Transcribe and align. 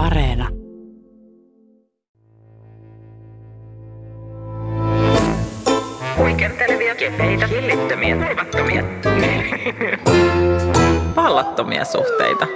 Areena. 0.00 0.48
Huikentelevia, 6.18 6.94
kepeitä, 6.94 7.46
hillittömiä, 7.46 8.16
turvattomia, 8.16 8.82
vallattomia 11.16 11.84
suhteita. 11.84 12.46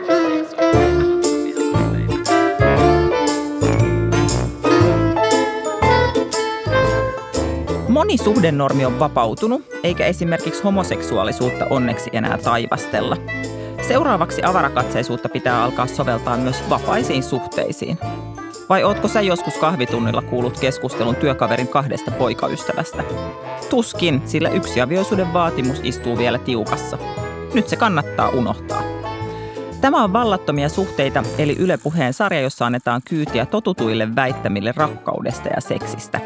Moni 7.89 8.17
suhdenormi 8.17 8.85
on 8.85 8.99
vapautunut, 8.99 9.63
eikä 9.83 10.07
esimerkiksi 10.07 10.63
homoseksuaalisuutta 10.63 11.67
onneksi 11.71 12.11
enää 12.13 12.39
taivastella. 12.39 13.17
Seuraavaksi 13.89 14.43
avarakatseisuutta 14.43 15.29
pitää 15.29 15.63
alkaa 15.63 15.87
soveltaa 15.87 16.37
myös 16.37 16.71
vapaisiin 16.71 17.23
suhteisiin. 17.23 17.99
Vai 18.69 18.85
ootko 18.85 19.09
sä 19.09 19.21
joskus 19.21 19.55
kahvitunnilla 19.55 20.23
kuullut 20.23 20.61
keskustelun 20.61 21.17
työkaverin 21.17 21.69
kahdesta 21.69 22.11
poikaystävästä? 22.11 23.05
Tuskin, 23.71 24.23
sillä 24.25 24.49
yksi 24.49 24.81
avioisuuden 24.81 25.33
vaatimus 25.33 25.81
istuu 25.83 26.19
vielä 26.19 26.39
tiukassa. 26.39 26.99
Nyt 27.55 27.69
se 27.69 27.77
kannattaa 27.77 28.29
unohtaa. 28.29 28.83
Tämä 29.81 30.05
on 30.05 30.13
Vallattomia 30.13 30.69
suhteita, 30.69 31.23
eli 31.39 31.57
Yle 31.59 31.77
Puheen 31.77 32.13
sarja, 32.13 32.41
jossa 32.41 32.67
annetaan 32.67 33.01
kyytiä 33.09 33.47
totutuille 33.47 34.17
väittämille 34.17 34.73
rakkaudesta 34.77 35.49
ja 35.49 35.61
seksistä. 35.61 36.21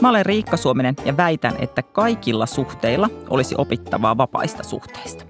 Mä 0.00 0.10
olen 0.10 0.26
Riikka 0.26 0.56
Suominen 0.56 0.94
ja 1.04 1.16
väitän, 1.16 1.54
että 1.58 1.82
kaikilla 1.82 2.46
suhteilla 2.46 3.10
olisi 3.30 3.54
opittavaa 3.58 4.16
vapaista 4.16 4.62
suhteista. 4.62 5.27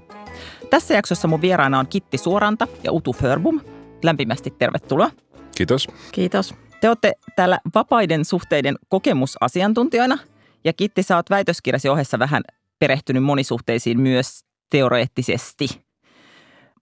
Tässä 0.71 0.95
jaksossa 0.95 1.29
mun 1.29 1.41
vieraana 1.41 1.79
on 1.79 1.87
Kitti 1.87 2.19
Suoranta 2.19 2.69
ja 2.85 2.93
Utu 2.93 3.13
Förbum. 3.13 3.61
Lämpimästi 4.03 4.51
tervetuloa. 4.51 5.11
Kiitos. 5.57 5.89
Kiitos. 6.13 6.55
Te 6.81 6.89
olette 6.89 7.13
täällä 7.37 7.61
vapaiden 7.75 8.25
suhteiden 8.25 8.77
kokemusasiantuntijoina 8.89 10.19
ja 10.65 10.73
Kitti, 10.73 11.03
sä 11.03 11.17
oot 11.17 11.31
väitöskirjasi 11.31 11.89
ohessa 11.89 12.19
vähän 12.19 12.43
perehtynyt 12.79 13.25
monisuhteisiin 13.25 14.01
myös 14.01 14.45
teoreettisesti. 14.71 15.69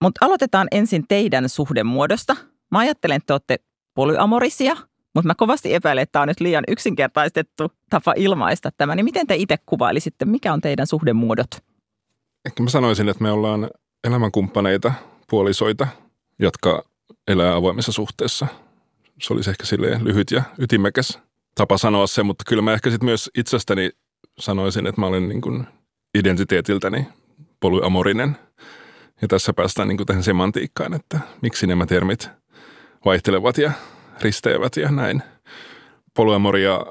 Mutta 0.01 0.25
aloitetaan 0.25 0.67
ensin 0.71 1.05
teidän 1.07 1.49
suhdemuodosta. 1.49 2.35
Mä 2.71 2.79
ajattelen, 2.79 3.17
että 3.17 3.27
te 3.27 3.33
olette 3.33 3.57
polyamorisia, 3.93 4.77
mutta 5.15 5.27
mä 5.27 5.35
kovasti 5.35 5.73
epäilen, 5.73 6.01
että 6.01 6.11
tämä 6.11 6.21
on 6.21 6.27
nyt 6.27 6.39
liian 6.39 6.63
yksinkertaistettu 6.67 7.71
tapa 7.89 8.13
ilmaista 8.15 8.69
tämä. 8.77 8.95
Niin 8.95 9.05
miten 9.05 9.27
te 9.27 9.35
itse 9.35 9.57
kuvailisitte, 9.65 10.25
mikä 10.25 10.53
on 10.53 10.61
teidän 10.61 10.87
suhdemuodot? 10.87 11.47
Ehkä 12.47 12.63
mä 12.63 12.69
sanoisin, 12.69 13.09
että 13.09 13.23
me 13.23 13.31
ollaan 13.31 13.69
elämänkumppaneita, 14.07 14.93
puolisoita, 15.29 15.87
jotka 16.39 16.83
elää 17.27 17.55
avoimessa 17.55 17.91
suhteessa. 17.91 18.47
Se 19.21 19.33
olisi 19.33 19.49
ehkä 19.49 19.65
silleen 19.65 20.03
lyhyt 20.03 20.31
ja 20.31 20.43
ytimekäs 20.59 21.19
tapa 21.55 21.77
sanoa 21.77 22.07
se, 22.07 22.23
mutta 22.23 22.43
kyllä 22.47 22.61
mä 22.61 22.73
ehkä 22.73 22.89
sitten 22.89 23.05
myös 23.05 23.29
itsestäni 23.37 23.89
sanoisin, 24.39 24.87
että 24.87 25.01
mä 25.01 25.07
olen 25.07 25.29
niin 25.29 25.41
kuin 25.41 25.67
identiteetiltäni 26.17 27.07
polyamorinen. 27.59 28.37
Ja 29.21 29.27
tässä 29.27 29.53
päästään 29.53 29.87
niin 29.87 29.97
kuin 29.97 30.07
tähän 30.07 30.23
semantiikkaan, 30.23 30.93
että 30.93 31.19
miksi 31.41 31.67
nämä 31.67 31.85
termit 31.85 32.29
vaihtelevat 33.05 33.57
ja 33.57 33.71
risteävät 34.21 34.75
ja 34.75 34.91
näin. 34.91 35.23
Polyamoria 36.13 36.85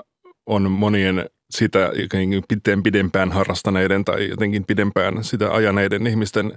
on 0.46 0.70
monien 0.70 1.30
sitä 1.50 1.92
jotenkin 1.94 2.42
pidempään 2.82 3.32
harrastaneiden 3.32 4.04
tai 4.04 4.28
jotenkin 4.28 4.64
pidempään 4.64 5.24
sitä 5.24 5.52
ajaneiden 5.52 6.06
ihmisten 6.06 6.52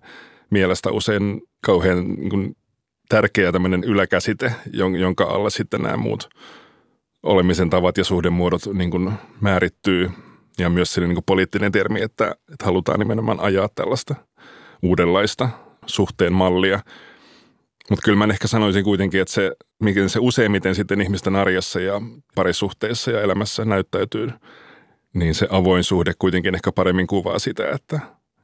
mielestä 0.50 0.92
usein 0.92 1.42
kauhean 1.62 2.08
niin 2.08 2.56
tärkeä 3.10 3.52
tämmöinen 3.52 3.84
yläkäsite, 3.84 4.54
jonka 4.74 5.24
alla 5.24 5.50
sitten 5.50 5.82
nämä 5.82 5.98
muut 5.98 6.30
olemisen 7.24 7.70
tavat 7.70 7.98
ja 7.98 8.04
suhdemuodot 8.04 8.62
niin 8.74 8.92
kuin 8.92 9.12
määrittyy. 9.42 10.12
Ja 10.58 10.70
myös 10.70 10.94
sellainen 10.94 11.16
niin 11.16 11.24
poliittinen 11.26 11.72
termi, 11.72 12.02
että, 12.02 12.36
että 12.54 12.66
halutaan 12.66 13.00
nimenomaan 13.00 13.40
ajaa 13.40 13.70
tällaista 13.76 14.16
uudenlaista 14.82 15.50
suhteen 15.86 16.34
mallia. 16.34 16.80
Mutta 17.90 18.04
kyllä 18.06 18.18
mä 18.18 18.34
ehkä 18.34 18.48
sanoisin 18.48 18.84
kuitenkin, 18.84 19.22
että 19.22 19.34
se, 19.34 19.52
miten 19.84 20.10
se 20.10 20.20
useimmiten 20.20 20.76
sitten 20.76 21.02
ihmisten 21.02 21.36
arjessa 21.36 21.80
ja 21.80 22.02
parisuhteissa 22.36 23.12
ja 23.12 23.22
elämässä 23.22 23.66
näyttäytyy, 23.66 24.30
niin 25.14 25.36
se 25.36 25.48
avoin 25.50 25.84
suhde 25.84 26.14
kuitenkin 26.20 26.56
ehkä 26.56 26.72
paremmin 26.72 27.08
kuvaa 27.08 27.40
sitä, 27.40 27.64
että, 27.64 27.96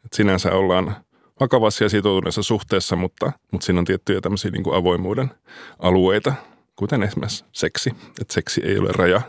että 0.06 0.16
sinänsä 0.16 0.52
ollaan 0.52 0.96
vakavassa 1.40 1.84
ja 1.84 1.90
sitoutuneessa 1.90 2.44
suhteessa, 2.44 2.96
mutta, 2.96 3.32
mutta 3.52 3.66
siinä 3.66 3.80
on 3.80 3.86
tiettyjä 3.86 4.22
tämmöisiä 4.22 4.52
niin 4.52 4.64
kuin 4.64 4.76
avoimuuden 4.76 5.32
alueita, 5.80 6.34
kuten 6.76 7.04
esimerkiksi 7.04 7.46
seksi, 7.52 7.90
että 8.22 8.34
seksi 8.34 8.62
ei 8.66 8.80
ole 8.80 8.90
raja. 8.92 9.22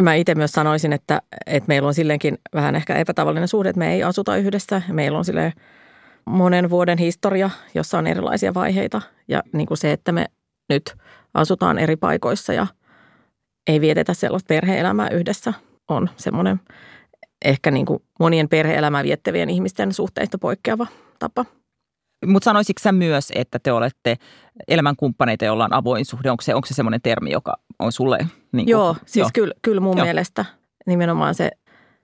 Mä 0.00 0.14
itse 0.14 0.34
myös 0.34 0.52
sanoisin, 0.52 0.92
että, 0.92 1.22
että 1.46 1.68
meillä 1.68 1.88
on 1.88 1.94
silleenkin 1.94 2.38
vähän 2.54 2.76
ehkä 2.76 2.96
epätavallinen 2.96 3.48
suhde, 3.48 3.68
että 3.68 3.78
me 3.78 3.94
ei 3.94 4.02
asuta 4.02 4.36
yhdessä. 4.36 4.82
Meillä 4.88 5.18
on 5.18 5.24
silleen 5.24 5.52
monen 6.24 6.70
vuoden 6.70 6.98
historia, 6.98 7.50
jossa 7.74 7.98
on 7.98 8.06
erilaisia 8.06 8.54
vaiheita. 8.54 9.02
Ja 9.28 9.42
niin 9.52 9.66
kuin 9.66 9.78
se, 9.78 9.92
että 9.92 10.12
me 10.12 10.26
nyt 10.68 10.94
asutaan 11.34 11.78
eri 11.78 11.96
paikoissa 11.96 12.52
ja 12.52 12.66
ei 13.66 13.80
vietetä 13.80 14.14
sellaista 14.14 14.48
perhe-elämää 14.48 15.08
yhdessä, 15.08 15.52
on 15.88 16.08
semmoinen 16.16 16.60
ehkä 17.44 17.70
niin 17.70 17.86
kuin 17.86 18.02
monien 18.20 18.48
perhe-elämää 18.48 19.04
viettävien 19.04 19.50
ihmisten 19.50 19.92
suhteista 19.92 20.38
poikkeava 20.38 20.86
tapa. 21.18 21.44
Mutta 22.26 22.44
sanoisitko 22.44 22.80
sä 22.82 22.92
myös, 22.92 23.32
että 23.34 23.58
te 23.58 23.72
olette 23.72 24.16
elämänkumppaneita, 24.68 25.44
joilla 25.44 25.64
on 25.64 25.72
avoin 25.72 26.04
suhde? 26.04 26.30
Onko 26.30 26.42
se, 26.42 26.54
onko 26.54 26.66
se 26.66 26.74
semmoinen 26.74 27.00
termi, 27.02 27.30
joka 27.30 27.54
on 27.78 27.92
sulle? 27.92 28.18
Niin 28.18 28.66
kuin, 28.66 28.68
joo, 28.68 28.96
siis 29.06 29.16
joo. 29.22 29.30
Kyllä, 29.34 29.54
kyllä 29.62 29.80
mun 29.80 29.96
Joo. 29.96 30.04
mielestä 30.04 30.44
nimenomaan 30.86 31.34
se 31.34 31.50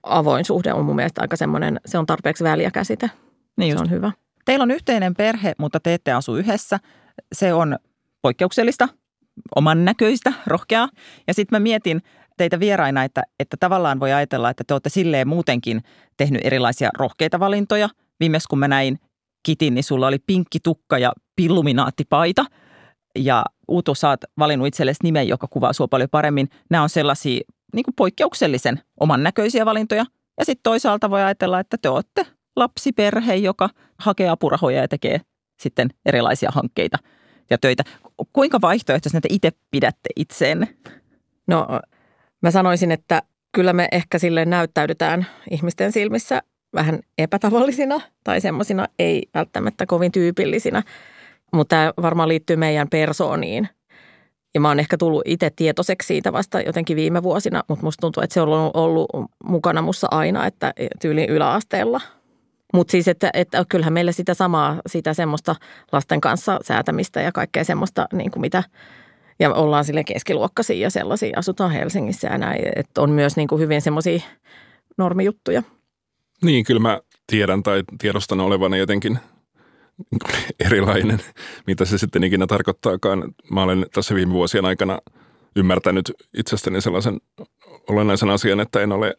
avoin 0.03 0.45
suhde 0.45 0.73
on 0.73 0.85
mun 0.85 0.95
mielestä 0.95 1.21
aika 1.21 1.35
semmoinen, 1.35 1.79
se 1.85 1.97
on 1.97 2.05
tarpeeksi 2.05 2.43
väliä 2.43 2.71
käsite. 2.71 3.11
Niin 3.57 3.71
Se 3.71 3.73
just. 3.73 3.81
on 3.81 3.91
hyvä. 3.91 4.11
Teillä 4.45 4.63
on 4.63 4.71
yhteinen 4.71 5.15
perhe, 5.15 5.53
mutta 5.57 5.79
te 5.79 5.93
ette 5.93 6.11
asu 6.11 6.35
yhdessä. 6.35 6.79
Se 7.33 7.53
on 7.53 7.77
poikkeuksellista, 8.21 8.87
oman 9.55 9.85
näköistä, 9.85 10.33
rohkeaa. 10.47 10.89
Ja 11.27 11.33
sitten 11.33 11.55
mä 11.55 11.63
mietin 11.63 12.01
teitä 12.39 12.59
vieraina, 12.59 13.03
että, 13.03 13.23
että 13.39 13.57
tavallaan 13.59 13.99
voi 13.99 14.13
ajatella, 14.13 14.49
että 14.49 14.63
te 14.67 14.73
olette 14.73 14.89
silleen 14.89 15.27
muutenkin 15.27 15.83
tehnyt 16.17 16.41
erilaisia 16.45 16.89
rohkeita 16.97 17.39
valintoja. 17.39 17.89
Viimeis 18.19 18.47
kun 18.47 18.59
mä 18.59 18.67
näin 18.67 18.99
Kitin, 19.43 19.73
niin 19.73 19.83
sulla 19.83 20.07
oli 20.07 20.19
pinkki 20.19 20.59
tukka 20.59 20.97
ja 20.97 21.13
pilluminaattipaita. 21.35 22.45
Ja 23.17 23.45
Uutu, 23.67 23.95
sä 23.95 24.09
oot 24.09 24.21
valinnut 24.39 24.67
itsellesi 24.67 24.99
nimen, 25.03 25.27
joka 25.27 25.47
kuvaa 25.47 25.73
sua 25.73 25.87
paljon 25.87 26.09
paremmin. 26.09 26.49
Nämä 26.69 26.83
on 26.83 26.89
sellaisia 26.89 27.41
niin 27.73 27.83
kuin 27.83 27.95
poikkeuksellisen 27.95 28.81
oman 28.99 29.23
näköisiä 29.23 29.65
valintoja. 29.65 30.05
Ja 30.39 30.45
sitten 30.45 30.63
toisaalta 30.63 31.09
voi 31.09 31.21
ajatella, 31.21 31.59
että 31.59 31.77
te 31.81 31.89
olette 31.89 32.25
lapsiperhe, 32.55 33.35
joka 33.35 33.69
hakee 33.99 34.29
apurahoja 34.29 34.81
ja 34.81 34.87
tekee 34.87 35.21
sitten 35.59 35.89
erilaisia 36.05 36.49
hankkeita 36.53 36.97
ja 37.49 37.57
töitä. 37.57 37.83
Kuinka 38.33 38.61
vaihtoehtoisena 38.61 39.21
te 39.21 39.29
itse 39.31 39.51
pidätte 39.71 40.09
itseenne? 40.15 40.67
No 41.47 41.67
mä 42.41 42.51
sanoisin, 42.51 42.91
että 42.91 43.21
kyllä 43.51 43.73
me 43.73 43.87
ehkä 43.91 44.19
sille 44.19 44.45
näyttäydytään 44.45 45.25
ihmisten 45.51 45.91
silmissä 45.91 46.41
vähän 46.73 46.99
epätavallisina 47.17 48.01
tai 48.23 48.41
semmoisina 48.41 48.87
ei 48.99 49.23
välttämättä 49.33 49.85
kovin 49.85 50.11
tyypillisinä. 50.11 50.83
Mutta 51.53 51.75
tämä 51.75 51.93
varmaan 52.01 52.29
liittyy 52.29 52.55
meidän 52.55 52.87
persooniin. 52.89 53.69
Ja 54.53 54.61
mä 54.61 54.67
oon 54.67 54.79
ehkä 54.79 54.97
tullut 54.97 55.21
itse 55.25 55.49
tietoiseksi 55.55 56.07
siitä 56.07 56.33
vasta 56.33 56.61
jotenkin 56.61 56.97
viime 56.97 57.23
vuosina, 57.23 57.63
mutta 57.67 57.85
musta 57.85 58.01
tuntuu, 58.01 58.23
että 58.23 58.33
se 58.33 58.41
on 58.41 58.71
ollut- 58.73 59.09
mukana 59.43 59.81
mussa 59.81 60.07
aina, 60.11 60.45
että 60.45 60.73
tyyliin 61.01 61.29
yläasteella. 61.29 62.01
Mutta 62.73 62.91
siis, 62.91 63.07
että, 63.07 63.29
että 63.33 63.65
kyllähän 63.69 63.93
meillä 63.93 64.11
sitä 64.11 64.33
samaa, 64.33 64.81
sitä 64.87 65.13
semmoista 65.13 65.55
lasten 65.91 66.21
kanssa 66.21 66.59
säätämistä 66.63 67.21
ja 67.21 67.31
kaikkea 67.31 67.63
semmoista, 67.63 68.05
niin 68.13 68.31
kuin 68.31 68.41
mitä, 68.41 68.63
ja 69.39 69.53
ollaan 69.53 69.85
sille 69.85 70.03
keskiluokkaisia 70.03 70.77
ja 70.77 70.89
sellaisia, 70.89 71.33
asutaan 71.39 71.71
Helsingissä 71.71 72.27
ja 72.27 72.37
näin, 72.37 72.61
että 72.75 73.01
on 73.01 73.09
myös 73.09 73.35
niin 73.35 73.47
kuin 73.47 73.61
hyvin 73.61 73.81
semmoisia 73.81 74.19
normijuttuja. 74.97 75.63
Niin, 76.43 76.65
kyllä 76.65 76.79
mä 76.79 76.99
tiedän 77.27 77.63
tai 77.63 77.83
tiedostan 78.01 78.39
olevani 78.39 78.77
jotenkin 78.77 79.19
erilainen, 80.65 81.19
mitä 81.67 81.85
se 81.85 81.97
sitten 81.97 82.23
ikinä 82.23 82.47
tarkoittaakaan. 82.47 83.33
Mä 83.51 83.63
olen 83.63 83.85
tässä 83.93 84.15
viime 84.15 84.33
vuosien 84.33 84.65
aikana 84.65 84.99
ymmärtänyt 85.55 86.11
itsestäni 86.37 86.81
sellaisen 86.81 87.17
olennaisen 87.89 88.29
asian, 88.29 88.59
että 88.59 88.81
en 88.81 88.91
ole 88.91 89.15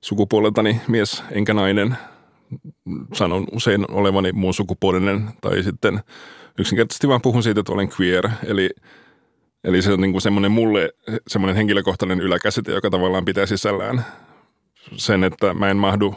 sukupuoleltani 0.00 0.80
mies 0.88 1.22
enkä 1.30 1.54
nainen. 1.54 1.96
Sanon 3.12 3.46
usein 3.52 3.90
olevani 3.90 4.32
muun 4.32 4.54
sukupuolinen 4.54 5.30
tai 5.40 5.62
sitten 5.62 6.00
yksinkertaisesti 6.58 7.08
vaan 7.08 7.22
puhun 7.22 7.42
siitä, 7.42 7.60
että 7.60 7.72
olen 7.72 7.88
queer. 8.00 8.28
Eli, 8.46 8.70
eli 9.64 9.82
se 9.82 9.92
on 9.92 10.00
niin 10.00 10.12
kuin 10.12 10.22
semmoinen 10.22 10.52
mulle 10.52 10.90
semmoinen 11.28 11.56
henkilökohtainen 11.56 12.20
yläkäsite, 12.20 12.72
joka 12.72 12.90
tavallaan 12.90 13.24
pitää 13.24 13.46
sisällään 13.46 14.04
sen, 14.96 15.24
että 15.24 15.54
mä 15.54 15.70
en 15.70 15.76
mahdu 15.76 16.14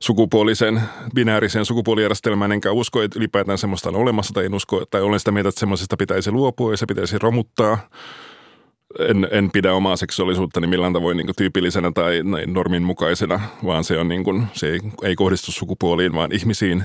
sukupuolisen, 0.00 0.82
binääriseen 1.14 1.64
sukupuolijärjestelmään, 1.64 2.52
enkä 2.52 2.72
usko, 2.72 3.02
että 3.02 3.18
ylipäätään 3.18 3.58
semmoista 3.58 3.88
on 3.88 3.96
olemassa, 3.96 4.34
tai 4.34 4.44
en 4.44 4.54
usko, 4.54 4.84
tai 4.90 5.02
olen 5.02 5.18
sitä 5.18 5.30
mieltä, 5.30 5.48
että 5.48 5.60
semmoisesta 5.60 5.96
pitäisi 5.96 6.30
luopua 6.30 6.70
ja 6.70 6.76
se 6.76 6.86
pitäisi 6.86 7.18
romuttaa. 7.18 7.78
En, 8.98 9.28
en 9.30 9.50
pidä 9.50 9.74
omaa 9.74 9.96
seksuaalisuuttani 9.96 10.66
millään 10.66 10.92
tavoin 10.92 11.16
niin 11.16 11.26
tyypillisenä 11.36 11.92
tai 11.94 12.20
normin 12.46 12.82
mukaisena, 12.82 13.40
vaan 13.64 13.84
se, 13.84 13.98
on 13.98 14.08
niin 14.08 14.24
kuin, 14.24 14.46
se 14.52 14.68
ei, 14.68 14.80
ei 15.02 15.14
kohdistu 15.14 15.52
sukupuoliin, 15.52 16.14
vaan 16.14 16.32
ihmisiin. 16.32 16.84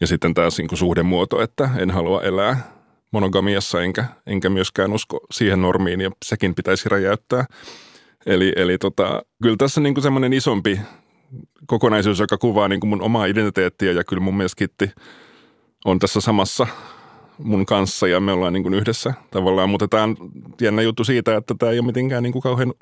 Ja 0.00 0.06
sitten 0.06 0.34
taas 0.34 0.58
niin 0.58 0.76
suhdemuoto, 0.76 1.42
että 1.42 1.70
en 1.78 1.90
halua 1.90 2.22
elää 2.22 2.75
monogamiassa, 3.12 3.82
enkä, 3.82 4.04
enkä 4.26 4.48
myöskään 4.48 4.92
usko 4.92 5.20
siihen 5.30 5.62
normiin, 5.62 6.00
ja 6.00 6.10
sekin 6.24 6.54
pitäisi 6.54 6.88
räjäyttää. 6.88 7.44
Eli, 8.26 8.52
eli 8.56 8.78
tota, 8.78 9.22
kyllä 9.42 9.56
tässä 9.58 9.80
niin 9.80 10.02
semmoinen 10.02 10.32
isompi 10.32 10.80
kokonaisuus, 11.66 12.18
joka 12.18 12.38
kuvaa 12.38 12.68
niin 12.68 12.80
kuin 12.80 12.88
mun 12.88 13.02
omaa 13.02 13.26
identiteettiä 13.26 13.92
ja 13.92 14.04
kyllä 14.04 14.22
mun 14.22 14.36
mielestä 14.36 14.58
Kitti 14.58 14.90
on 15.84 15.98
tässä 15.98 16.20
samassa 16.20 16.66
mun 17.38 17.66
kanssa 17.66 18.08
ja 18.08 18.20
me 18.20 18.32
ollaan 18.32 18.52
niin 18.52 18.62
kuin 18.62 18.74
yhdessä 18.74 19.14
tavallaan. 19.30 19.70
Mutta 19.70 19.88
tämä 19.88 20.02
on 20.02 20.16
jännä 20.60 20.82
juttu 20.82 21.04
siitä, 21.04 21.36
että 21.36 21.54
tämä 21.58 21.72
ei 21.72 21.78
ole 21.78 21.86
mitenkään 21.86 22.22
niin 22.22 22.32
kuin 22.32 22.42
kauhean 22.42 22.74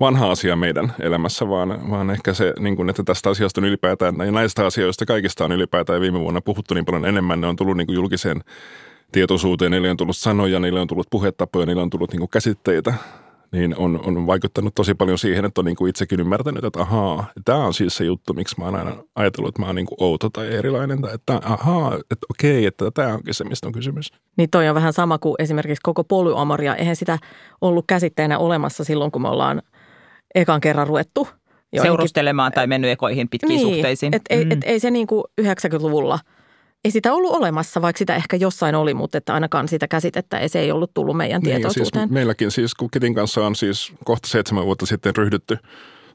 vanha 0.00 0.30
asia 0.30 0.56
meidän 0.56 0.94
elämässä, 1.00 1.48
vaan, 1.48 1.90
vaan 1.90 2.10
ehkä 2.10 2.34
se, 2.34 2.52
niin 2.58 2.76
kuin, 2.76 2.90
että 2.90 3.02
tästä 3.04 3.30
asiasta 3.30 3.60
on 3.60 3.64
ylipäätään, 3.64 4.14
ja 4.18 4.32
näistä 4.32 4.66
asioista 4.66 5.06
kaikista 5.06 5.44
on 5.44 5.52
ylipäätään 5.52 6.00
viime 6.00 6.20
vuonna 6.20 6.40
puhuttu 6.40 6.74
niin 6.74 6.84
paljon 6.84 7.04
enemmän, 7.04 7.40
ne 7.40 7.46
on 7.46 7.56
tullut 7.56 7.76
niin 7.76 7.86
kuin 7.86 7.94
julkiseen 7.94 8.40
tietoisuuteen, 9.12 9.70
niille 9.70 9.90
on 9.90 9.96
tullut 9.96 10.16
sanoja, 10.16 10.60
niille 10.60 10.80
on 10.80 10.86
tullut 10.86 11.06
puhetapoja, 11.10 11.66
niille 11.66 11.82
on 11.82 11.90
tullut 11.90 12.10
niin 12.10 12.20
kuin 12.20 12.30
käsitteitä, 12.30 12.94
niin 13.52 13.76
on, 13.76 14.00
on 14.04 14.26
vaikuttanut 14.26 14.74
tosi 14.74 14.94
paljon 14.94 15.18
siihen, 15.18 15.44
että 15.44 15.60
on 15.60 15.64
niin 15.64 15.76
kuin 15.76 15.90
itsekin 15.90 16.20
ymmärtänyt, 16.20 16.64
että 16.64 16.80
ahaa, 16.80 17.24
tämä 17.44 17.66
on 17.66 17.74
siis 17.74 17.96
se 17.96 18.04
juttu, 18.04 18.34
miksi 18.34 18.54
mä 18.58 18.64
oon 18.64 18.74
aina 18.74 18.96
ajatellut, 19.14 19.48
että 19.48 19.62
mä 19.62 19.66
oon 19.66 19.74
niin 19.74 19.86
kuin 19.86 19.96
outo 20.00 20.30
tai 20.30 20.54
erilainen, 20.54 21.02
tai 21.02 21.14
että 21.14 21.40
ahaa, 21.44 21.94
että 21.94 22.26
okei, 22.30 22.66
että 22.66 22.90
tämä 22.90 23.14
onkin 23.14 23.34
se, 23.34 23.44
mistä 23.44 23.66
on 23.66 23.72
kysymys. 23.72 24.12
Niin 24.36 24.50
toi 24.50 24.68
on 24.68 24.74
vähän 24.74 24.92
sama 24.92 25.18
kuin 25.18 25.34
esimerkiksi 25.38 25.82
koko 25.82 26.04
polyamoria. 26.04 26.76
Eihän 26.76 26.96
sitä 26.96 27.18
ollut 27.60 27.84
käsitteenä 27.88 28.38
olemassa 28.38 28.84
silloin, 28.84 29.10
kun 29.10 29.22
me 29.22 29.28
ollaan 29.28 29.62
ekan 30.34 30.60
kerran 30.60 30.86
ruvettu. 30.86 31.28
Seurustelemaan 31.82 32.52
tai 32.52 32.66
mennyt 32.66 32.90
ekoihin 32.90 33.28
pitkiin 33.28 33.48
niin, 33.48 33.74
suhteisiin. 33.74 34.14
Et, 34.14 34.22
mm. 34.30 34.40
et, 34.40 34.52
et, 34.52 34.58
ei 34.64 34.80
se 34.80 34.90
niin 34.90 35.06
kuin 35.06 35.24
90-luvulla– 35.42 36.18
ei 36.86 36.90
sitä 36.90 37.12
ollut 37.12 37.32
olemassa, 37.32 37.82
vaikka 37.82 37.98
sitä 37.98 38.16
ehkä 38.16 38.36
jossain 38.36 38.74
oli, 38.74 38.94
mutta 38.94 39.18
että 39.18 39.34
ainakaan 39.34 39.68
sitä 39.68 39.88
käsitettä 39.88 40.38
ei, 40.38 40.48
se 40.48 40.60
ei 40.60 40.72
ollut 40.72 40.94
tullut 40.94 41.16
meidän 41.16 41.42
niin, 41.42 41.54
tietoisuuteen. 41.54 42.08
Siis 42.08 42.12
meilläkin 42.14 42.50
siis, 42.50 42.74
kun 42.74 42.90
Kitin 42.90 43.14
kanssa 43.14 43.46
on 43.46 43.56
siis 43.56 43.92
kohta 44.04 44.28
seitsemän 44.28 44.64
vuotta 44.64 44.86
sitten 44.86 45.16
ryhdytty 45.16 45.58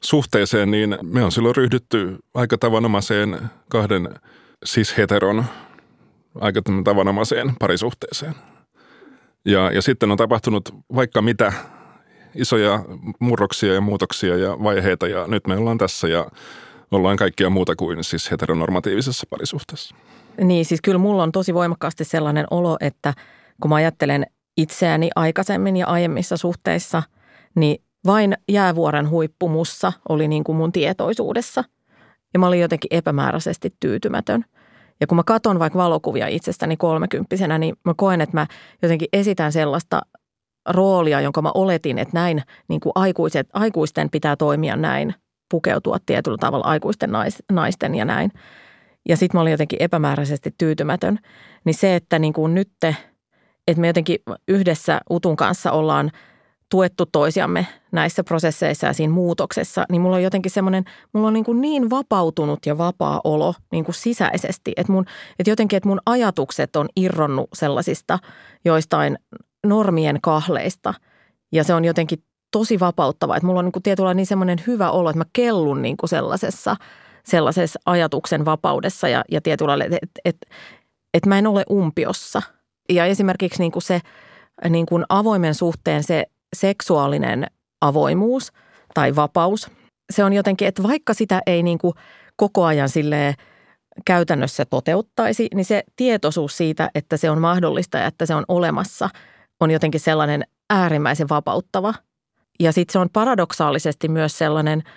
suhteeseen, 0.03 0.71
niin 0.71 0.97
me 1.03 1.23
on 1.23 1.31
silloin 1.31 1.55
ryhdytty 1.55 2.17
aika 2.33 2.57
tavanomaiseen 2.57 3.39
kahden 3.69 4.09
siis 4.65 4.97
heteron 4.97 5.45
aika 6.35 6.61
tavanomaiseen 6.83 7.53
parisuhteeseen. 7.59 8.33
Ja, 9.45 9.71
ja 9.71 9.81
sitten 9.81 10.11
on 10.11 10.17
tapahtunut 10.17 10.69
vaikka 10.95 11.21
mitä 11.21 11.53
isoja 12.35 12.85
murroksia 13.19 13.73
ja 13.73 13.81
muutoksia 13.81 14.37
ja 14.37 14.63
vaiheita 14.63 15.07
ja 15.07 15.27
nyt 15.27 15.47
me 15.47 15.57
ollaan 15.57 15.77
tässä 15.77 16.07
ja 16.07 16.27
ollaan 16.91 17.17
kaikkia 17.17 17.49
muuta 17.49 17.75
kuin 17.75 18.03
siis 18.03 18.31
heteronormatiivisessa 18.31 19.27
parisuhteessa. 19.29 19.95
Niin, 20.43 20.65
siis 20.65 20.81
kyllä 20.81 20.97
mulla 20.97 21.23
on 21.23 21.31
tosi 21.31 21.53
voimakkaasti 21.53 22.03
sellainen 22.03 22.45
olo, 22.51 22.77
että 22.79 23.13
kun 23.61 23.69
mä 23.69 23.75
ajattelen 23.75 24.25
itseäni 24.57 25.09
aikaisemmin 25.15 25.77
ja 25.77 25.87
aiemmissa 25.87 26.37
suhteissa, 26.37 27.03
niin 27.55 27.83
vain 28.05 28.37
jäävuoren 28.49 29.09
huippu 29.09 29.49
mussa 29.49 29.93
oli 30.09 30.27
niin 30.27 30.43
kuin 30.43 30.55
mun 30.55 30.71
tietoisuudessa. 30.71 31.63
Ja 32.33 32.39
mä 32.39 32.47
olin 32.47 32.59
jotenkin 32.59 32.97
epämääräisesti 32.97 33.73
tyytymätön. 33.79 34.45
Ja 35.01 35.07
kun 35.07 35.15
mä 35.15 35.23
katson 35.25 35.59
vaikka 35.59 35.79
valokuvia 35.79 36.27
itsestäni 36.27 36.77
kolmekymppisenä, 36.77 37.57
niin 37.57 37.75
mä 37.85 37.93
koen, 37.97 38.21
että 38.21 38.37
mä 38.37 38.47
jotenkin 38.81 39.07
esitän 39.13 39.51
sellaista 39.51 40.01
roolia, 40.69 41.21
jonka 41.21 41.41
mä 41.41 41.51
oletin, 41.53 41.97
että 41.97 42.19
näin 42.19 42.43
niin 42.67 42.79
kuin 42.79 42.93
aikuiset, 42.95 43.49
aikuisten 43.53 44.09
pitää 44.09 44.35
toimia 44.35 44.75
näin, 44.75 45.15
pukeutua 45.51 45.97
tietyllä 46.05 46.37
tavalla 46.37 46.65
aikuisten 46.65 47.11
nais, 47.11 47.43
naisten 47.51 47.95
ja 47.95 48.05
näin 48.05 48.31
ja 49.09 49.17
sitten 49.17 49.37
mä 49.37 49.41
olin 49.41 49.51
jotenkin 49.51 49.81
epämääräisesti 49.81 50.55
tyytymätön, 50.57 51.19
niin 51.65 51.73
se, 51.73 51.95
että 51.95 52.19
niin 52.19 52.33
kuin 52.33 52.55
nyt, 52.55 52.71
että 53.67 53.81
me 53.81 53.87
jotenkin 53.87 54.19
yhdessä 54.47 55.01
Utun 55.09 55.35
kanssa 55.35 55.71
ollaan 55.71 56.11
tuettu 56.71 57.05
toisiamme 57.05 57.67
näissä 57.91 58.23
prosesseissa 58.23 58.87
ja 58.87 58.93
siinä 58.93 59.13
muutoksessa, 59.13 59.85
niin 59.89 60.01
mulla 60.01 60.15
on 60.15 60.23
jotenkin 60.23 60.51
semmoinen, 60.51 60.83
mulla 61.13 61.27
on 61.27 61.33
niin, 61.33 61.43
kuin 61.43 61.61
niin 61.61 61.89
vapautunut 61.89 62.65
ja 62.65 62.77
vapaa 62.77 63.21
olo 63.23 63.53
niin 63.71 63.85
kuin 63.85 63.95
sisäisesti, 63.95 64.73
että, 64.77 64.91
mun, 64.91 65.05
että 65.39 65.51
jotenkin, 65.51 65.77
että 65.77 65.89
mun 65.89 66.01
ajatukset 66.05 66.75
on 66.75 66.89
irronnut 66.95 67.49
sellaisista 67.53 68.19
joistain 68.65 69.17
normien 69.65 70.19
kahleista. 70.21 70.93
Ja 71.51 71.63
se 71.63 71.73
on 71.73 71.85
jotenkin 71.85 72.23
tosi 72.51 72.79
vapauttava, 72.79 73.35
että 73.35 73.47
mulla 73.47 73.59
on 73.59 73.65
niin 73.65 73.71
kuin 73.71 73.83
tietyllä 73.83 74.13
niin 74.13 74.25
semmoinen 74.25 74.63
hyvä 74.67 74.91
olo, 74.91 75.09
että 75.09 75.17
mä 75.17 75.25
kellun 75.33 75.81
niin 75.81 75.97
kuin 75.97 76.09
sellaisessa– 76.09 76.75
sellaisessa 77.23 77.79
ajatuksen 77.85 78.45
vapaudessa 78.45 79.07
ja, 79.07 79.23
ja 79.31 79.41
tietyllä 79.41 79.85
että 79.85 79.97
et, 80.01 80.11
et, 80.25 80.37
et 81.13 81.25
mä 81.25 81.37
en 81.37 81.47
ole 81.47 81.63
umpiossa. 81.71 82.41
Ja 82.89 83.05
esimerkiksi 83.05 83.59
niin 83.59 83.71
kuin 83.71 83.83
se 83.83 84.01
niin 84.69 84.85
kuin 84.85 85.05
avoimen 85.09 85.55
suhteen 85.55 86.03
se 86.03 86.25
seksuaalinen 86.55 87.47
avoimuus 87.81 88.51
tai 88.93 89.15
vapaus, 89.15 89.71
se 90.11 90.23
on 90.23 90.33
jotenkin, 90.33 90.67
että 90.67 90.83
vaikka 90.83 91.13
sitä 91.13 91.41
ei 91.47 91.63
niin 91.63 91.77
kuin 91.77 91.93
koko 92.35 92.65
ajan 92.65 92.89
silleen 92.89 93.33
käytännössä 94.05 94.65
toteuttaisi, 94.65 95.47
niin 95.53 95.65
se 95.65 95.83
tietoisuus 95.95 96.57
siitä, 96.57 96.89
että 96.95 97.17
se 97.17 97.29
on 97.29 97.41
mahdollista 97.41 97.97
ja 97.97 98.07
että 98.07 98.25
se 98.25 98.35
on 98.35 98.45
olemassa, 98.47 99.09
on 99.59 99.71
jotenkin 99.71 99.99
sellainen 99.99 100.43
äärimmäisen 100.69 101.29
vapauttava. 101.29 101.93
Ja 102.59 102.71
sitten 102.71 102.93
se 102.93 102.99
on 102.99 103.09
paradoksaalisesti 103.13 104.07
myös 104.07 104.37
sellainen– 104.37 104.83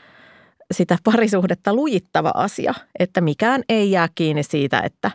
sitä 0.70 0.98
parisuhdetta 1.04 1.74
lujittava 1.74 2.32
asia, 2.34 2.74
että 2.98 3.20
mikään 3.20 3.62
ei 3.68 3.90
jää 3.90 4.08
kiinni 4.14 4.42
siitä, 4.42 4.80
että 4.80 5.10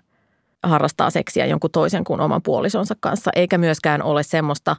harrastaa 0.63 1.09
seksiä 1.09 1.45
jonkun 1.45 1.71
toisen 1.71 2.03
kuin 2.03 2.21
oman 2.21 2.41
puolisonsa 2.41 2.95
kanssa, 2.99 3.31
eikä 3.35 3.57
myöskään 3.57 4.01
ole 4.01 4.23
semmoista, 4.23 4.75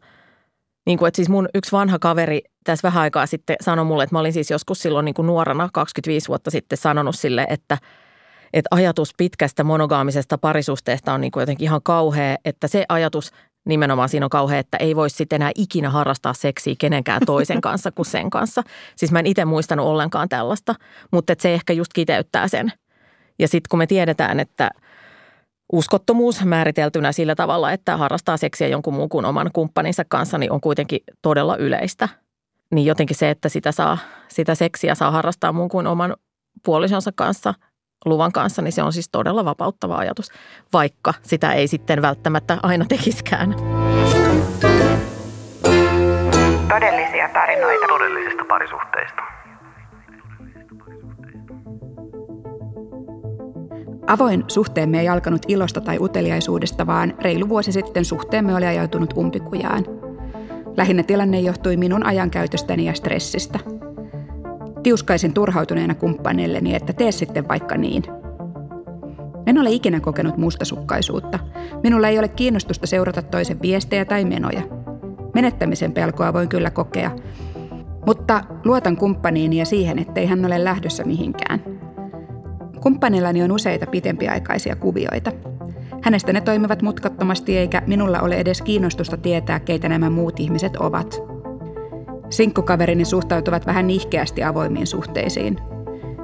niin 0.87 0.99
kuin, 0.99 1.09
että 1.09 1.17
siis 1.17 1.29
mun 1.29 1.49
yksi 1.55 1.73
vanha 1.73 1.99
kaveri 1.99 2.41
tässä 2.65 2.89
vähän 2.89 3.03
aikaa 3.03 3.27
sitten 3.27 3.57
sanoi 3.61 3.85
mulle, 3.85 4.03
että 4.03 4.15
mä 4.15 4.21
olin 4.21 4.33
siis 4.33 4.51
joskus 4.51 4.83
silloin 4.83 5.05
niin 5.05 5.15
kuin 5.15 5.27
nuorana 5.27 5.69
25 5.73 6.29
vuotta 6.29 6.51
sitten 6.51 6.79
sanonut 6.79 7.17
sille, 7.17 7.47
että, 7.51 7.79
että 8.53 8.69
ajatus 8.71 9.15
pitkästä 9.17 9.65
monogaamisesta 9.65 10.39
parisuhteesta 10.39 11.13
on 11.13 11.21
niin 11.21 11.31
kuin 11.31 11.43
jotenkin 11.43 11.65
ihan 11.65 11.83
kauhea, 11.83 12.37
että 12.45 12.69
se 12.69 12.85
ajatus 12.89 13.31
Nimenomaan 13.67 14.09
siinä 14.09 14.27
on 14.27 14.31
kauhea, 14.31 14.59
että 14.59 14.77
ei 14.77 14.97
voisi 14.97 15.17
sitten 15.17 15.37
enää 15.37 15.51
ikinä 15.55 15.91
harrastaa 15.91 16.33
seksiä 16.33 16.75
kenenkään 16.79 17.23
toisen 17.27 17.61
kanssa 17.71 17.93
kuin 17.93 18.07
sen 18.07 18.31
kanssa. 18.31 18.63
Siis 18.97 19.13
mä 19.13 19.19
en 19.19 19.27
itse 19.27 19.45
muistanut 19.45 19.87
ollenkaan 19.87 20.29
tällaista, 20.29 20.75
mutta 21.13 21.35
se 21.39 21.55
ehkä 21.55 21.73
just 21.73 21.93
kiteyttää 21.93 22.49
sen. 22.49 22.73
Ja 23.39 23.49
sitten 23.49 23.69
kun 23.71 23.79
me 23.79 23.87
tiedetään, 23.87 24.41
että 24.41 24.71
uskottomuus 25.73 26.45
määriteltynä 26.45 27.13
sillä 27.13 27.35
tavalla, 27.35 27.73
että 27.73 27.97
harrastaa 27.97 28.37
seksiä 28.37 28.69
jonkun 28.69 28.95
muun 28.95 29.09
kuin 29.09 29.25
oman 29.25 29.51
kumppaninsa 29.53 30.05
kanssa, 30.09 30.39
niin 30.39 30.53
on 30.53 30.61
kuitenkin 30.61 31.01
todella 31.23 31.57
yleistä. 31.57 32.09
Niin 32.75 32.87
jotenkin 32.87 33.17
se, 33.17 33.31
että 33.31 33.49
sitä, 33.49 33.73
saa, 33.73 33.99
sitä 34.29 34.55
seksiä 34.55 34.95
saa 34.95 35.11
harrastaa 35.11 35.53
muun 35.53 35.69
kuin 35.69 35.87
oman 35.87 36.17
puolisonsa 36.65 37.11
kanssa– 37.17 37.55
luvan 38.05 38.33
kanssa, 38.33 38.63
niin 38.63 38.73
se 38.73 38.83
on 38.83 38.93
siis 38.93 39.09
todella 39.09 39.45
vapauttava 39.45 39.97
ajatus, 39.97 40.33
vaikka 40.73 41.15
sitä 41.23 41.53
ei 41.53 41.69
sitten 41.69 42.03
välttämättä 42.03 42.59
aina 42.63 42.85
tekiskään. 42.89 43.55
Todellisia 46.69 47.29
tarinoita 47.33 47.87
todellisista 47.89 48.45
parisuhteista. 48.49 49.23
Avoin 54.07 54.45
suhteemme 54.49 55.01
ei 55.01 55.09
alkanut 55.09 55.43
ilosta 55.49 55.81
tai 55.81 55.99
uteliaisuudesta, 56.01 56.87
vaan 56.87 57.15
reilu 57.21 57.49
vuosi 57.49 57.73
sitten 57.73 58.05
suhteemme 58.05 58.55
oli 58.55 58.67
ajautunut 58.67 59.13
umpikujaan. 59.17 59.85
Lähinnä 60.77 61.03
tilanne 61.03 61.41
johtui 61.41 61.77
minun 61.77 62.07
ajankäytöstäni 62.07 62.85
ja 62.85 62.95
stressistä– 62.95 63.59
Tiuskaisin 64.83 65.35
turhautuneena 65.35 65.95
kumppanilleni, 65.95 66.75
että 66.75 66.93
tee 66.93 67.13
sitten 67.13 67.49
vaikka 67.49 67.77
niin. 67.77 68.03
En 69.47 69.59
ole 69.59 69.71
ikinä 69.71 70.01
kokenut 70.01 70.37
mustasukkaisuutta. 70.37 71.39
Minulla 71.83 72.09
ei 72.09 72.19
ole 72.19 72.29
kiinnostusta 72.29 72.87
seurata 72.87 73.23
toisen 73.23 73.63
viestejä 73.63 74.05
tai 74.05 74.25
menoja. 74.25 74.63
Menettämisen 75.35 75.93
pelkoa 75.93 76.33
voin 76.33 76.49
kyllä 76.49 76.71
kokea, 76.71 77.11
mutta 78.07 78.45
luotan 78.65 78.97
kumppaniini 78.97 79.59
ja 79.59 79.67
siihen, 79.67 79.99
ettei 79.99 80.27
hän 80.27 80.45
ole 80.45 80.65
lähdössä 80.65 81.05
mihinkään. 81.05 81.63
Kumppanillani 82.81 83.43
on 83.43 83.53
useita 83.53 83.87
pitempiaikaisia 83.87 84.77
kuvioita. 84.77 85.33
Hänestä 86.03 86.33
ne 86.33 86.41
toimivat 86.41 86.83
mutkattomasti 86.83 87.59
eikä 87.59 87.83
minulla 87.87 88.21
ole 88.21 88.35
edes 88.35 88.63
kiinnostusta 88.63 89.17
tietää, 89.17 89.61
keitä 89.61 89.89
nämä 89.89 90.11
muut 90.11 90.41
ihmiset 90.41 90.77
ovat– 90.77 91.21
Sinkkukaverini 92.31 93.05
suhtautuvat 93.05 93.67
vähän 93.67 93.87
nihkeästi 93.87 94.45
avoimiin 94.45 94.87
suhteisiin. 94.87 95.57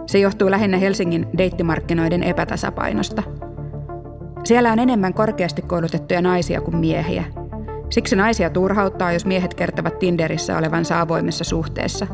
Se 0.06 0.18
johtuu 0.18 0.50
lähinnä 0.50 0.76
Helsingin 0.76 1.26
deittimarkkinoiden 1.38 2.22
epätasapainosta. 2.22 3.22
Siellä 4.44 4.72
on 4.72 4.78
enemmän 4.78 5.14
korkeasti 5.14 5.62
koulutettuja 5.62 6.22
naisia 6.22 6.60
kuin 6.60 6.76
miehiä. 6.76 7.24
Siksi 7.90 8.16
naisia 8.16 8.50
turhauttaa, 8.50 9.12
jos 9.12 9.26
miehet 9.26 9.54
kertovat 9.54 9.98
Tinderissä 9.98 10.58
olevansa 10.58 11.00
avoimessa 11.00 11.44
suhteessa. 11.44 12.06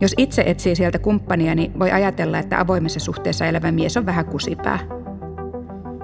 Jos 0.00 0.14
itse 0.18 0.42
etsii 0.46 0.76
sieltä 0.76 0.98
kumppania, 0.98 1.54
niin 1.54 1.78
voi 1.78 1.90
ajatella, 1.90 2.38
että 2.38 2.60
avoimessa 2.60 3.00
suhteessa 3.00 3.46
elävä 3.46 3.72
mies 3.72 3.96
on 3.96 4.06
vähän 4.06 4.26
kusipää. 4.26 4.78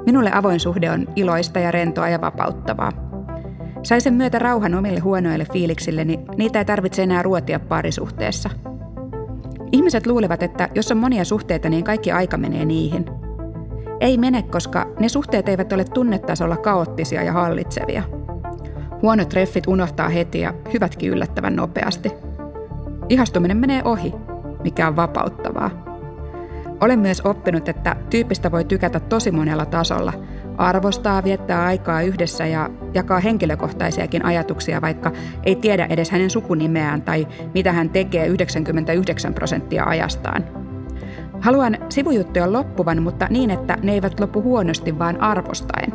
Minulle 0.06 0.30
avoin 0.34 0.60
suhde 0.60 0.90
on 0.90 1.06
iloista 1.16 1.58
ja 1.58 1.70
rentoa 1.70 2.08
ja 2.08 2.20
vapauttavaa. 2.20 3.07
Sai 3.82 4.00
sen 4.00 4.14
myötä 4.14 4.38
rauhan 4.38 4.74
omille 4.74 5.00
huonoille 5.00 5.46
fiiliksille, 5.52 6.04
niin 6.04 6.24
niitä 6.36 6.58
ei 6.58 6.64
tarvitse 6.64 7.02
enää 7.02 7.22
ruotia 7.22 7.60
parisuhteessa. 7.60 8.50
Ihmiset 9.72 10.06
luulevat, 10.06 10.42
että 10.42 10.68
jos 10.74 10.92
on 10.92 10.98
monia 10.98 11.24
suhteita, 11.24 11.68
niin 11.68 11.84
kaikki 11.84 12.12
aika 12.12 12.36
menee 12.36 12.64
niihin. 12.64 13.04
Ei 14.00 14.18
mene, 14.18 14.42
koska 14.42 14.86
ne 15.00 15.08
suhteet 15.08 15.48
eivät 15.48 15.72
ole 15.72 15.84
tunnetasolla 15.84 16.56
kaoottisia 16.56 17.22
ja 17.22 17.32
hallitsevia. 17.32 18.02
Huonot 19.02 19.28
treffit 19.28 19.66
unohtaa 19.66 20.08
heti 20.08 20.40
ja 20.40 20.54
hyvätkin 20.72 21.10
yllättävän 21.10 21.56
nopeasti. 21.56 22.12
Ihastuminen 23.08 23.56
menee 23.56 23.82
ohi, 23.84 24.14
mikä 24.62 24.88
on 24.88 24.96
vapauttavaa. 24.96 25.70
Olen 26.80 26.98
myös 26.98 27.20
oppinut, 27.20 27.68
että 27.68 27.96
tyypistä 28.10 28.52
voi 28.52 28.64
tykätä 28.64 29.00
tosi 29.00 29.30
monella 29.30 29.66
tasolla. 29.66 30.12
Arvostaa, 30.58 31.24
viettää 31.24 31.64
aikaa 31.64 32.02
yhdessä 32.02 32.46
ja 32.46 32.70
jakaa 32.94 33.20
henkilökohtaisiakin 33.20 34.24
ajatuksia, 34.24 34.80
vaikka 34.80 35.12
ei 35.44 35.56
tiedä 35.56 35.86
edes 35.90 36.10
hänen 36.10 36.30
sukunimeään 36.30 37.02
tai 37.02 37.26
mitä 37.54 37.72
hän 37.72 37.90
tekee 37.90 38.26
99 38.26 39.34
prosenttia 39.34 39.84
ajastaan. 39.84 40.44
Haluan 41.40 41.78
sivujuttuja 41.88 42.52
loppuvan, 42.52 43.02
mutta 43.02 43.26
niin, 43.30 43.50
että 43.50 43.78
ne 43.82 43.92
eivät 43.92 44.20
loppu 44.20 44.42
huonosti, 44.42 44.98
vaan 44.98 45.20
arvostaen. 45.20 45.92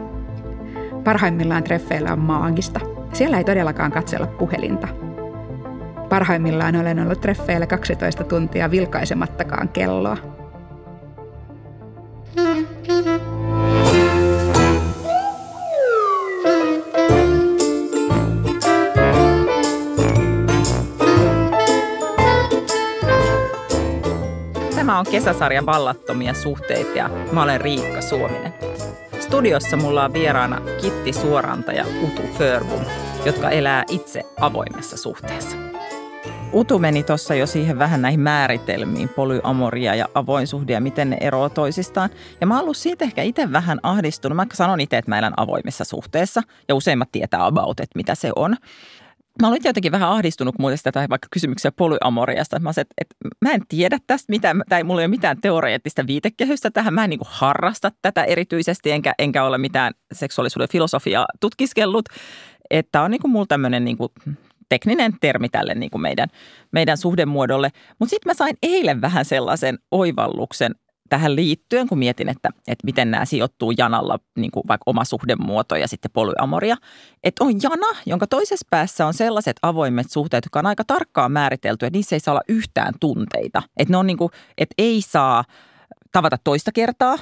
Parhaimmillaan 1.03 1.63
treffeillä 1.63 2.13
on 2.13 2.19
maagista. 2.19 2.79
Siellä 3.13 3.37
ei 3.37 3.43
todellakaan 3.43 3.91
katsella 3.91 4.27
puhelinta. 4.27 4.87
Parhaimmillaan 6.09 6.75
olen 6.75 6.99
ollut 6.99 7.21
treffeillä 7.21 7.67
12 7.67 8.23
tuntia 8.23 8.71
vilkaisemattakaan 8.71 9.69
kelloa. 9.69 10.32
On 25.07 25.11
kesäsarja 25.11 25.65
Vallattomia 25.65 26.33
suhteita 26.33 26.97
ja 26.97 27.09
mä 27.31 27.43
olen 27.43 27.61
Riikka 27.61 28.01
Suominen. 28.01 28.53
Studiossa 29.19 29.77
mulla 29.77 30.05
on 30.05 30.13
vieraana 30.13 30.61
Kitti 30.81 31.13
Suoranta 31.13 31.71
ja 31.71 31.85
Utu 32.03 32.21
Förbum, 32.37 32.81
jotka 33.25 33.49
elää 33.49 33.83
itse 33.89 34.23
avoimessa 34.39 34.97
suhteessa. 34.97 35.57
Utu 36.53 36.79
meni 36.79 37.03
tuossa 37.03 37.35
jo 37.35 37.47
siihen 37.47 37.79
vähän 37.79 38.01
näihin 38.01 38.19
määritelmiin, 38.19 39.09
polyamoria 39.09 39.95
ja 39.95 40.07
avoinsuhde 40.13 40.73
ja 40.73 40.81
miten 40.81 41.09
ne 41.09 41.17
eroavat 41.21 41.53
toisistaan. 41.53 42.09
Ja 42.41 42.47
mä 42.47 42.53
oon 42.53 42.63
ollut 42.63 42.77
siitä 42.77 43.05
ehkä 43.05 43.21
itse 43.23 43.51
vähän 43.51 43.79
ahdistunut. 43.83 44.35
Mä 44.35 44.45
sanon 44.53 44.81
itse, 44.81 44.97
että 44.97 45.11
mä 45.11 45.19
elän 45.19 45.33
avoimessa 45.37 45.83
suhteessa 45.83 46.41
ja 46.67 46.75
useimmat 46.75 47.11
tietää 47.11 47.45
about, 47.45 47.79
että 47.79 47.95
mitä 47.95 48.15
se 48.15 48.31
on. 48.35 48.55
Mä 49.41 49.47
olin 49.47 49.61
jotenkin 49.65 49.91
vähän 49.91 50.09
ahdistunut 50.09 50.59
muuten 50.59 50.79
tätä 50.83 51.07
vaikka 51.09 51.27
kysymyksiä 51.31 51.71
polyamoriasta. 51.71 52.59
Mä, 52.59 52.69
että, 52.69 52.93
että 52.97 53.15
mä 53.41 53.51
en 53.51 53.61
tiedä 53.67 53.99
tästä 54.07 54.31
mitään, 54.31 54.63
tai 54.69 54.83
mulla 54.83 55.01
ei 55.01 55.05
ole 55.05 55.09
mitään 55.11 55.41
teoreettista 55.41 56.07
viitekehystä 56.07 56.71
tähän. 56.71 56.93
Mä 56.93 57.03
en 57.03 57.09
niin 57.09 57.19
kuin 57.19 57.29
harrasta 57.31 57.91
tätä 58.01 58.23
erityisesti, 58.23 58.91
enkä, 58.91 59.13
enkä 59.19 59.43
ole 59.43 59.57
mitään 59.57 59.93
seksuaalisuuden 60.11 60.69
filosofiaa 60.69 61.25
tutkiskellut. 61.39 62.05
Että 62.69 63.01
on 63.01 63.11
niin 63.11 63.21
mulla 63.27 63.45
tämmöinen 63.45 63.85
niin 63.85 63.97
tekninen 64.69 65.13
termi 65.21 65.49
tälle 65.49 65.75
niin 65.75 65.91
kuin 65.91 66.01
meidän, 66.01 66.29
meidän 66.71 66.97
suhdemuodolle. 66.97 67.69
Mutta 67.99 68.09
sitten 68.09 68.29
mä 68.29 68.33
sain 68.33 68.57
eilen 68.63 69.01
vähän 69.01 69.25
sellaisen 69.25 69.79
oivalluksen 69.91 70.75
tähän 71.13 71.35
liittyen, 71.35 71.87
kun 71.87 71.97
mietin, 71.97 72.29
että, 72.29 72.49
että 72.67 72.85
miten 72.85 73.11
nämä 73.11 73.25
sijoittuu 73.25 73.73
janalla, 73.77 74.19
niin 74.37 74.51
kuin 74.51 74.63
vaikka 74.67 74.83
oma 74.85 75.05
suhdemuoto 75.05 75.75
ja 75.75 75.87
sitten 75.87 76.11
polyamoria. 76.11 76.77
Että 77.23 77.43
on 77.43 77.53
jana, 77.63 77.99
jonka 78.05 78.27
toisessa 78.27 78.67
päässä 78.69 79.05
on 79.05 79.13
sellaiset 79.13 79.55
avoimet 79.61 80.11
suhteet, 80.11 80.45
jotka 80.45 80.59
on 80.59 80.65
aika 80.65 80.83
tarkkaan 80.87 81.31
määritelty, 81.31 81.85
että 81.85 81.97
niissä 81.97 82.15
ei 82.15 82.19
saa 82.19 82.31
olla 82.31 82.41
yhtään 82.47 82.93
tunteita. 82.99 83.63
Että 83.77 83.93
ne 83.93 83.97
on 83.97 84.07
niin 84.07 84.17
kuin, 84.17 84.31
että 84.57 84.73
ei 84.77 85.01
saa 85.01 85.43
tavata 86.11 86.37
toista 86.43 86.71
kertaa, 86.71 87.17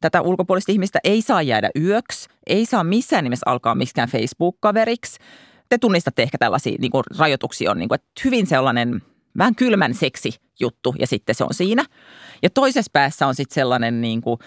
tätä 0.00 0.22
ulkopuolista 0.22 0.72
ihmistä 0.72 0.98
ei 1.04 1.22
saa 1.22 1.42
jäädä 1.42 1.70
yöksi, 1.80 2.28
ei 2.46 2.66
saa 2.66 2.84
missään 2.84 3.24
nimessä 3.24 3.50
alkaa 3.50 3.74
miksikään 3.74 4.08
Facebook-kaveriksi– 4.08 5.18
te 5.68 5.78
tunnistatte 5.78 6.22
ehkä 6.22 6.38
tällaisia 6.38 6.76
niin 6.80 6.90
kuin 6.90 7.04
rajoituksia 7.18 7.70
on 7.70 7.78
niin 7.78 7.88
kuin, 7.88 7.96
että 7.96 8.08
hyvin 8.24 8.46
sellainen 8.46 9.02
vähän 9.38 9.54
kylmän 9.54 9.94
seksi 9.94 10.34
juttu 10.60 10.94
ja 10.98 11.06
sitten 11.06 11.34
se 11.34 11.44
on 11.44 11.54
siinä. 11.54 11.84
Ja 12.42 12.50
toisessa 12.50 12.90
päässä 12.92 13.26
on 13.26 13.34
sitten 13.34 13.54
sellainen 13.54 14.00
niin 14.00 14.20
kuin, 14.20 14.38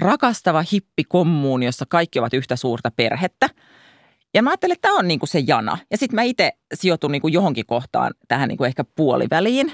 rakastava 0.00 0.64
hippikommuun, 0.72 1.62
jossa 1.62 1.84
kaikki 1.88 2.18
ovat 2.18 2.34
yhtä 2.34 2.56
suurta 2.56 2.90
perhettä. 2.90 3.48
Ja 4.34 4.42
mä 4.42 4.50
ajattelin, 4.50 4.72
että 4.72 4.88
tämä 4.88 4.98
on 4.98 5.08
niin 5.08 5.18
kuin 5.18 5.28
se 5.28 5.42
jana. 5.46 5.78
Ja 5.90 5.98
sitten 5.98 6.14
mä 6.14 6.22
itse 6.22 6.52
sijoitun 6.74 7.12
niin 7.12 7.22
kuin 7.22 7.34
johonkin 7.34 7.66
kohtaan 7.66 8.14
tähän 8.28 8.48
niin 8.48 8.58
kuin 8.58 8.68
ehkä 8.68 8.84
puoliväliin. 8.84 9.72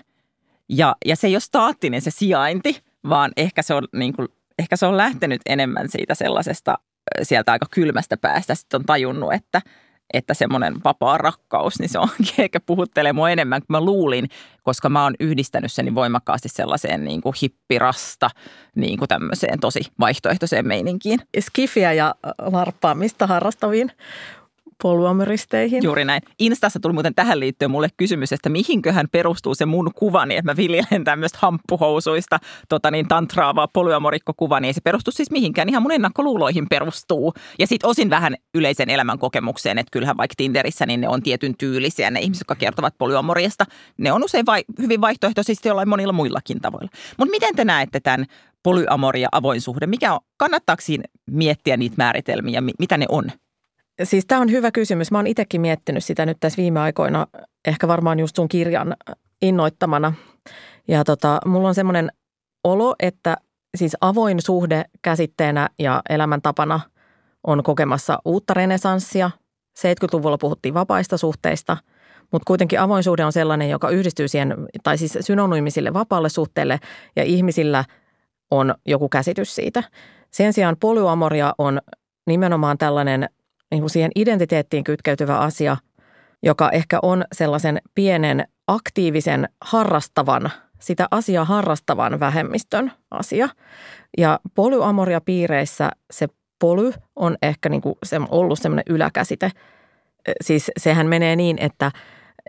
Ja, 0.68 0.96
ja 1.04 1.16
se 1.16 1.26
ei 1.26 1.34
ole 1.34 1.40
staattinen 1.40 2.00
se 2.00 2.10
sijainti, 2.10 2.82
vaan 3.08 3.32
ehkä 3.36 3.62
se 3.62 3.74
on, 3.74 3.88
niin 3.96 4.12
kuin, 4.12 4.28
ehkä 4.58 4.76
se 4.76 4.86
on 4.86 4.96
lähtenyt 4.96 5.40
enemmän 5.46 5.88
siitä 5.88 6.14
sellaisesta 6.14 6.78
sieltä 7.22 7.52
aika 7.52 7.66
kylmästä 7.70 8.16
päästä. 8.16 8.54
Sitten 8.54 8.80
on 8.80 8.86
tajunnut, 8.86 9.32
että– 9.32 9.62
että 10.12 10.34
semmoinen 10.34 10.74
vapaa 10.84 11.18
rakkaus, 11.18 11.78
niin 11.78 11.88
se 11.88 11.98
onkin 11.98 12.34
ehkä 12.44 12.60
puhuttelee 12.60 13.12
mua 13.12 13.30
enemmän 13.30 13.60
kuin 13.60 13.66
mä 13.68 13.80
luulin, 13.80 14.28
koska 14.62 14.88
mä 14.88 15.02
oon 15.02 15.14
yhdistänyt 15.20 15.72
sen 15.72 15.84
niin 15.84 15.94
voimakkaasti 15.94 16.48
sellaiseen 16.48 17.04
niin 17.04 17.20
kuin 17.20 17.34
hippirasta, 17.42 18.30
niin 18.74 18.98
kuin 18.98 19.08
tämmöiseen 19.08 19.60
tosi 19.60 19.80
vaihtoehtoiseen 20.00 20.68
meininkiin. 20.68 21.20
Skifiä 21.40 21.92
ja 21.92 22.14
larppaamista 22.38 23.26
harrastaviin 23.26 23.92
poluameristeihin. 24.82 25.82
Juuri 25.82 26.04
näin. 26.04 26.22
Instassa 26.38 26.80
tuli 26.80 26.92
muuten 26.92 27.14
tähän 27.14 27.40
liittyen 27.40 27.70
mulle 27.70 27.88
kysymys, 27.96 28.32
että 28.32 28.48
mihinköhän 28.48 29.06
perustuu 29.12 29.54
se 29.54 29.66
mun 29.66 29.90
kuvani, 29.94 30.36
että 30.36 30.50
mä 30.50 30.56
viljelen 30.56 31.04
tämmöistä 31.04 31.38
hamppuhousuista 31.42 32.38
tota 32.68 32.90
niin, 32.90 33.08
tantraavaa 33.08 33.68
polyamorikkokuvani. 33.68 34.66
Niin 34.66 34.74
se 34.74 34.80
perustuu 34.80 35.12
siis 35.12 35.30
mihinkään, 35.30 35.68
ihan 35.68 35.82
mun 35.82 35.92
ennakkoluuloihin 35.92 36.66
perustuu. 36.68 37.32
Ja 37.58 37.66
sitten 37.66 37.90
osin 37.90 38.10
vähän 38.10 38.34
yleisen 38.54 38.90
elämän 38.90 39.18
kokemukseen, 39.18 39.78
että 39.78 39.90
kyllähän 39.90 40.16
vaikka 40.16 40.34
Tinderissä 40.36 40.86
niin 40.86 41.00
ne 41.00 41.08
on 41.08 41.22
tietyn 41.22 41.54
tyylisiä, 41.58 42.10
ne 42.10 42.20
ihmiset, 42.20 42.40
jotka 42.40 42.54
kertovat 42.54 42.94
polyamoriasta. 42.98 43.64
Ne 43.98 44.12
on 44.12 44.24
usein 44.24 44.46
vai, 44.46 44.64
hyvin 44.78 45.00
vaihtoehtoisesti 45.00 45.68
jollain 45.68 45.88
monilla 45.88 46.12
muillakin 46.12 46.60
tavoilla. 46.60 46.90
Mutta 47.18 47.30
miten 47.30 47.56
te 47.56 47.64
näette 47.64 48.00
tämän 48.00 48.26
polyamoria 48.62 49.28
avoin 49.32 49.60
suhde? 49.60 49.86
Mikä 49.86 50.14
on, 50.14 50.20
kannattaako 50.36 50.82
siinä 50.82 51.04
miettiä 51.30 51.76
niitä 51.76 51.94
määritelmiä, 51.98 52.62
mitä 52.78 52.98
ne 52.98 53.06
on? 53.08 53.30
Siis 54.02 54.26
tämä 54.26 54.40
on 54.40 54.50
hyvä 54.50 54.70
kysymys. 54.70 55.10
Mä 55.10 55.18
oon 55.18 55.26
itsekin 55.26 55.60
miettinyt 55.60 56.04
sitä 56.04 56.26
nyt 56.26 56.36
tässä 56.40 56.56
viime 56.56 56.80
aikoina, 56.80 57.26
ehkä 57.64 57.88
varmaan 57.88 58.20
just 58.20 58.36
sun 58.36 58.48
kirjan 58.48 58.96
innoittamana. 59.42 60.12
Ja 60.88 61.04
tota, 61.04 61.38
mulla 61.46 61.68
on 61.68 61.74
semmoinen 61.74 62.12
olo, 62.64 62.94
että 62.98 63.36
siis 63.76 63.96
avoin 64.00 64.42
suhde 64.42 64.84
käsitteenä 65.02 65.68
ja 65.78 66.02
elämäntapana 66.08 66.80
on 67.46 67.62
kokemassa 67.62 68.18
uutta 68.24 68.54
renesanssia. 68.54 69.30
70-luvulla 69.78 70.38
puhuttiin 70.38 70.74
vapaista 70.74 71.16
suhteista, 71.16 71.76
mutta 72.32 72.46
kuitenkin 72.46 72.80
avoin 72.80 73.02
suhde 73.02 73.24
on 73.24 73.32
sellainen, 73.32 73.70
joka 73.70 73.90
yhdistyy 73.90 74.28
siihen, 74.28 74.54
tai 74.82 74.98
siis 74.98 75.18
synonyymisille 75.20 75.94
vapaalle 75.94 76.28
suhteelle 76.28 76.80
ja 77.16 77.24
ihmisillä 77.24 77.84
on 78.50 78.74
joku 78.86 79.08
käsitys 79.08 79.54
siitä. 79.54 79.82
Sen 80.30 80.52
sijaan 80.52 80.76
polyamoria 80.80 81.54
on 81.58 81.80
nimenomaan 82.26 82.78
tällainen 82.78 83.28
niin 83.70 83.80
kuin 83.80 83.90
siihen 83.90 84.10
identiteettiin 84.14 84.84
kytkeytyvä 84.84 85.38
asia, 85.38 85.76
joka 86.42 86.70
ehkä 86.70 86.98
on 87.02 87.24
sellaisen 87.32 87.78
pienen 87.94 88.48
aktiivisen 88.66 89.48
harrastavan, 89.60 90.50
sitä 90.80 91.08
asiaa 91.10 91.44
harrastavan 91.44 92.20
vähemmistön 92.20 92.92
asia. 93.10 93.48
Ja 94.18 94.40
polyamoria 94.54 95.20
piireissä 95.20 95.90
se 96.10 96.26
poly 96.58 96.92
on 97.16 97.36
ehkä 97.42 97.68
niin 97.68 97.82
kuin 97.82 97.94
se 98.02 98.20
ollut 98.28 98.58
semmoinen 98.58 98.84
yläkäsite. 98.88 99.50
Siis 100.40 100.70
sehän 100.78 101.06
menee 101.06 101.36
niin, 101.36 101.56
että 101.60 101.90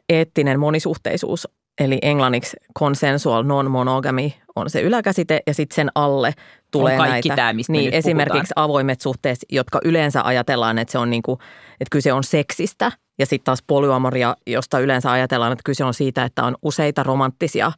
eettinen 0.09 0.59
monisuhteisuus, 0.59 1.47
eli 1.79 1.97
englanniksi 2.01 2.57
consensual 2.79 3.43
non-monogamy 3.43 4.31
on 4.55 4.69
se 4.69 4.81
yläkäsite 4.81 5.39
ja 5.47 5.53
sitten 5.53 5.75
sen 5.75 5.89
alle 5.95 6.33
tulee 6.71 6.93
on 6.93 6.97
kaikki 6.97 7.29
näitä. 7.29 7.41
Tämä, 7.41 7.53
mistä 7.53 7.71
niin, 7.71 7.93
esimerkiksi 7.93 8.39
puhutaan. 8.39 8.63
avoimet 8.63 9.01
suhteet, 9.01 9.39
jotka 9.51 9.79
yleensä 9.85 10.21
ajatellaan, 10.23 10.79
että 10.79 10.91
se 10.91 10.97
on 10.97 11.09
niin 11.09 11.21
kuin, 11.21 11.39
että 11.71 11.91
kyse 11.91 12.13
on 12.13 12.23
seksistä. 12.23 12.91
Ja 13.19 13.25
sitten 13.25 13.45
taas 13.45 13.63
polyamoria, 13.67 14.35
josta 14.47 14.79
yleensä 14.79 15.11
ajatellaan, 15.11 15.51
että 15.51 15.63
kyse 15.65 15.83
on 15.83 15.93
siitä, 15.93 16.23
että 16.23 16.43
on 16.43 16.55
useita 16.61 17.03
romanttisia 17.03 17.71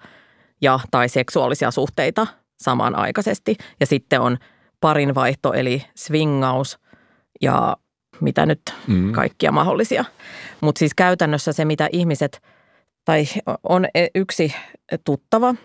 ja 0.61 0.79
tai 0.91 1.09
seksuaalisia 1.09 1.71
suhteita 1.71 2.27
samanaikaisesti. 2.59 3.57
Ja 3.79 3.85
sitten 3.85 4.21
on 4.21 4.37
parinvaihto 4.81 5.53
eli 5.53 5.85
swingaus 5.95 6.79
ja 7.41 7.77
mitä 8.21 8.45
nyt 8.45 8.61
mm. 8.87 9.11
kaikkia 9.11 9.51
mahdollisia. 9.51 10.05
Mutta 10.61 10.79
siis 10.79 10.93
käytännössä 10.93 11.53
se, 11.53 11.65
mitä 11.65 11.89
ihmiset, 11.91 12.41
tai 13.05 13.25
on 13.63 13.85
e, 13.95 14.07
yksi 14.15 14.53
tuttava, 15.03 15.55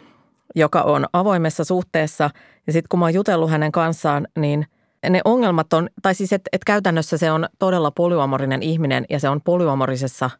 joka 0.55 0.83
on 0.83 1.07
avoimessa 1.13 1.65
suhteessa. 1.65 2.31
Ja 2.67 2.73
sitten 2.73 2.89
kun 2.89 2.99
mä 2.99 3.05
oon 3.05 3.15
jutellut 3.15 3.51
hänen 3.51 3.73
kanssaan, 3.73 4.29
niin 4.39 4.67
ne 5.11 5.21
ongelmat 5.25 5.73
on, 5.73 5.89
tai 6.03 6.15
siis 6.15 6.33
että 6.33 6.49
et 6.53 6.65
käytännössä 6.65 7.19
se 7.19 7.31
on 7.31 7.49
todella 7.59 7.91
polyamorinen 7.91 8.63
ihminen 8.63 9.05
ja 9.11 9.21
se 9.21 9.29
on 9.29 9.41
polyamorisessa 9.45 10.31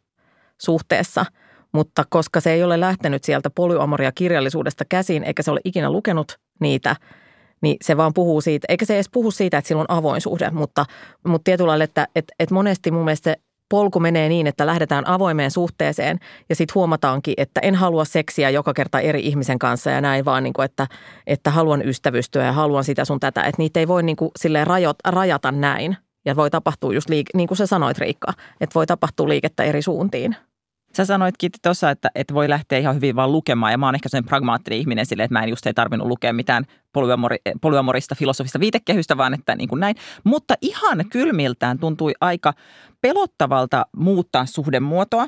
suhteessa– 0.57 1.25
mutta 1.71 2.03
koska 2.09 2.39
se 2.39 2.51
ei 2.51 2.63
ole 2.63 2.79
lähtenyt 2.79 3.23
sieltä 3.23 3.49
polyamoria 3.49 4.11
kirjallisuudesta 4.11 4.85
käsin, 4.89 5.23
eikä 5.23 5.43
se 5.43 5.51
ole 5.51 5.59
ikinä 5.63 5.91
lukenut 5.91 6.39
niitä, 6.59 6.95
niin 7.61 7.77
se 7.81 7.97
vaan 7.97 8.13
puhuu 8.13 8.41
siitä, 8.41 8.65
eikä 8.69 8.85
se 8.85 8.95
edes 8.95 9.09
puhu 9.09 9.31
siitä, 9.31 9.57
että 9.57 9.67
sillä 9.67 9.81
on 9.81 9.91
avoin 9.91 10.21
suhde, 10.21 10.49
mutta, 10.51 10.85
mutta 11.27 11.43
tietyllä 11.43 11.67
lailla, 11.67 11.83
että, 11.83 12.07
että, 12.15 12.33
että 12.39 12.53
monesti 12.55 12.91
mun 12.91 13.05
mielestä 13.05 13.31
se 13.31 13.35
polku 13.69 13.99
menee 13.99 14.29
niin, 14.29 14.47
että 14.47 14.65
lähdetään 14.65 15.07
avoimeen 15.07 15.51
suhteeseen 15.51 16.19
ja 16.49 16.55
sitten 16.55 16.75
huomataankin, 16.75 17.33
että 17.37 17.59
en 17.63 17.75
halua 17.75 18.05
seksiä 18.05 18.49
joka 18.49 18.73
kerta 18.73 18.99
eri 18.99 19.19
ihmisen 19.19 19.59
kanssa 19.59 19.89
ja 19.89 20.01
näin 20.01 20.25
vaan, 20.25 20.43
niin 20.43 20.53
kuin, 20.53 20.65
että, 20.65 20.87
että 21.27 21.51
haluan 21.51 21.87
ystävystyä 21.87 22.45
ja 22.45 22.51
haluan 22.51 22.83
sitä 22.83 23.05
sun 23.05 23.19
tätä. 23.19 23.43
Että 23.43 23.61
niitä 23.61 23.79
ei 23.79 23.87
voi 23.87 24.03
niin 24.03 24.15
kuin, 24.15 24.31
silleen 24.39 24.67
rajot, 24.67 24.97
rajata 25.07 25.51
näin 25.51 25.97
ja 26.25 26.35
voi 26.35 26.49
tapahtua 26.49 26.93
just 26.93 27.09
liike, 27.09 27.29
niin 27.33 27.47
kuin 27.47 27.57
sä 27.57 27.65
sanoit 27.65 27.97
Riikka, 27.97 28.33
että 28.61 28.73
voi 28.73 28.87
tapahtua 28.87 29.29
liikettä 29.29 29.63
eri 29.63 29.81
suuntiin. 29.81 30.35
Sä 30.97 31.05
sanoit 31.05 31.35
Kiitti 31.37 31.59
tuossa, 31.61 31.91
että, 31.91 32.11
että 32.15 32.33
voi 32.33 32.49
lähteä 32.49 32.79
ihan 32.79 32.95
hyvin 32.95 33.15
vaan 33.15 33.31
lukemaan 33.31 33.71
ja 33.71 33.77
mä 33.77 33.85
oon 33.85 33.95
ehkä 33.95 34.09
sen 34.09 34.25
pragmaattinen 34.25 34.79
ihminen 34.79 35.05
sille, 35.05 35.23
että 35.23 35.33
mä 35.33 35.43
en 35.43 35.49
just 35.49 35.65
ei 35.65 35.73
tarvinnut 35.73 36.07
lukea 36.07 36.33
mitään 36.33 36.63
polyamori, 36.93 37.37
polyamorista 37.61 38.15
filosofista 38.15 38.59
viitekehystä, 38.59 39.17
vaan 39.17 39.33
että 39.33 39.55
niin 39.55 39.69
kuin 39.69 39.79
näin. 39.79 39.95
Mutta 40.23 40.53
ihan 40.61 41.05
kylmiltään 41.09 41.79
tuntui 41.79 42.13
aika 42.21 42.53
pelottavalta 43.01 43.85
muuttaa 43.97 44.45
suhdemuotoa, 44.45 45.27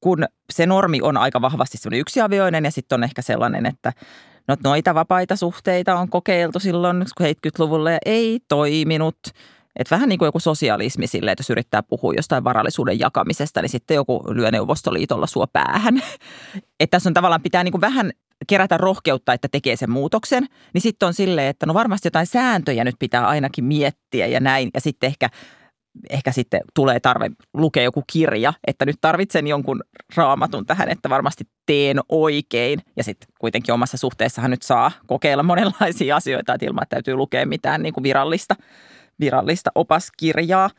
kun 0.00 0.24
se 0.52 0.66
normi 0.66 0.98
on 1.02 1.16
aika 1.16 1.40
vahvasti 1.40 1.78
semmoinen 1.78 2.00
yksiavioinen 2.00 2.64
ja 2.64 2.70
sitten 2.70 2.96
on 2.96 3.04
ehkä 3.04 3.22
sellainen, 3.22 3.66
että 3.66 3.92
no, 4.48 4.56
noita 4.64 4.94
vapaita 4.94 5.36
suhteita 5.36 5.98
on 5.98 6.08
kokeiltu 6.08 6.58
silloin 6.58 7.02
70-luvulla 7.20 7.90
ja 7.90 7.98
ei 8.06 8.40
toiminut– 8.48 9.18
että 9.76 9.94
vähän 9.94 10.08
niin 10.08 10.18
kuin 10.18 10.26
joku 10.26 10.40
sosialismi 10.40 11.06
sille, 11.06 11.30
että 11.30 11.40
jos 11.40 11.50
yrittää 11.50 11.82
puhua 11.82 12.14
jostain 12.16 12.44
varallisuuden 12.44 12.98
jakamisesta, 12.98 13.62
niin 13.62 13.70
sitten 13.70 13.94
joku 13.94 14.24
lyö 14.28 14.50
Neuvostoliitolla 14.50 15.26
sua 15.26 15.46
päähän. 15.46 16.02
Että 16.80 16.96
tässä 16.96 17.10
on 17.10 17.14
tavallaan 17.14 17.42
pitää 17.42 17.64
niin 17.64 17.72
kuin 17.72 17.80
vähän 17.80 18.12
kerätä 18.48 18.76
rohkeutta, 18.76 19.32
että 19.32 19.48
tekee 19.48 19.76
sen 19.76 19.90
muutoksen, 19.90 20.46
niin 20.74 20.82
sitten 20.82 21.06
on 21.06 21.14
silleen, 21.14 21.48
että 21.48 21.66
no 21.66 21.74
varmasti 21.74 22.06
jotain 22.06 22.26
sääntöjä 22.26 22.84
nyt 22.84 22.96
pitää 22.98 23.28
ainakin 23.28 23.64
miettiä 23.64 24.26
ja 24.26 24.40
näin. 24.40 24.70
Ja 24.74 24.80
sitten 24.80 25.06
ehkä, 25.06 25.28
ehkä 26.10 26.32
sitten 26.32 26.60
tulee 26.74 27.00
tarve 27.00 27.30
lukea 27.54 27.82
joku 27.82 28.04
kirja, 28.12 28.52
että 28.66 28.86
nyt 28.86 28.96
tarvitsen 29.00 29.46
jonkun 29.46 29.82
raamatun 30.16 30.66
tähän, 30.66 30.88
että 30.88 31.10
varmasti 31.10 31.44
teen 31.66 32.00
oikein. 32.08 32.80
Ja 32.96 33.04
sitten 33.04 33.28
kuitenkin 33.38 33.74
omassa 33.74 33.96
suhteessahan 33.96 34.50
nyt 34.50 34.62
saa 34.62 34.92
kokeilla 35.06 35.42
monenlaisia 35.42 36.16
asioita, 36.20 36.54
että 36.54 36.66
ilman, 36.66 36.82
että 36.82 36.96
täytyy 36.96 37.14
lukea 37.14 37.46
mitään 37.46 37.82
niin 37.82 37.94
kuin 37.94 38.04
virallista 38.04 38.54
virallista 39.20 39.70
opaskirjaa. 39.74 40.70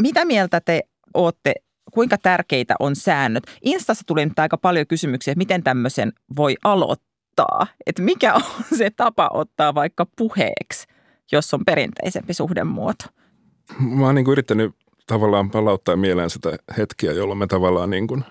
Mitä 0.00 0.24
mieltä 0.24 0.60
te 0.60 0.82
olette, 1.14 1.54
kuinka 1.92 2.18
tärkeitä 2.18 2.74
on 2.78 2.96
säännöt? 2.96 3.44
Instassa 3.62 4.04
tuli 4.06 4.24
nyt 4.24 4.38
aika 4.38 4.56
paljon 4.56 4.86
kysymyksiä, 4.86 5.32
että 5.32 5.38
miten 5.38 5.62
tämmöisen 5.62 6.12
voi 6.36 6.56
aloittaa. 6.64 7.66
Että 7.86 8.02
mikä 8.02 8.34
on 8.40 8.42
se 8.78 8.90
tapa 8.90 9.30
ottaa 9.32 9.74
vaikka 9.74 10.06
puheeksi, 10.16 10.86
jos 11.32 11.54
on 11.54 11.64
perinteisempi 11.64 12.34
suhdemuoto? 12.34 13.04
Mä 13.78 14.06
oon 14.06 14.14
niin 14.14 14.24
kuin 14.24 14.32
yrittänyt 14.32 14.74
tavallaan 15.06 15.50
palauttaa 15.50 15.96
mieleen 15.96 16.30
sitä 16.30 16.58
hetkiä, 16.78 17.12
jolloin 17.12 17.38
me 17.38 17.46
tavallaan 17.46 17.90
niin 17.90 18.06
kuin 18.06 18.24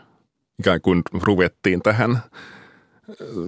ikään 0.60 0.81
kuin 0.81 1.01
ruvettiin 1.24 1.81
tähän– 1.81 2.18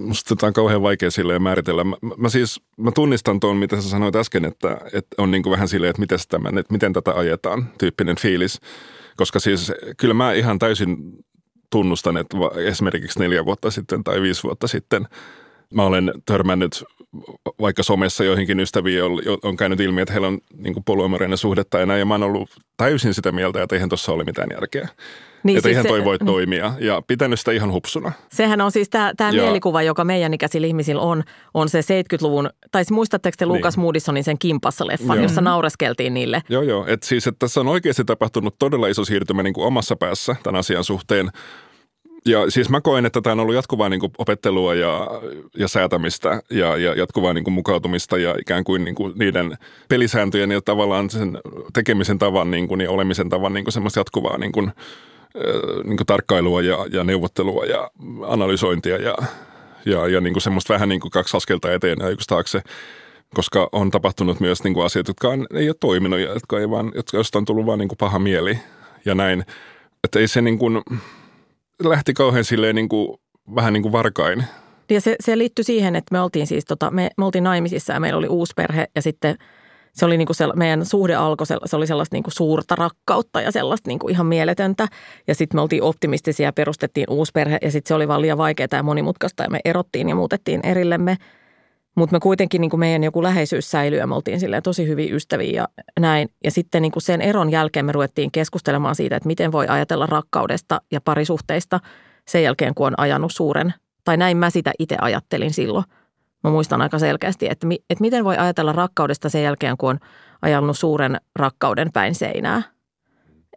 Musta 0.06 0.36
tämä 0.36 0.48
on 0.48 0.52
kauhean 0.52 0.82
vaikea 0.82 1.10
silleen 1.10 1.42
määritellä. 1.42 1.84
Mä, 1.84 1.96
mä 2.16 2.28
siis, 2.28 2.60
mä 2.76 2.92
tunnistan 2.92 3.40
tuon, 3.40 3.56
mitä 3.56 3.80
sä 3.80 3.88
sanoit 3.88 4.16
äsken, 4.16 4.44
että, 4.44 4.80
että 4.92 5.22
on 5.22 5.30
niin 5.30 5.42
kuin 5.42 5.50
vähän 5.50 5.68
silleen, 5.68 5.90
että, 5.90 6.00
miten, 6.00 6.18
tämän, 6.28 6.58
että 6.58 6.72
miten 6.72 6.92
tätä 6.92 7.14
ajetaan, 7.14 7.66
tyyppinen 7.78 8.16
fiilis. 8.16 8.60
Koska 9.16 9.38
siis 9.38 9.72
kyllä 9.96 10.14
mä 10.14 10.32
ihan 10.32 10.58
täysin 10.58 10.96
tunnustan, 11.70 12.16
että 12.16 12.36
esimerkiksi 12.66 13.18
neljä 13.18 13.44
vuotta 13.44 13.70
sitten 13.70 14.04
tai 14.04 14.22
viisi 14.22 14.42
vuotta 14.42 14.68
sitten 14.68 15.08
mä 15.74 15.84
olen 15.84 16.12
törmännyt 16.26 16.84
vaikka 17.60 17.82
somessa 17.82 18.24
joihinkin 18.24 18.60
ystäviin 18.60 19.04
on, 19.04 19.12
on 19.42 19.56
käynyt 19.56 19.80
ilmi, 19.80 20.00
että 20.00 20.12
heillä 20.12 20.28
on 20.28 20.38
niin 20.56 20.84
poluamorinen 20.84 21.38
suhdetta 21.38 21.78
ja 21.78 21.86
näin, 21.86 21.98
ja 21.98 22.06
mä 22.06 22.14
oon 22.14 22.22
ollut 22.22 22.50
täysin 22.76 23.14
sitä 23.14 23.32
mieltä, 23.32 23.62
että 23.62 23.76
eihän 23.76 23.88
tuossa 23.88 24.12
ole 24.12 24.24
mitään 24.24 24.48
järkeä. 24.52 24.88
Niin, 25.42 25.58
että 25.58 25.68
siis 25.68 25.74
ihan 25.74 25.86
toi 25.86 25.98
se, 25.98 26.04
voi 26.04 26.16
niin. 26.16 26.26
toimia 26.26 26.72
ja 26.80 27.02
pitänyt 27.06 27.38
sitä 27.38 27.52
ihan 27.52 27.72
hupsuna. 27.72 28.12
Sehän 28.32 28.60
on 28.60 28.72
siis 28.72 28.88
tämä 28.90 29.32
mielikuva, 29.32 29.82
joka 29.82 30.04
meidän 30.04 30.34
ikäisillä 30.34 30.66
ihmisillä 30.66 31.02
on, 31.02 31.22
on 31.54 31.68
se 31.68 31.80
70-luvun, 31.80 32.50
tai 32.72 32.84
muistatteko 32.90 33.34
te 33.38 33.46
Lukas 33.46 33.76
niin. 33.76 33.82
Moodisonin 33.82 34.24
sen 34.24 34.36
Kimpassa-leffan, 34.38 35.16
joo. 35.16 35.22
jossa 35.22 35.40
naureskeltiin 35.40 36.14
niille? 36.14 36.42
Joo, 36.48 36.62
joo. 36.62 36.86
Että 36.86 37.06
siis, 37.06 37.26
että 37.26 37.38
tässä 37.38 37.60
on 37.60 37.68
oikeasti 37.68 38.04
tapahtunut 38.04 38.54
todella 38.58 38.88
iso 38.88 39.04
siirtymä 39.04 39.42
niin 39.42 39.54
kuin 39.54 39.66
omassa 39.66 39.96
päässä 39.96 40.36
tämän 40.42 40.58
asian 40.58 40.84
suhteen. 40.84 41.30
Ja 42.24 42.50
siis 42.50 42.68
mä 42.68 42.80
koen, 42.80 43.06
että 43.06 43.20
tämä 43.20 43.32
on 43.32 43.40
ollut 43.40 43.54
jatkuvaa 43.54 43.88
niin 43.88 44.00
kuin 44.00 44.12
opettelua 44.18 44.74
ja, 44.74 45.06
ja 45.56 45.68
säätämistä 45.68 46.42
ja, 46.50 46.76
ja 46.76 46.94
jatkuvaa 46.94 47.32
niin 47.32 47.44
kuin 47.44 47.54
mukautumista 47.54 48.18
ja 48.18 48.34
ikään 48.40 48.64
kuin, 48.64 48.84
niin 48.84 48.94
kuin 48.94 49.12
niiden 49.16 49.58
pelisääntöjen 49.88 50.50
ja 50.50 50.60
tavallaan 50.60 51.10
sen 51.10 51.38
tekemisen 51.72 52.18
tavan 52.18 52.50
niin 52.50 52.68
kuin, 52.68 52.80
ja 52.80 52.90
olemisen 52.90 53.28
tavan 53.28 53.52
niin 53.52 53.64
kuin 53.64 53.72
semmoista 53.72 54.00
jatkuvaa 54.00 54.38
niin 54.38 54.52
kuin, 54.52 54.72
niin 55.84 55.96
kuin 55.96 56.06
tarkkailua 56.06 56.62
ja, 56.62 56.86
ja 56.92 57.04
neuvottelua 57.04 57.64
ja 57.64 57.90
analysointia 58.26 58.96
ja, 58.96 59.14
ja, 59.86 60.08
ja 60.08 60.20
niin 60.20 60.32
kuin 60.32 60.42
semmoista 60.42 60.74
vähän 60.74 60.88
niin 60.88 61.00
kuin 61.00 61.10
kaksi 61.10 61.36
askelta 61.36 61.72
eteen 61.72 61.98
ja 62.00 62.08
yksi 62.08 62.28
taakse, 62.28 62.62
koska 63.34 63.68
on 63.72 63.90
tapahtunut 63.90 64.40
myös 64.40 64.64
niin 64.64 64.74
kuin 64.74 64.86
asiat, 64.86 65.08
jotka 65.08 65.28
on, 65.28 65.46
ei 65.54 65.68
ole 65.68 65.76
toiminut 65.80 66.18
ja 66.18 66.32
jotka, 66.32 66.60
ei 66.60 66.70
vaan, 66.70 66.92
jotka 66.94 67.16
josta 67.16 67.38
on 67.38 67.44
tullut 67.44 67.66
vaan 67.66 67.78
niin 67.78 67.88
kuin 67.88 67.98
paha 67.98 68.18
mieli 68.18 68.58
ja 69.04 69.14
näin. 69.14 69.44
Että 70.04 70.18
ei 70.18 70.28
se 70.28 70.42
niin 70.42 70.58
kuin, 70.58 70.82
lähti 71.90 72.14
kauhean 72.14 72.44
silleen 72.44 72.74
niin 72.74 72.88
kuin, 72.88 73.18
vähän 73.54 73.72
niin 73.72 73.82
kuin 73.82 73.92
varkain. 73.92 74.44
Ja 74.90 75.00
se, 75.00 75.16
se 75.20 75.38
liittyi 75.38 75.64
siihen, 75.64 75.96
että 75.96 76.12
me 76.12 76.20
oltiin 76.20 76.46
siis, 76.46 76.64
tota, 76.64 76.90
me, 76.90 77.10
me 77.16 77.24
oltiin 77.24 77.44
naimisissa 77.44 77.92
ja 77.92 78.00
meillä 78.00 78.18
oli 78.18 78.28
uusi 78.28 78.52
perhe 78.56 78.86
ja 78.94 79.02
sitten– 79.02 79.36
se 79.92 80.04
oli 80.04 80.16
niin 80.16 80.26
kuin 80.26 80.36
se, 80.36 80.46
meidän 80.56 80.86
suhde 80.86 81.14
alkoi, 81.14 81.46
se, 81.46 81.56
se 81.64 81.76
oli 81.76 81.86
sellaista 81.86 82.22
kuin 82.22 82.32
suurta 82.32 82.74
rakkautta 82.74 83.40
ja 83.40 83.52
sellaista 83.52 83.90
kuin 84.00 84.10
ihan 84.10 84.26
mieletöntä. 84.26 84.88
Ja 85.26 85.34
sitten 85.34 85.58
me 85.58 85.62
oltiin 85.62 85.82
optimistisia 85.82 86.48
ja 86.48 86.52
perustettiin 86.52 87.06
uusi 87.10 87.32
perhe 87.34 87.58
ja 87.62 87.70
sitten 87.70 87.88
se 87.88 87.94
oli 87.94 88.08
vaan 88.08 88.22
liian 88.22 88.38
vaikeaa 88.38 88.68
ja 88.72 88.82
monimutkaista 88.82 89.42
ja 89.42 89.50
me 89.50 89.60
erottiin 89.64 90.08
ja 90.08 90.14
muutettiin 90.14 90.60
erillemme. 90.62 91.16
Mutta 91.94 92.16
me 92.16 92.20
kuitenkin 92.20 92.60
niin 92.60 92.70
kuin 92.70 92.80
meidän 92.80 93.04
joku 93.04 93.22
läheisyys 93.22 93.70
säilyi 93.70 93.98
ja 93.98 94.06
me 94.06 94.14
oltiin 94.14 94.40
tosi 94.62 94.88
hyviä 94.88 95.14
ystäviä 95.14 95.50
ja 95.50 95.68
näin. 96.00 96.28
Ja 96.44 96.50
sitten 96.50 96.82
niin 96.82 96.92
kuin 96.92 97.02
sen 97.02 97.20
eron 97.20 97.50
jälkeen 97.50 97.86
me 97.86 97.92
ruvettiin 97.92 98.30
keskustelemaan 98.30 98.94
siitä, 98.94 99.16
että 99.16 99.26
miten 99.26 99.52
voi 99.52 99.68
ajatella 99.68 100.06
rakkaudesta 100.06 100.80
ja 100.90 101.00
parisuhteista 101.00 101.80
sen 102.28 102.42
jälkeen, 102.42 102.74
kun 102.74 102.86
on 102.86 102.94
ajanut 102.96 103.32
suuren, 103.32 103.74
tai 104.04 104.16
näin 104.16 104.36
mä 104.36 104.50
sitä 104.50 104.72
itse 104.78 104.96
ajattelin 105.00 105.52
silloin– 105.52 105.84
Mä 106.44 106.50
muistan 106.50 106.82
aika 106.82 106.98
selkeästi, 106.98 107.46
että, 107.50 107.66
mi, 107.66 107.78
että 107.90 108.02
miten 108.02 108.24
voi 108.24 108.36
ajatella 108.36 108.72
rakkaudesta 108.72 109.28
sen 109.28 109.42
jälkeen, 109.42 109.76
kun 109.76 109.90
on 109.90 109.98
ajanut 110.42 110.78
suuren 110.78 111.20
rakkauden 111.36 111.92
päin 111.92 112.14
seinää. 112.14 112.62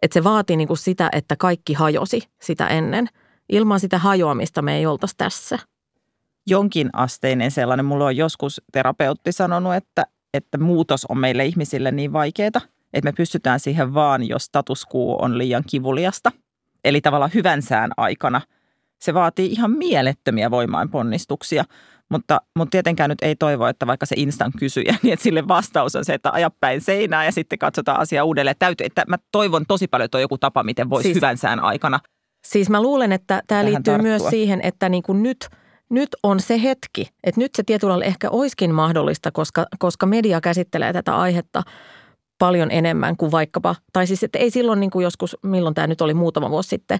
Että 0.02 0.14
se 0.14 0.24
vaatii 0.24 0.56
niin 0.56 0.68
kuin 0.68 0.78
sitä, 0.78 1.08
että 1.12 1.36
kaikki 1.36 1.72
hajosi 1.74 2.22
sitä 2.42 2.66
ennen. 2.66 3.08
Ilman 3.48 3.80
sitä 3.80 3.98
hajoamista 3.98 4.62
me 4.62 4.76
ei 4.76 4.86
oltaisi 4.86 5.14
tässä. 5.18 5.58
Jonkin 6.46 6.90
asteinen 6.92 7.50
sellainen. 7.50 7.86
Mulla 7.86 8.04
on 8.04 8.16
joskus 8.16 8.60
terapeutti 8.72 9.32
sanonut, 9.32 9.74
että, 9.74 10.06
että 10.34 10.58
muutos 10.58 11.04
on 11.04 11.18
meille 11.18 11.44
ihmisille 11.44 11.90
niin 11.90 12.12
vaikeaa, 12.12 12.46
että 12.92 13.04
me 13.04 13.12
pystytään 13.12 13.60
siihen 13.60 13.94
vaan, 13.94 14.28
jos 14.28 14.44
status 14.44 14.86
quo 14.94 15.18
on 15.22 15.38
liian 15.38 15.62
kivuliasta. 15.70 16.32
Eli 16.84 17.00
tavallaan 17.00 17.34
hyvän 17.34 17.62
sään 17.62 17.90
aikana 17.96 18.40
se 19.00 19.14
vaatii 19.14 19.52
ihan 19.52 19.70
mielettömiä 19.70 20.50
voimainponnistuksia– 20.50 21.64
mutta, 22.08 22.40
mutta 22.56 22.70
tietenkään 22.70 23.10
nyt 23.10 23.22
ei 23.22 23.36
toivo, 23.36 23.66
että 23.66 23.86
vaikka 23.86 24.06
se 24.06 24.14
instan 24.18 24.52
kysyjä, 24.58 24.96
niin 25.02 25.12
että 25.12 25.22
sille 25.22 25.48
vastaus 25.48 25.96
on 25.96 26.04
se, 26.04 26.14
että 26.14 26.30
aja 26.30 26.50
päin 26.60 26.80
seinää 26.80 27.24
ja 27.24 27.32
sitten 27.32 27.58
katsotaan 27.58 28.00
asiaa 28.00 28.24
uudelleen. 28.24 28.56
Täytyy, 28.58 28.86
että 28.86 29.04
mä 29.08 29.16
toivon 29.32 29.64
tosi 29.68 29.88
paljon, 29.88 30.04
että 30.04 30.18
on 30.18 30.22
joku 30.22 30.38
tapa, 30.38 30.62
miten 30.62 30.90
voisi 30.90 31.06
siis, 31.06 31.16
hyvän 31.16 31.38
sään 31.38 31.60
aikana. 31.60 32.00
Siis 32.46 32.70
mä 32.70 32.82
luulen, 32.82 33.12
että 33.12 33.42
tämä 33.46 33.64
liittyy 33.64 33.82
tarttua. 33.82 34.02
myös 34.02 34.22
siihen, 34.30 34.60
että 34.62 34.88
niin 34.88 35.02
kuin 35.02 35.22
nyt, 35.22 35.48
nyt 35.90 36.08
on 36.22 36.40
se 36.40 36.62
hetki, 36.62 37.08
että 37.24 37.40
nyt 37.40 37.54
se 37.54 37.62
tietyllä 37.62 38.04
ehkä 38.04 38.30
olisikin 38.30 38.74
mahdollista, 38.74 39.32
koska, 39.32 39.66
koska 39.78 40.06
media 40.06 40.40
käsittelee 40.40 40.92
tätä 40.92 41.16
aihetta 41.16 41.62
paljon 42.38 42.70
enemmän 42.70 43.16
kuin 43.16 43.30
vaikkapa, 43.30 43.74
tai 43.92 44.06
siis 44.06 44.22
että 44.22 44.38
ei 44.38 44.50
silloin 44.50 44.80
niin 44.80 44.90
kuin 44.90 45.02
joskus, 45.02 45.36
milloin 45.42 45.74
tämä 45.74 45.86
nyt 45.86 46.00
oli 46.00 46.14
muutama 46.14 46.50
vuosi 46.50 46.68
sitten, 46.68 46.98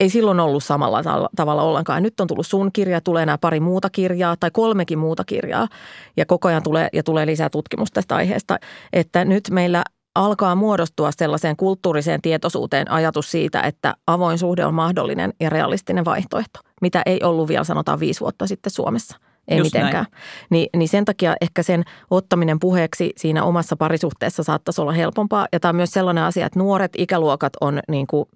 ei 0.00 0.10
silloin 0.10 0.40
ollut 0.40 0.64
samalla 0.64 1.02
tavalla 1.36 1.62
ollenkaan. 1.62 2.02
Nyt 2.02 2.20
on 2.20 2.26
tullut 2.26 2.46
sun 2.46 2.72
kirja, 2.72 3.00
tulee 3.00 3.26
nämä 3.26 3.38
pari 3.38 3.60
muuta 3.60 3.90
kirjaa 3.90 4.36
tai 4.40 4.50
kolmekin 4.52 4.98
muuta 4.98 5.24
kirjaa 5.24 5.68
ja 6.16 6.26
koko 6.26 6.48
ajan 6.48 6.62
tulee, 6.62 6.88
ja 6.92 7.02
tulee 7.02 7.26
lisää 7.26 7.50
tutkimusta 7.50 7.94
tästä 7.94 8.16
aiheesta. 8.16 8.58
Että 8.92 9.24
nyt 9.24 9.50
meillä 9.50 9.84
alkaa 10.14 10.54
muodostua 10.54 11.10
sellaiseen 11.12 11.56
kulttuuriseen 11.56 12.22
tietoisuuteen 12.22 12.90
ajatus 12.90 13.30
siitä, 13.30 13.62
että 13.62 13.94
avoin 14.06 14.38
suhde 14.38 14.64
on 14.64 14.74
mahdollinen 14.74 15.32
ja 15.40 15.50
realistinen 15.50 16.04
vaihtoehto, 16.04 16.60
mitä 16.80 17.02
ei 17.06 17.22
ollut 17.22 17.48
vielä 17.48 17.64
sanotaan 17.64 18.00
viisi 18.00 18.20
vuotta 18.20 18.46
sitten 18.46 18.70
Suomessa. 18.70 19.16
Ei 19.48 19.58
Just 19.58 19.74
mitenkään. 19.74 20.06
Ni, 20.50 20.68
niin 20.76 20.88
sen 20.88 21.04
takia 21.04 21.36
ehkä 21.40 21.62
sen 21.62 21.84
ottaminen 22.10 22.58
puheeksi 22.60 23.12
siinä 23.16 23.44
omassa 23.44 23.76
parisuhteessa 23.76 24.42
saattaisi 24.42 24.80
olla 24.80 24.92
helpompaa. 24.92 25.48
Ja 25.52 25.60
tämä 25.60 25.70
on 25.70 25.76
myös 25.76 25.90
sellainen 25.90 26.24
asia, 26.24 26.46
että 26.46 26.58
nuoret 26.58 26.92
ikäluokat 26.98 27.52
on 27.60 27.80
niin 27.88 28.06
kuin 28.06 28.28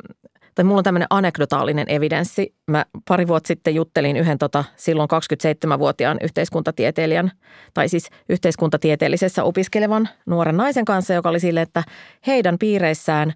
tai 0.54 0.64
mulla 0.64 0.78
on 0.78 0.84
tämmöinen 0.84 1.06
anekdotaalinen 1.10 1.86
evidenssi. 1.88 2.54
Mä 2.66 2.86
pari 3.08 3.28
vuotta 3.28 3.46
sitten 3.46 3.74
juttelin 3.74 4.16
yhden 4.16 4.38
tota, 4.38 4.64
silloin 4.76 5.08
27-vuotiaan 5.10 6.18
yhteiskuntatieteilijän, 6.22 7.30
tai 7.74 7.88
siis 7.88 8.10
yhteiskuntatieteellisessä 8.28 9.44
opiskelevan 9.44 10.08
nuoren 10.26 10.56
naisen 10.56 10.84
kanssa, 10.84 11.14
joka 11.14 11.28
oli 11.28 11.40
sille, 11.40 11.62
että 11.62 11.82
heidän 12.26 12.58
piireissään 12.58 13.32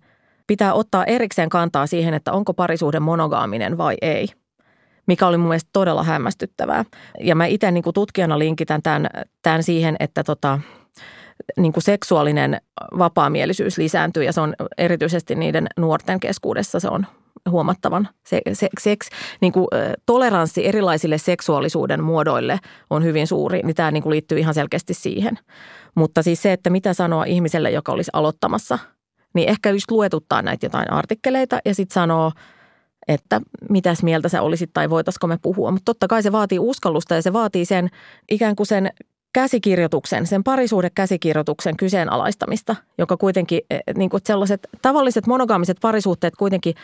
pitää 0.46 0.74
ottaa 0.74 1.04
erikseen 1.04 1.48
kantaa 1.48 1.86
siihen, 1.86 2.14
että 2.14 2.32
onko 2.32 2.54
parisuhde 2.54 3.00
monogaaminen 3.00 3.78
vai 3.78 3.96
ei 4.02 4.28
mikä 5.08 5.26
oli 5.26 5.36
mun 5.36 5.48
mielestä 5.48 5.70
todella 5.72 6.02
hämmästyttävää. 6.02 6.84
Ja 7.20 7.34
mä 7.34 7.46
itse 7.46 7.70
niin 7.70 7.84
tutkijana 7.94 8.38
linkitän 8.38 8.82
tämän, 8.82 9.06
tämän 9.42 9.62
siihen, 9.62 9.96
että 10.00 10.24
tota, 10.24 10.60
niin 11.56 11.72
kuin 11.72 11.82
seksuaalinen 11.82 12.60
vapaamielisyys 12.98 13.78
lisääntyy 13.78 14.24
ja 14.24 14.32
se 14.32 14.40
on 14.40 14.54
erityisesti 14.78 15.34
niiden 15.34 15.66
nuorten 15.76 16.20
keskuudessa 16.20 16.80
se 16.80 16.88
on 16.88 17.06
huomattavan 17.50 18.08
se, 18.26 18.40
se, 18.52 18.68
seks, 18.80 19.08
niin 19.40 19.52
kuin, 19.52 19.66
toleranssi 20.06 20.66
erilaisille 20.66 21.18
seksuaalisuuden 21.18 22.04
muodoille 22.04 22.60
on 22.90 23.04
hyvin 23.04 23.26
suuri, 23.26 23.60
niin 23.64 23.76
tämä 23.76 23.90
niin 23.90 24.02
kuin 24.02 24.10
liittyy 24.10 24.38
ihan 24.38 24.54
selkeästi 24.54 24.94
siihen. 24.94 25.38
Mutta 25.94 26.22
siis 26.22 26.42
se, 26.42 26.52
että 26.52 26.70
mitä 26.70 26.94
sanoa 26.94 27.24
ihmiselle, 27.24 27.70
joka 27.70 27.92
olisi 27.92 28.10
aloittamassa, 28.12 28.78
niin 29.34 29.48
ehkä 29.48 29.70
just 29.70 29.90
luetuttaa 29.90 30.42
näitä 30.42 30.66
jotain 30.66 30.92
artikkeleita 30.92 31.58
ja 31.64 31.74
sitten 31.74 31.94
sanoo, 31.94 32.32
että 33.08 33.40
mitäs 33.70 34.02
mieltä 34.02 34.28
sä 34.28 34.42
olisit 34.42 34.70
tai 34.72 34.90
voitaisiko 34.90 35.26
me 35.26 35.38
puhua. 35.42 35.70
Mutta 35.70 35.84
totta 35.84 36.08
kai 36.08 36.22
se 36.22 36.32
vaatii 36.32 36.58
uskallusta 36.58 37.14
ja 37.14 37.22
se 37.22 37.32
vaatii 37.32 37.64
sen 37.64 37.88
ikään 38.30 38.56
kuin 38.56 38.66
sen 38.66 38.90
käsikirjoituksen, 39.32 40.26
sen 40.26 40.44
parisuhdekäsikirjoituksen 40.44 41.76
kyseenalaistamista, 41.76 42.76
joka 42.98 43.16
kuitenkin, 43.16 43.60
eh, 43.70 43.80
niin 43.96 44.10
kuin 44.10 44.22
sellaiset 44.26 44.68
tavalliset 44.82 45.26
monogaamiset 45.26 45.76
parisuhteet 45.80 46.36
kuitenkin 46.36 46.74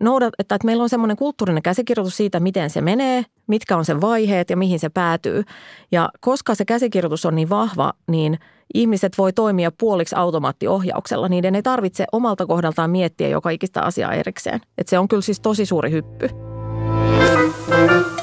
noudat, 0.00 0.34
että, 0.38 0.54
että 0.54 0.66
meillä 0.66 0.82
on 0.82 0.88
semmoinen 0.88 1.16
kulttuurinen 1.16 1.62
käsikirjoitus 1.62 2.16
siitä, 2.16 2.40
miten 2.40 2.70
se 2.70 2.80
menee, 2.80 3.24
mitkä 3.46 3.76
on 3.76 3.84
sen 3.84 4.00
vaiheet 4.00 4.50
ja 4.50 4.56
mihin 4.56 4.78
se 4.78 4.88
päätyy. 4.88 5.44
Ja 5.92 6.08
koska 6.20 6.54
se 6.54 6.64
käsikirjoitus 6.64 7.26
on 7.26 7.34
niin 7.34 7.50
vahva, 7.50 7.92
niin 8.08 8.38
ihmiset 8.74 9.18
voi 9.18 9.32
toimia 9.32 9.72
puoliksi 9.78 10.16
automaattiohjauksella. 10.16 11.28
Niiden 11.28 11.54
ei 11.54 11.62
tarvitse 11.62 12.04
omalta 12.12 12.46
kohdaltaan 12.46 12.90
miettiä 12.90 13.28
joka 13.28 13.50
ikistä 13.50 13.82
asiaa 13.82 14.12
erikseen. 14.12 14.60
Että 14.78 14.90
se 14.90 14.98
on 14.98 15.08
kyllä 15.08 15.22
siis 15.22 15.40
tosi 15.40 15.66
suuri 15.66 15.90
hyppy. 15.90 16.28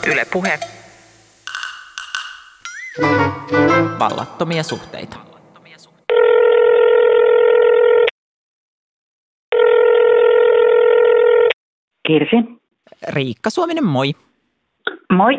Yle 0.08 0.26
puhe. 0.34 0.60
Vallattomia 4.00 4.64
suhteita. 4.64 5.31
Kirsi. 12.12 12.36
Riikka 13.14 13.50
Suominen, 13.50 13.86
moi. 13.86 14.12
Moi. 15.14 15.34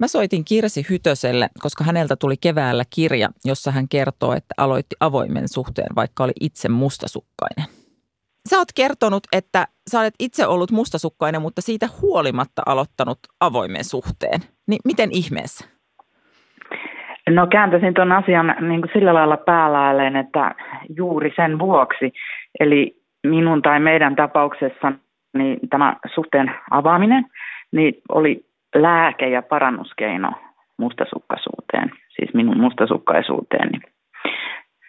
Mä 0.00 0.06
soitin 0.06 0.44
Kirsi 0.44 0.86
Hytöselle, 0.90 1.48
koska 1.58 1.84
häneltä 1.84 2.16
tuli 2.16 2.34
keväällä 2.36 2.84
kirja, 2.94 3.28
jossa 3.44 3.70
hän 3.70 3.88
kertoo, 3.88 4.32
että 4.32 4.54
aloitti 4.58 4.96
avoimen 5.00 5.48
suhteen, 5.48 5.96
vaikka 5.96 6.24
oli 6.24 6.32
itse 6.40 6.68
mustasukkainen. 6.68 7.64
Sä 8.48 8.58
oot 8.58 8.68
kertonut, 8.74 9.22
että 9.32 9.66
sä 9.90 10.00
olet 10.00 10.14
itse 10.18 10.46
ollut 10.46 10.70
mustasukkainen, 10.70 11.42
mutta 11.42 11.62
siitä 11.62 11.86
huolimatta 12.02 12.62
aloittanut 12.66 13.18
avoimen 13.40 13.84
suhteen. 13.84 14.40
Niin 14.68 14.80
miten 14.84 15.10
ihmeessä? 15.12 15.68
No 17.28 17.46
kääntäisin 17.46 17.94
tuon 17.94 18.12
asian 18.12 18.54
niin 18.60 18.80
kuin 18.80 18.90
sillä 18.92 19.14
lailla 19.14 19.36
päälailleen, 19.36 20.16
että 20.16 20.54
juuri 20.96 21.32
sen 21.36 21.58
vuoksi, 21.58 22.12
eli 22.60 23.02
minun 23.26 23.62
tai 23.62 23.80
meidän 23.80 24.16
tapauksessa 24.16 24.92
niin 25.34 25.68
tämä 25.70 25.96
suhteen 26.14 26.54
avaaminen 26.70 27.24
niin 27.72 27.94
oli 28.08 28.44
lääke 28.74 29.28
ja 29.28 29.42
parannuskeino 29.42 30.32
mustasukkaisuuteen, 30.76 31.90
siis 32.08 32.34
minun 32.34 32.60
mustasukkaisuuteeni. 32.60 33.80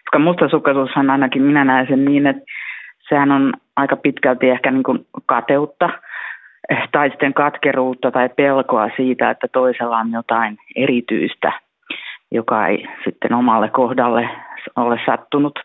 Koska 0.04 0.18
mustasukkaisuushan 0.18 1.10
ainakin 1.10 1.42
minä 1.42 1.64
näen 1.64 1.86
sen 1.86 2.04
niin, 2.04 2.26
että 2.26 2.42
sehän 3.08 3.32
on 3.32 3.52
aika 3.76 3.96
pitkälti 3.96 4.50
ehkä 4.50 4.70
niin 4.70 4.82
kuin 4.82 5.06
kateutta 5.26 5.90
tai 6.92 7.10
sitten 7.10 7.34
katkeruutta 7.34 8.10
tai 8.10 8.28
pelkoa 8.28 8.88
siitä, 8.96 9.30
että 9.30 9.48
toisella 9.48 9.98
on 9.98 10.12
jotain 10.12 10.58
erityistä– 10.76 11.52
joka 12.34 12.66
ei 12.66 12.88
sitten 13.04 13.34
omalle 13.34 13.68
kohdalle 13.68 14.28
ole 14.76 15.00
sattunut. 15.06 15.58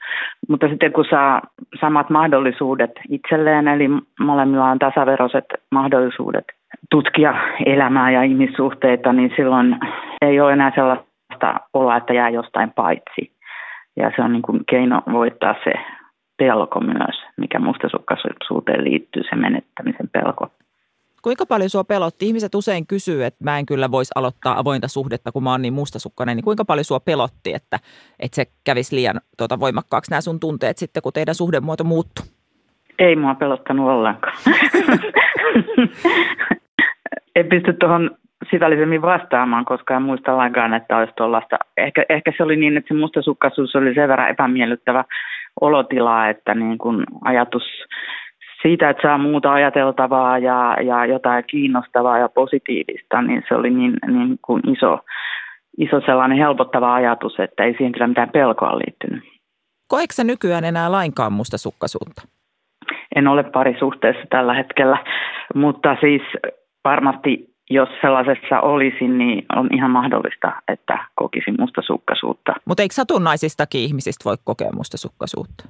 Mutta 0.49 0.67
sitten 0.67 0.93
kun 0.93 1.05
saa 1.09 1.41
samat 1.81 2.09
mahdollisuudet 2.09 2.91
itselleen, 3.09 3.67
eli 3.67 3.89
molemmilla 4.19 4.65
on 4.65 4.79
tasaveroiset 4.79 5.45
mahdollisuudet 5.71 6.45
tutkia 6.91 7.33
elämää 7.65 8.11
ja 8.11 8.23
ihmissuhteita, 8.23 9.13
niin 9.13 9.33
silloin 9.35 9.77
ei 10.21 10.39
ole 10.39 10.53
enää 10.53 10.71
sellaista 10.75 11.59
olla, 11.73 11.97
että 11.97 12.13
jää 12.13 12.29
jostain 12.29 12.71
paitsi. 12.71 13.31
Ja 13.97 14.11
se 14.15 14.21
on 14.21 14.31
niin 14.31 14.41
kuin 14.41 14.59
keino 14.69 15.01
voittaa 15.11 15.55
se 15.63 15.73
pelko 16.37 16.79
myös, 16.79 17.23
mikä 17.37 17.59
mustasukkaisuuteen 17.59 18.83
liittyy, 18.83 19.23
se 19.23 19.35
menettämisen 19.35 20.09
pelko. 20.13 20.47
Kuinka 21.21 21.45
paljon 21.45 21.69
sua 21.69 21.83
pelotti? 21.83 22.27
Ihmiset 22.27 22.55
usein 22.55 22.87
kysyy, 22.87 23.25
että 23.25 23.43
mä 23.43 23.59
en 23.59 23.65
kyllä 23.65 23.91
voisi 23.91 24.11
aloittaa 24.15 24.59
avointa 24.59 24.87
suhdetta, 24.87 25.31
kun 25.31 25.43
mä 25.43 25.51
oon 25.51 25.61
niin 25.61 25.73
mustasukkainen. 25.73 26.35
Niin 26.35 26.43
kuinka 26.43 26.65
paljon 26.65 26.83
sua 26.83 26.99
pelotti, 26.99 27.53
että, 27.53 27.77
että 28.19 28.35
se 28.35 28.45
kävisi 28.63 28.95
liian 28.95 29.21
tuota, 29.37 29.59
voimakkaaksi 29.59 30.11
nämä 30.11 30.21
sun 30.21 30.39
tunteet 30.39 30.77
sitten, 30.77 31.03
kun 31.03 31.13
teidän 31.13 31.35
suhdemuoto 31.35 31.83
muuttuu? 31.83 32.25
Ei 32.99 33.15
mua 33.15 33.35
pelottanut 33.35 33.89
ollenkaan. 33.89 34.37
en 37.35 37.47
pysty 37.49 37.73
tuohon 37.73 38.11
syvällisemmin 38.51 39.01
vastaamaan, 39.01 39.65
koska 39.65 39.95
en 39.95 40.01
muista 40.01 40.37
lainkaan, 40.37 40.73
että 40.73 40.97
olisi 40.97 41.13
tuollaista. 41.17 41.57
Ehkä, 41.77 42.05
ehkä 42.09 42.33
se 42.37 42.43
oli 42.43 42.55
niin, 42.55 42.77
että 42.77 42.87
se 42.87 42.99
mustasukkaisuus 42.99 43.75
oli 43.75 43.93
sen 43.93 44.09
verran 44.09 44.29
epämiellyttävä 44.29 45.03
olotila, 45.61 46.29
että 46.29 46.55
niin 46.55 46.77
kuin 46.77 47.03
ajatus 47.21 47.63
siitä, 48.61 48.89
että 48.89 49.01
saa 49.01 49.17
muuta 49.17 49.53
ajateltavaa 49.53 50.37
ja, 50.37 50.77
ja 50.81 51.05
jotain 51.05 51.43
kiinnostavaa 51.47 52.17
ja 52.17 52.29
positiivista, 52.29 53.21
niin 53.21 53.43
se 53.47 53.55
oli 53.55 53.69
niin, 53.69 53.93
niin 54.07 54.39
kuin 54.41 54.69
iso, 54.69 54.99
iso 55.77 56.01
sellainen 56.05 56.37
helpottava 56.37 56.93
ajatus, 56.93 57.39
että 57.39 57.63
ei 57.63 57.73
siihen 57.77 57.91
kyllä 57.91 58.07
mitään 58.07 58.29
pelkoa 58.29 58.77
liittynyt. 58.77 59.23
Koetko 59.87 60.13
sä 60.13 60.23
nykyään 60.23 60.63
enää 60.63 60.91
lainkaan 60.91 61.33
mustasukkaisuutta? 61.33 62.21
En 63.15 63.27
ole 63.27 63.43
parisuhteessa 63.43 64.23
tällä 64.29 64.53
hetkellä, 64.53 64.97
mutta 65.55 65.97
siis 66.01 66.21
varmasti 66.83 67.49
jos 67.69 67.89
sellaisessa 68.01 68.61
olisin, 68.61 69.17
niin 69.17 69.45
on 69.55 69.69
ihan 69.73 69.91
mahdollista, 69.91 70.51
että 70.67 71.05
kokisin 71.15 71.55
mustasukkaisuutta. 71.59 72.53
Mutta 72.65 72.83
eikö 72.83 72.95
satunnaisistakin 72.95 73.81
ihmisistä 73.81 74.29
voi 74.29 74.35
kokea 74.43 74.71
mustasukkaisuutta? 74.73 75.63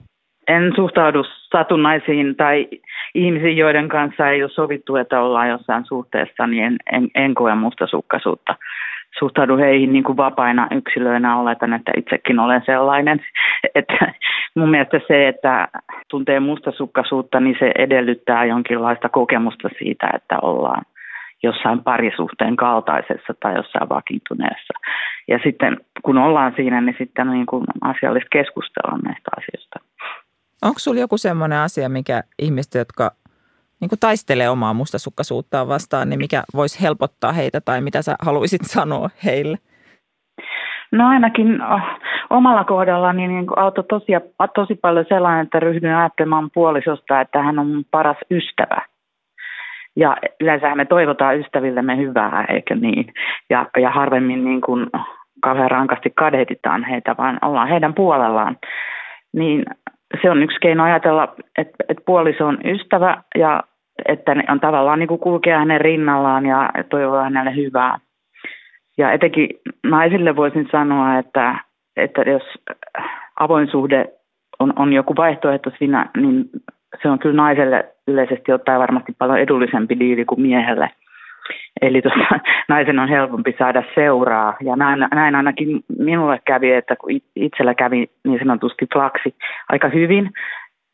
En 0.49 0.71
suhtaudu 0.75 1.23
satunnaisiin 1.23 2.35
tai 2.35 2.67
ihmisiin, 3.15 3.57
joiden 3.57 3.89
kanssa 3.89 4.29
ei 4.29 4.43
ole 4.43 4.51
sovittu, 4.51 4.95
että 4.95 5.21
ollaan 5.21 5.49
jossain 5.49 5.85
suhteessa, 5.85 6.47
niin 6.47 6.63
en, 6.63 6.77
en, 6.91 7.07
en 7.15 7.35
koe 7.35 7.55
mustasukkaisuutta. 7.55 8.55
Suhtaudun 9.19 9.59
heihin 9.59 9.93
niin 9.93 10.03
kuin 10.03 10.17
vapaina 10.17 10.67
yksilöinä, 10.71 11.38
oletan, 11.38 11.73
että 11.73 11.91
itsekin 11.97 12.39
olen 12.39 12.62
sellainen. 12.65 13.19
Että 13.75 14.13
mun 14.55 14.69
mielestä 14.69 14.99
se, 15.07 15.27
että 15.27 15.67
tuntee 16.07 16.39
mustasukkaisuutta, 16.39 17.39
niin 17.39 17.55
se 17.59 17.71
edellyttää 17.77 18.45
jonkinlaista 18.45 19.09
kokemusta 19.09 19.69
siitä, 19.79 20.09
että 20.13 20.38
ollaan 20.41 20.81
jossain 21.43 21.83
parisuhteen 21.83 22.55
kaltaisessa 22.55 23.33
tai 23.39 23.55
jossain 23.55 23.89
vakiintuneessa. 23.89 24.73
Ja 25.27 25.39
sitten 25.43 25.77
kun 26.01 26.17
ollaan 26.17 26.53
siinä, 26.55 26.81
niin 26.81 26.95
sitten 26.97 27.31
niin 27.31 27.45
kuin 27.45 27.63
asiallista 27.81 28.29
keskustella 28.31 28.99
näistä 29.03 29.31
asioista. 29.38 29.88
Onko 30.62 30.80
sulla 30.80 31.00
joku 31.00 31.17
semmoinen 31.17 31.60
asia, 31.60 31.89
mikä 31.89 32.24
ihmiset, 32.39 32.74
jotka 32.74 33.12
niin 33.82 33.89
kuin 33.89 34.00
taistelee 34.00 34.50
omaa 34.50 34.74
mustasukkaisuuttaan 34.74 35.67
vastaan, 35.67 36.10
niin 36.10 36.19
mikä 36.19 36.43
voisi 36.56 36.82
helpottaa 36.82 37.32
heitä 37.32 37.62
tai 37.62 37.82
mitä 37.82 38.02
sä 38.02 38.15
haluaisit 38.22 38.62
sanoa 38.76 39.10
heille? 39.26 39.58
No 40.91 41.08
ainakin 41.08 41.62
oh, 41.62 41.82
omalla 42.30 42.63
kohdalla 42.63 43.13
niin, 43.13 43.30
niin 43.30 43.45
auto 43.56 43.84
tosi, 43.84 44.12
tosi 44.56 44.76
paljon 44.76 45.06
sellainen, 45.10 45.43
että 45.43 45.60
ryhdyin 45.60 45.95
ajattelemaan 45.95 46.50
puolisosta, 46.54 47.22
että 47.22 47.41
hän 47.41 47.60
on 47.60 47.84
paras 47.91 48.17
ystävä. 48.32 48.82
Ja 49.95 50.17
yleensähän 50.39 50.78
me 50.78 50.86
toivotaan 50.86 51.39
ystävillemme 51.39 51.98
hyvää, 51.98 52.45
eikö 52.50 52.76
niin? 52.76 53.13
Ja, 53.50 53.65
ja 53.82 53.89
harvemmin 53.89 54.45
niin 54.45 54.62
kuin 54.62 54.88
kauhean 55.41 55.72
rankasti 55.72 56.10
kadehditaan 56.15 56.84
heitä, 56.84 57.15
vaan 57.17 57.39
ollaan 57.41 57.67
heidän 57.67 57.93
puolellaan. 57.93 58.58
Niin 59.34 59.65
se 60.22 60.32
on 60.32 60.43
yksi 60.43 60.58
keino 60.62 60.84
ajatella, 60.84 61.36
että, 61.58 61.76
että 61.89 62.04
puoliso 62.06 62.48
on 62.48 62.58
ystävä 62.65 63.24
ja 63.36 63.63
että 64.08 64.36
ne 64.36 64.43
on 64.50 64.60
tavallaan 64.60 65.00
niin 65.00 65.08
kuin 65.08 65.19
kulkea 65.19 65.60
hänen 65.60 65.82
rinnallaan 65.82 66.45
ja 66.45 66.69
toivoa 66.89 67.24
hänelle 67.24 67.56
hyvää. 67.56 68.00
Ja 68.98 69.12
etenkin 69.12 69.50
naisille 69.84 70.36
voisin 70.36 70.67
sanoa, 70.72 71.17
että, 71.17 71.56
että 71.98 72.22
jos 72.22 72.43
avoin 73.39 73.67
suhde 73.72 74.06
on, 74.60 74.74
on 74.76 74.93
joku 74.93 75.15
vaihtoehto 75.15 75.72
siinä, 75.78 76.10
niin 76.17 76.50
se 77.02 77.10
on 77.10 77.19
kyllä 77.19 77.36
naiselle 77.36 77.86
yleisesti 78.08 78.52
ottaen 78.52 78.80
varmasti 78.80 79.15
paljon 79.17 79.39
edullisempi 79.39 80.00
diili 80.00 80.26
kuin 80.26 80.41
miehelle. 80.41 80.89
Eli 81.81 82.01
tuossa, 82.01 82.39
naisen 82.69 82.99
on 82.99 83.09
helpompi 83.09 83.55
saada 83.59 83.83
seuraa. 83.95 84.57
Ja 84.62 84.75
näin, 84.75 84.99
näin 85.13 85.35
ainakin 85.35 85.83
minulle 85.99 86.39
kävi, 86.45 86.71
että 86.71 86.95
kun 86.95 87.09
itsellä 87.35 87.73
kävi 87.73 88.09
niin 88.23 88.39
sanotusti 88.39 88.88
flaksi 88.93 89.35
aika 89.69 89.89
hyvin, 89.89 90.31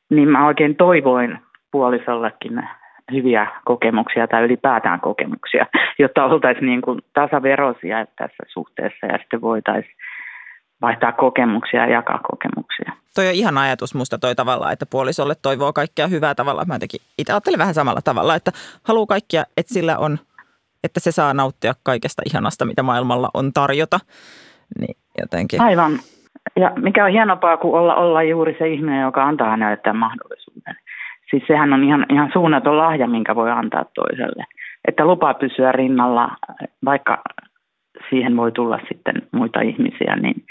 niin 0.09 0.29
mä 0.29 0.47
oikein 0.47 0.75
toivoin 0.75 1.39
puolisollekin 1.71 2.63
hyviä 3.11 3.47
kokemuksia 3.65 4.27
tai 4.27 4.43
ylipäätään 4.43 4.99
kokemuksia, 4.99 5.65
jotta 5.99 6.25
oltaisiin 6.25 6.65
niin 6.65 6.81
kuin 6.81 6.99
tasaveroisia 7.13 8.05
tässä 8.05 8.43
suhteessa 8.47 9.05
ja 9.05 9.17
sitten 9.17 9.41
voitaisiin 9.41 9.95
vaihtaa 10.81 11.11
kokemuksia 11.11 11.79
ja 11.79 11.93
jakaa 11.93 12.19
kokemuksia. 12.29 12.91
Toi 13.15 13.27
on 13.27 13.33
ihan 13.33 13.57
ajatus 13.57 13.95
musta 13.95 14.17
toi 14.17 14.35
tavalla, 14.35 14.71
että 14.71 14.85
puolisolle 14.85 15.33
toivoo 15.41 15.73
kaikkea 15.73 16.07
hyvää 16.07 16.35
tavalla. 16.35 16.65
Mä 16.65 16.75
jotenkin 16.75 17.01
itse 17.17 17.33
ajattelen 17.33 17.59
vähän 17.59 17.73
samalla 17.73 18.01
tavalla, 18.03 18.35
että 18.35 18.51
haluaa 18.83 19.05
kaikkia, 19.05 19.43
että 19.57 19.73
sillä 19.73 19.97
on, 19.97 20.19
että 20.85 20.99
se 20.99 21.11
saa 21.11 21.33
nauttia 21.33 21.73
kaikesta 21.83 22.21
ihanasta, 22.25 22.65
mitä 22.65 22.83
maailmalla 22.83 23.29
on 23.33 23.53
tarjota. 23.53 23.99
Niin 24.79 24.97
jotenkin. 25.21 25.61
Aivan. 25.61 25.91
Ja 26.55 26.71
mikä 26.75 27.05
on 27.05 27.11
hienompaa 27.11 27.57
kuin 27.57 27.73
olla, 27.73 27.95
olla 27.95 28.23
juuri 28.23 28.55
se 28.59 28.67
ihminen, 28.67 29.01
joka 29.01 29.23
antaa 29.23 29.49
hänelle 29.49 29.77
tämän 29.77 29.97
mahdollisuuden. 29.99 30.75
Siis 31.29 31.43
sehän 31.47 31.73
on 31.73 31.83
ihan, 31.83 32.05
ihan 32.11 32.29
suunnaton 32.33 32.77
lahja, 32.77 33.07
minkä 33.07 33.35
voi 33.35 33.51
antaa 33.51 33.85
toiselle. 33.95 34.43
Että 34.87 35.05
lupaa 35.05 35.33
pysyä 35.33 35.71
rinnalla, 35.71 36.29
vaikka 36.85 37.23
siihen 38.09 38.37
voi 38.37 38.51
tulla 38.51 38.79
sitten 38.87 39.15
muita 39.31 39.61
ihmisiä, 39.61 40.15
niin 40.15 40.45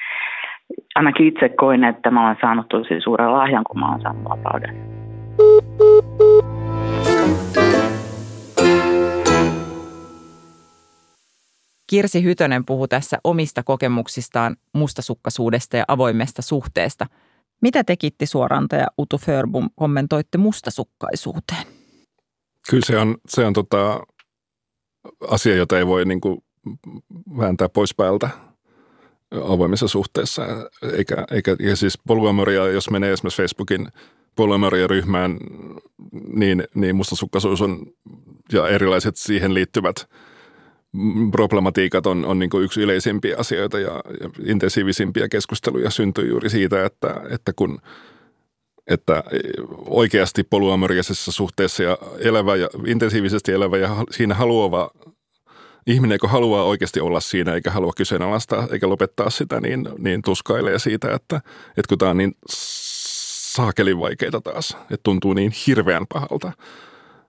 ainakin 0.95 1.27
itse 1.27 1.49
koin, 1.49 1.85
että 1.85 2.11
mä 2.11 2.27
olen 2.27 2.37
saanut 2.41 2.69
tosi 2.69 3.01
suuren 3.01 3.33
lahjan, 3.33 3.65
kun 3.65 3.81
mä 3.81 3.89
olen 3.89 4.03
saanut 4.03 4.25
vapauden. 4.25 4.77
Kirsi 11.87 12.23
Hytönen 12.23 12.65
puhuu 12.65 12.89
tässä 12.89 13.19
omista 13.25 13.63
kokemuksistaan 13.63 14.57
mustasukkaisuudesta 14.73 15.77
ja 15.77 15.85
avoimesta 15.89 16.43
suhteesta. 16.43 17.07
Mitä 17.61 17.85
te 17.85 17.97
Kitti 17.97 18.27
Suoranta 18.27 18.77
ja 18.77 18.87
Utu 18.99 19.19
Förbum 19.19 19.71
kommentoitte 19.75 20.39
mustasukkaisuuteen? 20.39 21.67
Kyllä 22.71 22.87
se 22.87 22.99
on, 22.99 23.17
se 23.29 23.47
on 23.47 23.53
tota, 23.53 24.01
asia, 25.29 25.57
jota 25.57 25.79
ei 25.79 25.87
voi 25.87 26.05
niin 26.05 26.21
kuin 26.21 26.39
vääntää 27.39 27.69
pois 27.69 27.95
päältä 27.95 28.29
avoimessa 29.45 29.89
suhteessa. 29.89 30.43
Eikä, 30.93 31.27
eikä, 31.31 31.57
ja 31.59 31.77
siis 31.77 31.99
polyamoria, 32.07 32.67
jos 32.67 32.91
menee 32.91 33.13
esimerkiksi 33.13 33.43
Facebookin 33.43 33.89
polyamoria-ryhmään, 34.37 35.37
niin, 36.35 36.65
niin 36.75 36.97
mustasukkaisuus 36.97 37.63
on 37.63 37.87
ja 38.53 38.69
erilaiset 38.69 39.17
siihen 39.17 39.55
liittyvät 39.55 40.09
problematiikat 41.31 42.07
on, 42.07 42.25
on 42.25 42.39
niin 42.39 42.51
yksi 42.63 42.83
yleisimpiä 42.83 43.37
asioita 43.39 43.79
ja, 43.79 43.91
ja 44.21 44.31
intensiivisimpiä 44.47 45.29
keskusteluja 45.29 45.91
syntyy 45.91 46.29
juuri 46.29 46.51
siitä, 46.51 46.85
että, 46.85 47.15
että 47.31 47.53
kun 47.57 47.79
että 48.87 49.25
oikeasti 49.87 50.43
poluamoriasessa 50.43 51.33
suhteessa 51.33 51.83
ja 51.83 51.99
elävä 52.19 52.57
ja 52.57 52.69
intensiivisesti 52.87 53.53
elävä 53.53 53.79
ja 53.79 53.97
siinä 54.11 54.35
haluava 54.35 54.91
ihminen, 55.87 56.15
joka 56.15 56.29
haluaa 56.29 56.65
oikeasti 56.65 57.01
olla 57.01 57.21
siinä 57.21 57.55
eikä 57.55 57.71
halua 57.71 57.93
kyseenalaistaa 57.97 58.69
eikä 58.73 58.89
lopettaa 58.89 59.31
sitä, 59.31 59.61
niin, 59.61 59.89
niin 59.99 60.23
tuskailee 60.23 60.79
siitä, 60.79 61.15
että, 61.15 61.37
että 61.69 61.89
kun 61.89 61.99
tämä 61.99 62.11
on 62.11 62.17
niin 62.17 62.35
saakelin 63.55 64.01
vaikeita 64.01 64.41
taas, 64.41 64.77
että 64.81 65.03
tuntuu 65.03 65.33
niin 65.33 65.53
hirveän 65.67 66.07
pahalta. 66.07 66.53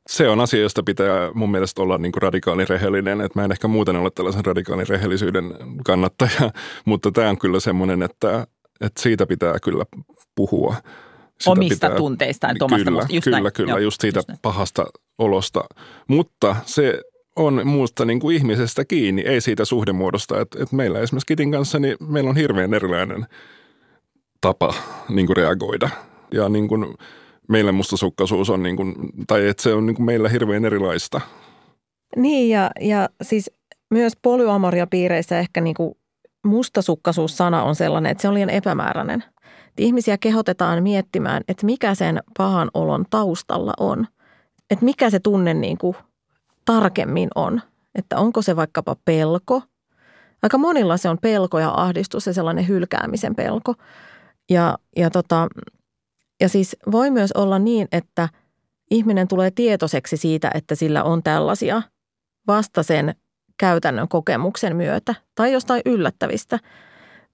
Se 0.07 0.29
on 0.29 0.39
asia, 0.39 0.61
josta 0.61 0.83
pitää 0.83 1.31
mun 1.33 1.51
mielestä 1.51 1.81
olla 1.81 1.97
niin 1.97 2.11
radikaalin 2.21 2.69
rehellinen, 2.69 3.21
että 3.21 3.39
mä 3.39 3.45
en 3.45 3.51
ehkä 3.51 3.67
muuten 3.67 3.95
ole 3.95 4.11
tällaisen 4.15 4.45
radikaalin 4.45 4.87
rehellisyyden 4.87 5.53
kannattaja, 5.85 6.51
mutta 6.85 7.11
tämä 7.11 7.29
on 7.29 7.37
kyllä 7.37 7.59
semmoinen, 7.59 8.03
että, 8.03 8.47
että 8.81 9.01
siitä 9.01 9.25
pitää 9.25 9.59
kyllä 9.63 9.85
puhua. 10.35 10.75
Sitä 11.39 11.51
Omista 11.51 11.87
pitää, 11.87 11.97
tunteistaan, 11.97 12.55
kyllä, 12.55 12.65
omasta 12.65 13.13
just 13.13 13.23
kyllä, 13.23 13.39
näin. 13.39 13.53
kyllä, 13.53 13.71
Joo, 13.71 13.79
just 13.79 14.01
siitä 14.01 14.19
just 14.19 14.41
pahasta 14.41 14.85
olosta. 15.17 15.63
Mutta 16.07 16.55
se 16.65 17.01
on 17.35 17.61
muusta 17.67 18.05
niin 18.05 18.19
kuin 18.19 18.35
ihmisestä 18.35 18.85
kiinni, 18.85 19.21
ei 19.21 19.41
siitä 19.41 19.65
suhdemuodosta. 19.65 20.41
Et, 20.41 20.47
et 20.59 20.71
meillä 20.71 20.99
esimerkiksi 20.99 21.27
Kitin 21.27 21.51
kanssa, 21.51 21.79
niin 21.79 21.97
meillä 22.07 22.29
on 22.29 22.35
hirveän 22.35 22.73
erilainen 22.73 23.25
tapa 24.41 24.73
niin 25.09 25.27
kuin 25.27 25.37
reagoida. 25.37 25.89
Ja 26.31 26.49
niin 26.49 26.67
kuin 26.67 26.95
meillä 27.49 27.71
mustasukkaisuus 27.71 28.49
on, 28.49 28.63
niin 28.63 28.75
kuin, 28.75 28.95
tai 29.27 29.47
että 29.47 29.63
se 29.63 29.73
on 29.73 29.85
niin 29.85 29.95
kuin 29.95 30.05
meillä 30.05 30.29
hirveän 30.29 30.65
erilaista. 30.65 31.21
Niin 32.15 32.49
ja, 32.49 32.71
ja 32.81 33.09
siis 33.21 33.51
myös 33.91 34.13
polyamoria-piireissä 34.21 35.39
ehkä 35.39 35.61
niin 35.61 35.75
kuin 35.75 35.95
mustasukkaisuus-sana 36.45 37.63
on 37.63 37.75
sellainen, 37.75 38.11
että 38.11 38.21
se 38.21 38.27
on 38.27 38.33
liian 38.33 38.49
epämääräinen. 38.49 39.23
Ihmisiä 39.77 40.17
kehotetaan 40.17 40.83
miettimään, 40.83 41.43
että 41.47 41.65
mikä 41.65 41.95
sen 41.95 42.23
pahan 42.37 42.71
olon 42.73 43.05
taustalla 43.09 43.73
on. 43.79 44.07
Että 44.69 44.85
mikä 44.85 45.09
se 45.09 45.19
tunne 45.19 45.53
niin 45.53 45.77
kuin 45.77 45.95
tarkemmin 46.65 47.29
on. 47.35 47.61
Että 47.95 48.17
onko 48.17 48.41
se 48.41 48.55
vaikkapa 48.55 48.95
pelko. 49.05 49.61
Aika 50.43 50.57
monilla 50.57 50.97
se 50.97 51.09
on 51.09 51.17
pelko 51.21 51.59
ja 51.59 51.73
ahdistus 51.77 52.27
ja 52.27 52.33
sellainen 52.33 52.67
hylkäämisen 52.67 53.35
pelko. 53.35 53.73
Ja, 54.49 54.77
ja, 54.97 55.09
tota, 55.09 55.47
ja 56.41 56.49
siis 56.49 56.75
voi 56.91 57.11
myös 57.11 57.31
olla 57.31 57.59
niin, 57.59 57.87
että 57.91 58.29
ihminen 58.91 59.27
tulee 59.27 59.51
tietoiseksi 59.51 60.17
siitä, 60.17 60.51
että 60.53 60.75
sillä 60.75 61.03
on 61.03 61.23
tällaisia 61.23 61.81
vasta 62.47 62.83
sen 62.83 63.15
käytännön 63.57 64.07
kokemuksen 64.07 64.75
myötä 64.75 65.15
tai 65.35 65.53
jostain 65.53 65.81
yllättävistä. 65.85 66.59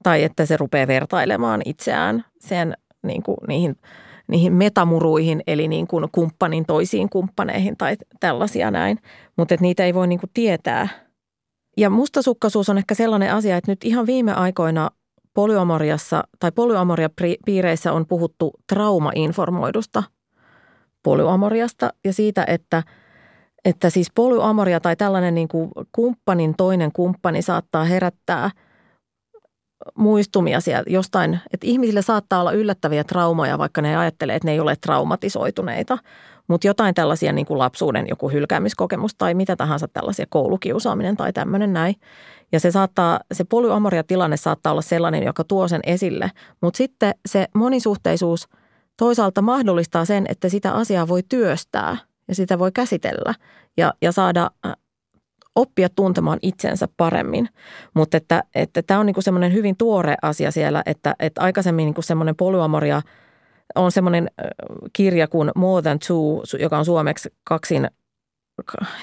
Tai 0.04 0.24
että 0.24 0.46
se 0.46 0.58
rupeaa 0.58 0.88
vertailemaan 0.88 1.62
itseään 1.66 2.26
sen, 2.40 2.74
niin 3.04 3.24
kuin, 3.24 3.38
niihin– 3.48 3.76
niihin 4.32 4.54
metamuruihin, 4.54 5.42
eli 5.48 5.68
niin 5.68 5.88
kuin 5.88 6.08
kumppanin 6.12 6.66
toisiin 6.66 7.10
kumppaneihin 7.10 7.78
tai 7.78 7.98
tällaisia 8.20 8.72
näin. 8.72 8.98
Mutta 9.38 9.56
niitä 9.60 9.86
ei 9.86 9.94
voi 9.94 10.08
niin 10.08 10.20
kuin 10.20 10.30
tietää. 10.34 10.88
Ja 11.78 11.90
mustasukkaisuus 11.90 12.70
on 12.70 12.78
ehkä 12.78 12.96
sellainen 12.96 13.34
asia, 13.34 13.58
että 13.58 13.72
nyt 13.72 13.84
ihan 13.84 14.06
viime 14.08 14.34
aikoina 14.34 14.90
polyamoriassa 15.34 16.24
tai 16.39 16.52
polyamoria-piireissä 16.52 17.94
on 17.94 18.06
puhuttu 18.08 18.52
traumainformoidusta 18.74 20.04
polyamoriasta 21.04 21.94
ja 22.06 22.13
siitä, 22.13 22.46
että, 22.48 22.84
että 23.65 23.89
siis 23.89 24.08
polyamoria 24.15 24.80
tai 24.80 24.96
tällainen 24.96 25.36
niin 25.36 25.48
kuin 25.48 25.72
kumppanin 25.91 26.54
toinen 26.58 26.91
kumppani 26.91 27.41
saattaa 27.41 27.84
herättää– 27.84 28.52
muistumia 29.96 30.60
sieltä 30.60 30.89
jostain, 30.89 31.39
että 31.54 31.67
ihmisille 31.67 32.02
saattaa 32.02 32.41
olla 32.41 32.52
yllättäviä 32.52 33.04
traumoja, 33.04 33.58
vaikka 33.58 33.82
ne 33.82 33.98
ajattelee, 33.98 34.36
että 34.36 34.48
ne 34.48 34.52
ei 34.52 34.60
ole 34.60 34.76
traumatisoituneita. 34.76 35.98
Mutta 36.52 36.68
jotain 36.68 36.96
tällaisia 36.96 37.32
niin 37.32 37.46
kuin 37.46 37.58
lapsuuden 37.58 38.06
joku 38.10 38.30
hylkäämiskokemus 38.30 39.16
tai 39.16 39.34
mitä 39.34 39.56
tahansa 39.56 39.88
tällaisia 39.88 40.26
koulukiusaaminen 40.30 41.18
tai 41.18 41.34
tämmöinen 41.34 41.74
näin. 41.74 41.96
Ja 42.52 42.60
se 42.60 42.72
saattaa, 42.72 43.20
se 43.34 43.44
polyamoria 43.44 44.04
tilanne 44.04 44.38
saattaa 44.38 44.72
olla 44.72 44.82
sellainen, 44.82 45.24
joka 45.24 45.44
tuo 45.44 45.68
sen 45.68 45.80
esille. 45.86 46.32
Mutta 46.62 46.78
sitten 46.78 47.14
se 47.26 47.48
monisuhteisuus 47.56 48.48
toisaalta 48.98 49.42
mahdollistaa 49.42 50.06
sen, 50.06 50.26
että 50.30 50.50
sitä 50.50 50.72
asiaa 50.72 51.08
voi 51.08 51.24
työstää 51.30 51.98
ja 52.28 52.36
sitä 52.36 52.60
voi 52.60 52.72
käsitellä 52.72 53.34
ja, 53.78 53.94
ja 54.02 54.12
saada 54.12 54.52
oppia 55.56 55.90
tuntemaan 55.90 56.40
itsensä 56.42 56.88
paremmin. 56.98 57.50
Mutta 57.94 58.18
että, 58.18 58.44
että 58.56 58.82
tämä 58.82 59.00
on 59.00 59.06
niinku 59.06 59.22
semmoinen 59.22 59.54
hyvin 59.54 59.78
tuore 59.78 60.16
asia 60.22 60.52
siellä, 60.52 60.84
että, 60.86 61.16
että 61.20 61.42
aikaisemmin 61.42 61.86
niinku 61.86 62.02
semmoinen 62.02 62.36
polyamoria 62.36 63.02
on 63.75 63.91
semmoinen 63.91 64.31
kirja 64.93 65.27
kuin 65.27 65.51
More 65.55 65.81
Than 65.81 65.99
Two, 65.99 66.43
joka 66.60 66.77
on 66.77 66.86
suomeksi 66.86 67.34
kaksin, 67.43 67.89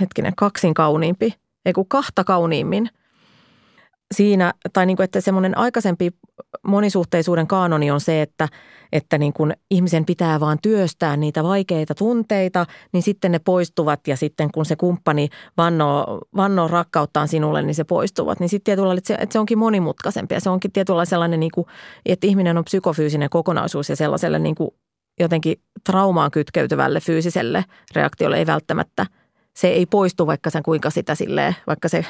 hetkinen, 0.00 0.32
kaksin 0.36 0.74
kauniimpi, 0.74 1.34
ei 1.64 1.72
kun 1.72 1.88
kahta 1.88 2.24
kauniimmin. 2.24 2.90
Siinä, 4.14 4.54
tai 4.72 4.86
niin 4.86 4.96
kuin, 4.96 5.04
että 5.04 5.20
semmoinen 5.20 5.58
aikaisempi 5.58 6.10
monisuhteisuuden 6.62 7.46
kaanoni 7.46 7.90
on 7.90 8.00
se, 8.00 8.22
että, 8.22 8.48
että 8.92 9.18
niin 9.18 9.32
kuin 9.32 9.54
ihmisen 9.70 10.04
pitää 10.04 10.40
vaan 10.40 10.58
työstää 10.62 11.16
niitä 11.16 11.42
vaikeita 11.42 11.94
tunteita, 11.94 12.66
niin 12.92 13.02
sitten 13.02 13.32
ne 13.32 13.38
poistuvat 13.38 14.08
ja 14.08 14.16
sitten 14.16 14.50
kun 14.50 14.64
se 14.64 14.76
kumppani 14.76 15.28
vannoo, 15.56 16.20
vannoo 16.36 16.68
rakkauttaan 16.68 17.28
sinulle, 17.28 17.62
niin 17.62 17.74
se 17.74 17.84
poistuvat. 17.84 18.40
Niin 18.40 18.48
sitten 18.48 18.64
tietyllä 18.64 18.94
että 18.94 19.08
se, 19.08 19.14
että 19.14 19.32
se 19.32 19.38
onkin 19.38 19.58
monimutkaisempi 19.58 20.34
ja 20.34 20.40
se 20.40 20.50
onkin 20.50 20.72
tietyllä 20.72 21.04
sellainen, 21.04 21.40
niin 21.40 21.52
kuin, 21.54 21.66
että 22.06 22.26
ihminen 22.26 22.58
on 22.58 22.64
psykofyysinen 22.64 23.30
kokonaisuus 23.30 23.88
ja 23.88 23.96
sellaiselle 23.96 24.38
niin 24.38 24.54
kuin 24.54 24.70
jotenkin 25.20 25.56
traumaan 25.84 26.30
kytkeytyvälle 26.30 27.00
fyysiselle 27.00 27.64
reaktiolle 27.94 28.36
ei 28.36 28.46
välttämättä, 28.46 29.06
se 29.56 29.68
ei 29.68 29.86
poistu 29.86 30.26
vaikka 30.26 30.50
sen 30.50 30.62
kuinka 30.62 30.90
sitä 30.90 31.14
silleen, 31.14 31.56
vaikka 31.66 31.88
se, 31.88 32.04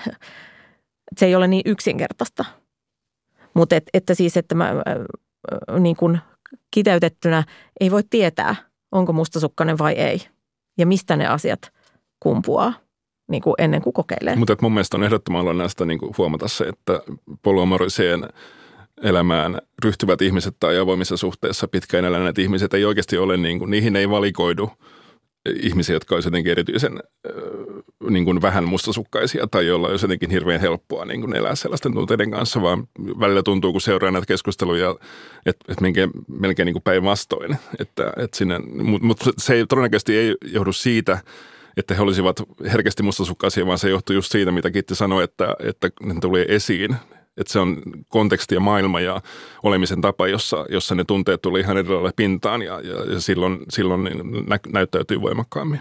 se 1.16 1.26
ei 1.26 1.34
ole 1.34 1.48
niin 1.48 1.62
yksinkertaista. 1.64 2.44
Mutta 3.54 3.76
et, 3.76 3.84
että 3.94 4.14
siis, 4.14 4.36
että 4.36 4.54
mä 4.54 4.74
niin 5.78 5.96
kuin 5.96 6.18
kiteytettynä 6.70 7.44
ei 7.80 7.90
voi 7.90 8.02
tietää, 8.10 8.56
onko 8.92 9.12
mustasukkainen 9.12 9.78
vai 9.78 9.92
ei. 9.92 10.22
Ja 10.78 10.86
mistä 10.86 11.16
ne 11.16 11.26
asiat 11.26 11.72
kumpuaa 12.20 12.72
niin 13.30 13.42
kuin 13.42 13.54
ennen 13.58 13.82
kuin 13.82 13.92
kokeilee. 13.92 14.36
Mutta 14.36 14.56
mun 14.62 14.72
mielestä 14.72 14.96
on 14.96 15.04
ehdottoman 15.04 15.58
näistä 15.58 15.84
niin 15.84 15.98
kuin 15.98 16.14
huomata 16.18 16.48
se, 16.48 16.64
että 16.64 17.00
polyamoriseen 17.42 18.28
elämään 19.02 19.58
ryhtyvät 19.84 20.22
ihmiset 20.22 20.56
tai 20.60 20.78
avoimissa 20.78 21.16
suhteissa 21.16 21.68
pitkään 21.68 22.04
eläneet 22.04 22.38
ihmiset 22.38 22.74
ei 22.74 22.84
oikeasti 22.84 23.18
ole, 23.18 23.36
niin 23.36 23.58
kuin, 23.58 23.70
niihin 23.70 23.96
ei 23.96 24.10
valikoidu 24.10 24.70
ihmisiä, 25.62 25.96
jotka 25.96 26.14
olisivat 26.14 26.32
jotenkin 26.32 26.50
erityisen 26.50 27.02
niin 28.10 28.24
kuin 28.24 28.42
vähän 28.42 28.64
mustasukkaisia 28.64 29.46
tai 29.46 29.66
joilla 29.66 29.88
olisi 29.88 30.04
jotenkin 30.04 30.30
hirveän 30.30 30.60
helppoa 30.60 31.04
niin 31.04 31.20
kuin 31.20 31.36
elää 31.36 31.54
sellaisten 31.54 31.92
tunteiden 31.92 32.30
kanssa, 32.30 32.62
vaan 32.62 32.88
välillä 33.20 33.42
tuntuu, 33.42 33.72
kun 33.72 33.80
seuraa 33.80 34.10
näitä 34.10 34.26
keskusteluja, 34.26 34.94
että, 35.46 35.64
että 35.68 35.82
melkein, 35.82 36.10
melkein 36.28 36.66
niin 36.66 36.74
kuin 36.74 36.82
päinvastoin. 36.82 37.56
Että, 37.78 38.12
että 38.16 38.44
mutta, 38.82 39.06
mutta 39.06 39.30
se 39.38 39.54
ei, 39.54 39.66
todennäköisesti 39.66 40.16
ei 40.16 40.34
johdu 40.44 40.72
siitä, 40.72 41.18
että 41.76 41.94
he 41.94 42.02
olisivat 42.02 42.42
herkästi 42.72 43.02
mustasukkaisia, 43.02 43.66
vaan 43.66 43.78
se 43.78 43.90
johtuu 43.90 44.14
just 44.14 44.32
siitä, 44.32 44.52
mitä 44.52 44.70
Kitti 44.70 44.94
sanoi, 44.94 45.24
että, 45.24 45.54
että 45.60 45.90
ne 46.02 46.14
tulee 46.20 46.44
esiin 46.48 46.96
että 47.38 47.52
se 47.52 47.58
on 47.58 47.82
konteksti 48.08 48.54
ja 48.54 48.60
maailma 48.60 49.00
ja 49.00 49.20
olemisen 49.62 50.00
tapa, 50.00 50.28
jossa, 50.28 50.66
jossa 50.68 50.94
ne 50.94 51.04
tunteet 51.04 51.42
tuli 51.42 51.60
ihan 51.60 51.76
eri 51.76 51.88
pintaan 52.16 52.62
ja, 52.62 52.80
ja, 52.80 53.12
ja 53.12 53.20
silloin, 53.20 53.58
silloin 53.68 54.04
nä, 54.48 54.58
näyttäytyy 54.72 55.20
voimakkaammin. 55.20 55.80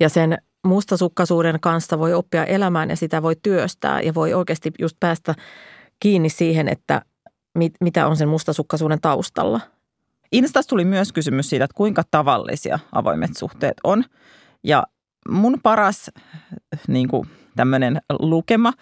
Ja 0.00 0.08
sen 0.08 0.38
mustasukkaisuuden 0.66 1.60
kanssa 1.60 1.98
voi 1.98 2.14
oppia 2.14 2.44
elämään 2.44 2.90
ja 2.90 2.96
sitä 2.96 3.22
voi 3.22 3.36
työstää 3.42 4.00
ja 4.00 4.14
voi 4.14 4.34
oikeasti 4.34 4.72
just 4.78 4.96
päästä 5.00 5.34
kiinni 6.00 6.28
siihen, 6.28 6.68
että 6.68 7.02
mit, 7.54 7.74
mitä 7.80 8.06
on 8.06 8.16
sen 8.16 8.28
mustasukkaisuuden 8.28 9.00
taustalla. 9.00 9.60
Instasta 10.32 10.68
tuli 10.68 10.84
myös 10.84 11.12
kysymys 11.12 11.50
siitä, 11.50 11.64
että 11.64 11.74
kuinka 11.74 12.02
tavallisia 12.10 12.78
avoimet 12.92 13.36
suhteet 13.36 13.74
on. 13.84 14.04
Ja 14.64 14.86
mun 15.28 15.58
paras 15.62 16.10
niin 16.88 17.08
kuin 17.08 17.28
tämmöinen 17.56 18.00
lukema, 18.18 18.72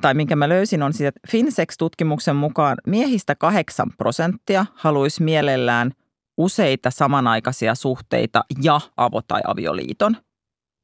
tai 0.00 0.14
minkä 0.14 0.36
mä 0.36 0.48
löysin, 0.48 0.82
on 0.82 0.92
siitä, 0.92 1.08
että 1.08 1.20
Finsex-tutkimuksen 1.30 2.36
mukaan 2.36 2.76
miehistä 2.86 3.34
8 3.34 3.90
prosenttia 3.98 4.66
haluaisi 4.74 5.22
mielellään 5.22 5.92
useita 6.36 6.90
samanaikaisia 6.90 7.74
suhteita 7.74 8.44
ja 8.62 8.80
avo- 9.00 9.22
tai 9.28 9.40
avioliiton. 9.46 10.16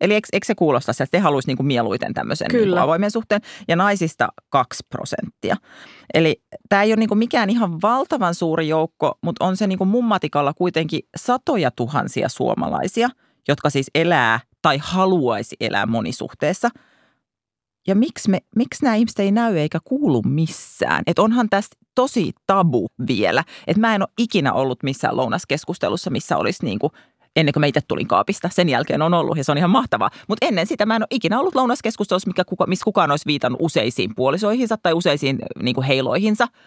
Eli 0.00 0.14
eikö, 0.14 0.28
eikö 0.32 0.46
se 0.46 0.54
kuulosta 0.54 0.92
että 0.92 1.06
te 1.10 1.18
haluaisi 1.18 1.48
niin 1.48 1.56
kuin 1.56 1.66
mieluiten 1.66 2.14
tämmöisen 2.14 2.46
Niin 2.52 2.68
kuin 2.68 2.78
avoimen 2.78 3.10
suhteen, 3.10 3.40
ja 3.68 3.76
naisista 3.76 4.28
2 4.48 4.86
prosenttia. 4.88 5.56
Eli 6.14 6.42
tämä 6.68 6.82
ei 6.82 6.92
ole 6.92 6.96
niin 6.96 7.18
mikään 7.18 7.50
ihan 7.50 7.82
valtavan 7.82 8.34
suuri 8.34 8.68
joukko, 8.68 9.18
mutta 9.22 9.44
on 9.44 9.56
se 9.56 9.66
niin 9.66 9.78
kuin 9.78 9.88
mun 9.88 10.04
matikalla 10.04 10.54
kuitenkin 10.54 11.00
satoja 11.16 11.70
tuhansia 11.70 12.28
suomalaisia, 12.28 13.08
jotka 13.48 13.70
siis 13.70 13.90
elää 13.94 14.40
tai 14.62 14.78
haluaisi 14.82 15.56
elää 15.60 15.86
monisuhteessa– 15.86 16.68
ja 17.86 17.94
miksi, 17.94 18.30
me, 18.30 18.38
miksi 18.56 18.84
nämä 18.84 18.94
ihmiset 18.94 19.18
ei 19.18 19.32
näy 19.32 19.58
eikä 19.58 19.78
kuulu 19.84 20.22
missään? 20.22 21.02
Et 21.06 21.18
onhan 21.18 21.48
tästä 21.50 21.76
tosi 21.94 22.32
tabu 22.46 22.88
vielä. 23.06 23.44
Että 23.66 23.80
mä 23.80 23.94
en 23.94 24.02
ole 24.02 24.08
ikinä 24.18 24.52
ollut 24.52 24.82
missään 24.82 25.16
lounaskeskustelussa, 25.16 26.10
missä 26.10 26.36
olisi 26.36 26.64
niin 26.64 26.78
kuin 26.78 26.92
ennen 27.36 27.52
kuin 27.52 27.60
mä 27.60 27.66
itse 27.66 27.80
tulin 27.88 28.08
kaapista. 28.08 28.48
Sen 28.52 28.68
jälkeen 28.68 29.02
on 29.02 29.14
ollut 29.14 29.38
ja 29.38 29.44
se 29.44 29.52
on 29.52 29.58
ihan 29.58 29.70
mahtavaa. 29.70 30.10
Mutta 30.28 30.46
ennen 30.46 30.66
sitä 30.66 30.86
mä 30.86 30.96
en 30.96 31.02
ole 31.02 31.08
ikinä 31.10 31.40
ollut 31.40 31.54
lounaskeskustelussa, 31.54 32.28
mikä 32.28 32.44
kuka, 32.44 32.66
missä 32.66 32.84
kukaan 32.84 33.10
olisi 33.10 33.26
viitannut 33.26 33.60
useisiin 33.62 34.14
puolisoihinsa 34.14 34.76
tai 34.76 34.92
useisiin 34.92 35.38
niin 35.62 35.74
kuin 35.74 35.86
heiloihinsa– 35.86 36.48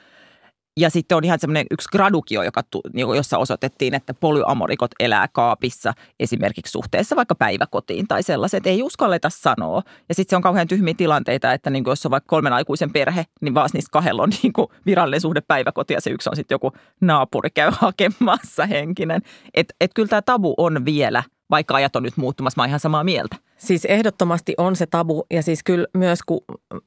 ja 0.77 0.89
sitten 0.89 1.17
on 1.17 1.23
ihan 1.23 1.39
semmoinen 1.39 1.65
yksi 1.71 1.89
gradukio, 1.91 2.43
joka, 2.43 2.61
niin 2.93 3.07
jossa 3.15 3.37
osoitettiin, 3.37 3.93
että 3.93 4.13
polyamorikot 4.13 4.91
elää 4.99 5.27
kaapissa 5.27 5.93
esimerkiksi 6.19 6.71
suhteessa 6.71 7.15
vaikka 7.15 7.35
päiväkotiin 7.35 8.07
tai 8.07 8.23
sellaiset. 8.23 8.67
Ei 8.67 8.83
uskalleta 8.83 9.29
sanoa. 9.29 9.81
Ja 10.09 10.15
sitten 10.15 10.29
se 10.29 10.35
on 10.35 10.41
kauhean 10.41 10.67
tyhmiä 10.67 10.93
tilanteita, 10.97 11.53
että 11.53 11.69
niin 11.69 11.83
jos 11.87 12.05
on 12.05 12.11
vaikka 12.11 12.29
kolmen 12.29 12.53
aikuisen 12.53 12.93
perhe, 12.93 13.25
niin 13.41 13.53
vaan 13.53 13.69
niistä 13.73 13.91
kahdella 13.91 14.23
on 14.23 14.29
niin 14.43 14.53
virallinen 14.85 15.21
suhde 15.21 15.41
päiväkoti 15.41 15.93
ja 15.93 16.01
se 16.01 16.09
yksi 16.09 16.29
on 16.29 16.35
sitten 16.35 16.55
joku 16.55 16.71
naapuri 17.01 17.49
käy 17.49 17.71
hakemassa 17.79 18.65
henkinen. 18.65 19.21
Että 19.53 19.75
et 19.81 19.91
kyllä 19.93 20.09
tämä 20.09 20.21
tabu 20.21 20.53
on 20.57 20.85
vielä, 20.85 21.23
vaikka 21.53 21.75
ajat 21.75 21.95
on 21.95 22.03
nyt 22.03 22.17
muuttumassa, 22.17 22.59
mä 22.59 22.63
oon 22.63 22.69
ihan 22.69 22.79
samaa 22.79 23.03
mieltä. 23.03 23.35
Siis 23.57 23.85
ehdottomasti 23.85 24.53
on 24.57 24.75
se 24.75 24.85
tabu 24.85 25.25
ja 25.31 25.43
siis 25.43 25.63
kyllä 25.63 25.87
myös 25.93 26.19
kun, 26.25 26.41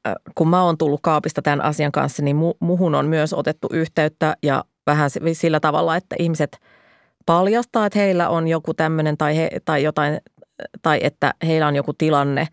äh, 0.07 0.15
kun 0.35 0.49
mä 0.49 0.63
oon 0.63 0.79
tullut 0.79 1.01
kaapista 1.03 1.43
tämän 1.43 1.61
asian 1.61 1.93
kanssa, 1.93 2.23
niin 2.23 2.37
mu, 2.37 2.55
muhun 2.61 2.95
on 2.95 3.07
myös 3.07 3.33
otettu 3.33 3.69
yhteyttä 3.73 4.37
ja 4.43 4.65
vähän 4.87 5.11
sillä 5.33 5.61
tavalla, 5.61 5.97
että 5.97 6.17
ihmiset 6.19 6.59
paljastaa, 7.27 7.87
että 7.87 7.99
heillä 7.99 8.29
on 8.29 8.49
joku 8.49 8.75
tämmöinen 8.75 9.17
tai, 9.17 9.37
he, 9.37 9.51
tai 9.65 9.83
jotain, 9.83 10.21
tai 10.83 11.01
että 11.03 11.35
heillä 11.47 11.67
on 11.67 11.77
joku 11.77 11.93
tilanne 11.93 12.49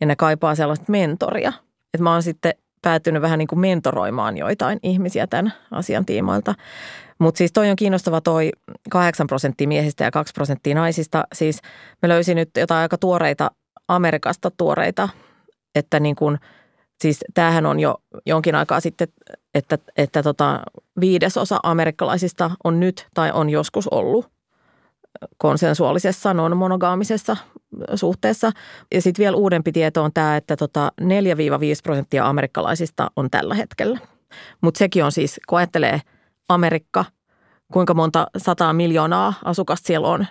ja 0.00 0.06
ne 0.06 0.16
kaipaa 0.16 0.54
sellaista 0.54 0.84
mentoria. 0.88 1.52
Että 1.94 2.02
mä 2.02 2.12
oon 2.12 2.22
sitten 2.22 2.54
päätynyt 2.82 3.22
vähän 3.22 3.38
niin 3.38 3.48
kuin 3.48 3.60
mentoroimaan 3.60 4.36
joitain 4.36 4.78
ihmisiä 4.82 5.26
tämän 5.26 5.52
asian 5.70 6.06
tiimoilta. 6.06 6.54
Mutta 7.18 7.38
siis 7.38 7.52
toi 7.52 7.70
on 7.70 7.76
kiinnostava 7.76 8.20
toi 8.20 8.50
8 8.90 9.26
prosenttia 9.26 9.68
miehistä 9.68 10.04
ja 10.04 10.10
2 10.10 10.32
prosenttia 10.32 10.74
naisista. 10.74 11.24
Siis 11.32 11.60
me 12.02 12.08
löysin 12.08 12.36
nyt 12.36 12.50
jotain 12.56 12.80
aika 12.80 12.98
tuoreita 12.98 13.50
Amerikasta 13.88 14.50
tuoreita, 14.50 15.08
että 15.74 16.00
niin 16.00 16.16
kuin, 16.16 16.38
siis 17.00 17.24
tämähän 17.34 17.66
on 17.66 17.80
jo 17.80 17.94
jonkin 18.26 18.54
aikaa 18.54 18.80
sitten, 18.80 19.08
että, 19.54 19.78
että 19.96 20.22
tota, 20.22 20.60
viidesosa 21.00 21.60
amerikkalaisista 21.62 22.50
on 22.64 22.80
nyt 22.80 23.06
tai 23.14 23.30
on 23.32 23.50
joskus 23.50 23.88
ollut 23.88 24.30
konsensuaalisessa 25.38 26.34
non-monogaamisessa 26.34 27.36
suhteessa. 27.94 28.52
Ja 28.94 29.02
sitten 29.02 29.22
vielä 29.22 29.36
uudempi 29.36 29.72
tieto 29.72 30.04
on 30.04 30.12
tämä, 30.12 30.36
että 30.36 30.56
tota 30.56 30.92
4-5 31.02 31.04
prosenttia 31.82 32.28
amerikkalaisista 32.28 33.10
on 33.16 33.30
tällä 33.30 33.54
hetkellä. 33.54 33.98
Mutta 34.60 34.78
sekin 34.78 35.04
on 35.04 35.12
siis, 35.12 35.40
kun 35.48 35.58
ajattelee 35.58 36.00
Amerikka, 36.48 37.04
kuinka 37.72 37.94
monta 37.94 38.26
sataa 38.36 38.72
miljoonaa 38.72 39.34
asukasta 39.44 39.86
siellä 39.86 40.08
on, 40.08 40.20
4-5 40.20 40.24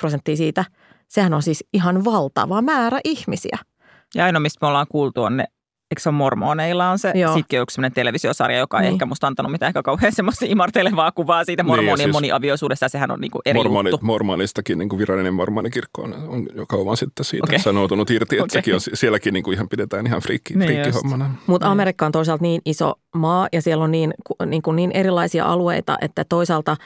prosenttia 0.00 0.36
siitä– 0.36 0.64
sehän 1.08 1.34
on 1.34 1.42
siis 1.42 1.64
ihan 1.72 2.04
valtava 2.04 2.62
määrä 2.62 3.00
ihmisiä. 3.04 3.58
Ja 4.14 4.24
ainoa, 4.24 4.40
mistä 4.40 4.58
me 4.62 4.68
ollaan 4.68 4.86
kuultu, 4.88 5.22
on 5.22 5.36
ne 5.36 5.44
eikö 5.90 6.00
se 6.02 6.08
on 6.08 6.14
mormoneilla 6.14 6.90
on 6.90 6.98
se, 6.98 7.12
Joo. 7.14 7.34
sitkin 7.34 7.58
on 7.58 7.62
yksi 7.62 7.74
sellainen 7.74 7.94
televisiosarja, 7.94 8.58
joka 8.58 8.78
niin. 8.78 8.86
ei 8.86 8.92
ehkä 8.92 9.06
musta 9.06 9.26
antanut 9.26 9.52
mitään 9.52 9.70
ehkä 9.70 9.82
kauhean 9.82 10.12
semmoista 10.12 10.44
imartelevaa 10.48 11.12
kuvaa 11.12 11.44
siitä 11.44 11.62
mormonien 11.62 11.98
niin, 11.98 11.98
siis 11.98 12.12
moniavioisuudesta, 12.12 12.84
ja 12.84 12.88
sehän 12.88 13.10
on 13.10 13.20
niin 13.20 13.30
kuin 13.30 13.42
eri 13.46 13.58
mormonit, 13.58 13.90
juttu. 13.90 14.06
Mormonistakin 14.06 14.78
niin 14.78 14.88
kuin 14.88 14.98
virallinen 14.98 15.34
mormonikirkko 15.34 16.02
on, 16.02 16.14
on 16.28 16.46
jo 16.54 16.66
kauan 16.66 16.96
sitten 16.96 17.24
siitä 17.24 17.44
okay. 17.44 17.58
sanoutunut 17.58 18.10
irti, 18.10 18.36
että 18.36 18.44
okay. 18.44 18.58
sekin 18.58 18.74
on, 18.74 18.80
sielläkin 18.94 19.34
niin 19.34 19.44
kuin 19.44 19.54
ihan 19.54 19.68
pidetään 19.68 20.06
ihan 20.06 20.20
friikki, 20.20 20.54
niin 20.54 20.72
friikkihommana. 20.72 21.30
Mutta 21.46 21.66
niin. 21.66 21.72
Amerikka 21.72 22.06
on 22.06 22.12
toisaalta 22.12 22.42
niin 22.42 22.62
iso 22.64 22.94
maa, 23.14 23.48
ja 23.52 23.62
siellä 23.62 23.84
on 23.84 23.90
niin, 23.90 24.14
niin, 24.46 24.62
kuin 24.62 24.76
niin 24.76 24.90
erilaisia 24.94 25.44
alueita, 25.44 25.98
että 26.00 26.24
toisaalta 26.28 26.76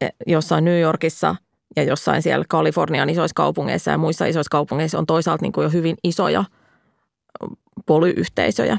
e, 0.00 0.08
jossain 0.26 0.64
New 0.64 0.80
Yorkissa– 0.80 1.36
ja 1.76 1.82
jossain 1.82 2.22
siellä 2.22 2.44
Kalifornian 2.48 3.10
isoissa 3.10 3.34
kaupungeissa 3.34 3.90
ja 3.90 3.98
muissa 3.98 4.26
isoissa 4.26 4.50
kaupungeissa 4.50 4.98
on 4.98 5.06
toisaalta 5.06 5.42
niin 5.42 5.52
kuin 5.52 5.62
jo 5.62 5.70
hyvin 5.70 5.96
isoja 6.04 6.44
polyyhteisöjä. 7.86 8.78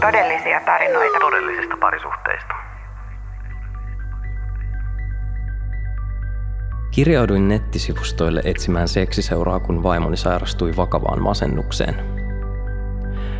Todellisia 0.00 0.60
tarinoita 0.64 1.18
todellisista 1.20 1.76
parisuhteista. 1.80 2.54
Kirjauduin 6.90 7.48
nettisivustoille 7.48 8.40
etsimään 8.44 8.88
seksiseuraa, 8.88 9.60
kun 9.60 9.82
vaimoni 9.82 10.16
sairastui 10.16 10.76
vakavaan 10.76 11.22
masennukseen. 11.22 11.94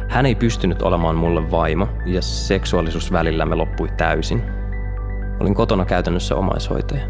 Hän 0.09 0.27
ei 0.27 0.35
pystynyt 0.35 0.83
olemaan 0.83 1.16
mulle 1.16 1.51
vaimo 1.51 1.89
ja 2.07 2.22
seksuaalisuus 2.22 3.12
välillämme 3.12 3.55
loppui 3.55 3.89
täysin– 3.97 4.43
Olin 5.43 5.55
kotona 5.55 5.85
käytännössä 5.85 6.37
omaishoitaja. 6.37 7.03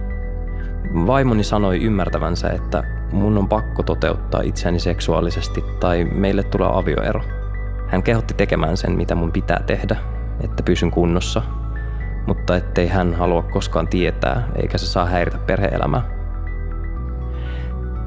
Vaimoni 1.06 1.44
sanoi 1.44 1.82
ymmärtävänsä, 1.82 2.50
että 2.50 2.82
mun 3.12 3.38
on 3.38 3.48
pakko 3.48 3.82
toteuttaa 3.82 4.40
itseäni 4.40 4.78
seksuaalisesti 4.78 5.64
tai 5.80 6.04
meille 6.04 6.42
tulee 6.42 6.68
avioero. 6.72 7.20
Hän 7.88 8.02
kehotti 8.02 8.34
tekemään 8.34 8.76
sen, 8.76 8.92
mitä 8.92 9.14
mun 9.14 9.32
pitää 9.32 9.62
tehdä, 9.66 9.96
että 10.40 10.62
pysyn 10.62 10.90
kunnossa, 10.90 11.42
mutta 12.26 12.56
ettei 12.56 12.88
hän 12.88 13.14
halua 13.14 13.42
koskaan 13.42 13.88
tietää 13.88 14.48
eikä 14.56 14.78
se 14.78 14.86
saa 14.86 15.04
häiritä 15.04 15.38
perheelämää. 15.38 16.02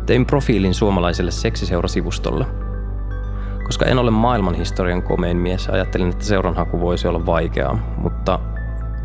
Tein 0.05 0.25
profiilin 0.25 0.73
suomalaiselle 0.73 1.31
seksiseurasivustolle. 1.31 2.45
Koska 3.63 3.85
en 3.85 3.99
ole 3.99 4.11
maailmanhistorian 4.11 5.03
komein 5.03 5.37
mies, 5.37 5.69
ajattelin, 5.69 6.09
että 6.09 6.25
seuranhaku 6.25 6.79
voisi 6.79 7.07
olla 7.07 7.25
vaikeaa, 7.25 7.79
mutta 7.97 8.39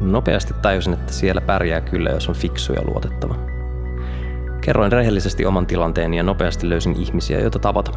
nopeasti 0.01 0.55
tajusin, 0.63 0.93
että 0.93 1.13
siellä 1.13 1.41
pärjää 1.41 1.81
kyllä, 1.81 2.11
jos 2.11 2.29
on 2.29 2.35
fiksu 2.35 2.73
ja 2.73 2.83
luotettava. 2.85 3.60
Kerroin 4.71 4.93
rehellisesti 4.93 5.47
oman 5.47 5.67
tilanteeni 5.67 6.17
ja 6.17 6.23
nopeasti 6.23 6.69
löysin 6.69 6.97
ihmisiä, 6.97 7.41
joita 7.41 7.59
tavata. 7.59 7.93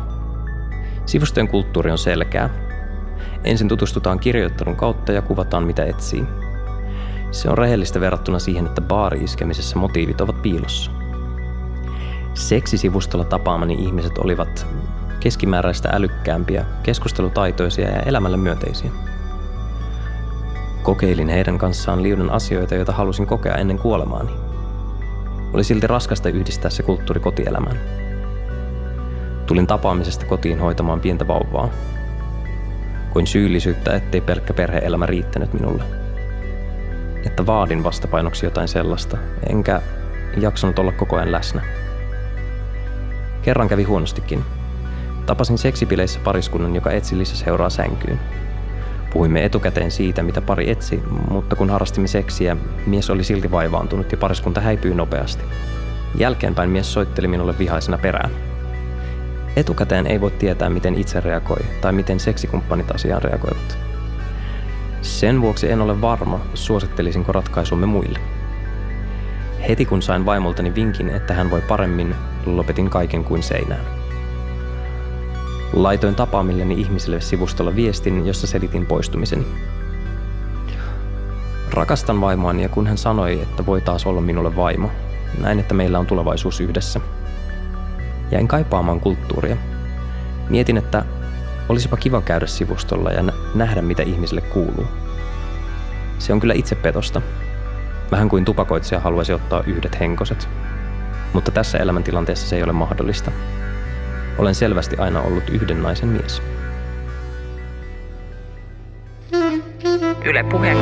Sivustojen 1.06 1.48
kulttuuri 1.48 1.92
on 1.92 1.98
selkeä. 1.98 2.50
Ensin 3.44 3.68
tutustutaan 3.68 4.20
kirjoittelun 4.20 4.76
kautta 4.76 5.12
ja 5.12 5.22
kuvataan 5.22 5.64
mitä 5.64 5.86
etsii. 5.86 6.26
Se 7.32 7.50
on 7.50 7.58
rehellistä 7.58 8.02
verrattuna 8.02 8.40
siihen, 8.40 8.66
että 8.66 8.82
baari-iskemisessä 8.82 9.80
motiivit 9.80 10.22
ovat 10.22 10.42
piilossa. 10.42 10.92
Seksisivustolla 12.34 13.26
tapaamani 13.26 13.74
ihmiset 13.74 14.18
olivat 14.18 14.68
keskimääräistä 15.20 15.90
älykkäämpiä, 15.90 16.66
keskustelutaitoisia 16.84 17.90
ja 17.90 18.02
elämälle 18.02 18.38
myönteisiä. 18.38 18.92
Kokeilin 20.84 21.30
heidän 21.30 21.58
kanssaan 21.58 22.04
liudan 22.04 22.30
asioita, 22.30 22.76
joita 22.76 22.92
halusin 22.92 23.28
kokea 23.28 23.56
ennen 23.56 23.80
kuolemaani. 23.80 24.43
Oli 25.54 25.64
silti 25.64 25.88
raskasta 25.88 26.30
yhdistää 26.30 26.72
se 26.72 26.84
kulttuuri 26.84 27.20
kotielämään. 27.20 27.80
Tulin 29.46 29.68
tapaamisesta 29.68 30.26
kotiin 30.26 30.60
hoitamaan 30.60 31.00
pientä 31.00 31.28
vauvaa. 31.28 31.70
Koin 33.14 33.28
syyllisyyttä, 33.28 33.96
ettei 33.96 34.22
pelkkä 34.22 34.54
perheelämä 34.54 35.06
riittänyt 35.06 35.54
minulle. 35.54 35.84
Että 37.26 37.46
vaadin 37.46 37.84
vastapainoksi 37.84 38.46
jotain 38.46 38.68
sellaista, 38.68 39.18
enkä 39.50 39.82
jaksanut 40.38 40.80
olla 40.80 40.92
koko 40.92 41.16
ajan 41.16 41.32
läsnä. 41.32 41.62
Kerran 43.42 43.68
kävi 43.68 43.84
huonostikin. 43.84 44.44
Tapasin 45.26 45.58
seksipileissä 45.58 46.20
pariskunnan, 46.24 46.76
joka 46.76 46.92
etsi 46.92 47.18
lisäseuraa 47.18 47.70
sänkyyn. 47.70 48.20
Puhuimme 49.14 49.46
etukäteen 49.46 49.92
siitä, 49.92 50.24
mitä 50.24 50.42
pari 50.42 50.72
etsi, 50.72 51.04
mutta 51.30 51.56
kun 51.56 51.70
harrastimme 51.70 52.08
seksiä, 52.08 52.58
mies 52.86 53.10
oli 53.10 53.24
silti 53.24 53.52
vaivaantunut 53.52 54.12
ja 54.12 54.18
pariskunta 54.18 54.62
häipyi 54.62 54.96
nopeasti. 54.96 55.44
Jälkeenpäin 56.16 56.70
mies 56.70 56.94
soitteli 56.94 57.28
minulle 57.28 57.58
vihaisena 57.60 57.98
perään. 57.98 58.32
Etukäteen 59.56 60.08
ei 60.08 60.22
voi 60.22 60.32
tietää, 60.32 60.70
miten 60.70 60.96
itse 60.96 61.20
reagoi 61.20 61.62
tai 61.82 61.94
miten 61.94 62.20
seksikumppanit 62.20 62.92
asiaan 62.92 63.22
reagoivat. 63.22 63.78
Sen 65.02 65.42
vuoksi 65.42 65.72
en 65.72 65.82
ole 65.82 66.02
varma, 66.02 66.40
suosittelisinko 66.54 67.32
ratkaisumme 67.32 67.86
muille. 67.86 68.20
Heti 69.70 69.86
kun 69.86 70.02
sain 70.02 70.26
vaimoltani 70.26 70.76
vinkin, 70.76 71.10
että 71.10 71.34
hän 71.34 71.52
voi 71.52 71.62
paremmin, 71.62 72.16
lopetin 72.46 72.90
kaiken 72.90 73.24
kuin 73.24 73.44
seinään. 73.44 74.03
Laitoin 75.74 76.16
tapaamilleni 76.16 76.82
ihmisille 76.82 77.22
sivustolla 77.22 77.76
viestin, 77.76 78.28
jossa 78.28 78.48
selitin 78.48 78.86
poistumiseni. 78.86 79.46
Rakastan 81.72 82.22
vaimoani 82.22 82.64
ja 82.64 82.70
kun 82.70 82.88
hän 82.88 82.98
sanoi, 82.98 83.42
että 83.42 83.66
voi 83.66 83.82
taas 83.82 84.06
olla 84.06 84.22
minulle 84.22 84.56
vaimo, 84.56 84.92
näin, 85.38 85.60
että 85.60 85.74
meillä 85.74 86.00
on 86.00 86.06
tulevaisuus 86.06 86.60
yhdessä. 86.60 87.00
Jäin 88.32 88.48
kaipaamaan 88.48 89.00
kulttuuria. 89.00 89.58
Mietin, 90.50 90.78
että 90.78 91.06
olisipa 91.70 91.98
kiva 91.98 92.22
käydä 92.22 92.48
sivustolla 92.48 93.12
ja 93.12 93.24
nähdä, 93.56 93.82
mitä 93.82 94.04
ihmisille 94.04 94.42
kuuluu. 94.42 94.88
Se 96.20 96.34
on 96.34 96.40
kyllä 96.40 96.54
itsepetosta. 96.54 97.22
Vähän 98.12 98.30
kuin 98.30 98.46
tupakoitsija 98.46 99.02
haluaisi 99.02 99.34
ottaa 99.34 99.64
yhdet 99.68 100.00
henkoset. 100.00 100.50
Mutta 101.34 101.52
tässä 101.52 101.78
elämäntilanteessa 101.78 102.48
se 102.48 102.56
ei 102.56 102.64
ole 102.64 102.74
mahdollista. 102.74 103.32
Olen 104.38 104.56
selvästi 104.56 104.98
aina 104.98 105.22
ollut 105.22 105.50
yhden 105.50 105.84
naisen 105.84 106.10
mies. 106.10 106.42
Yle 110.26 110.44
Puhe. 110.44 110.76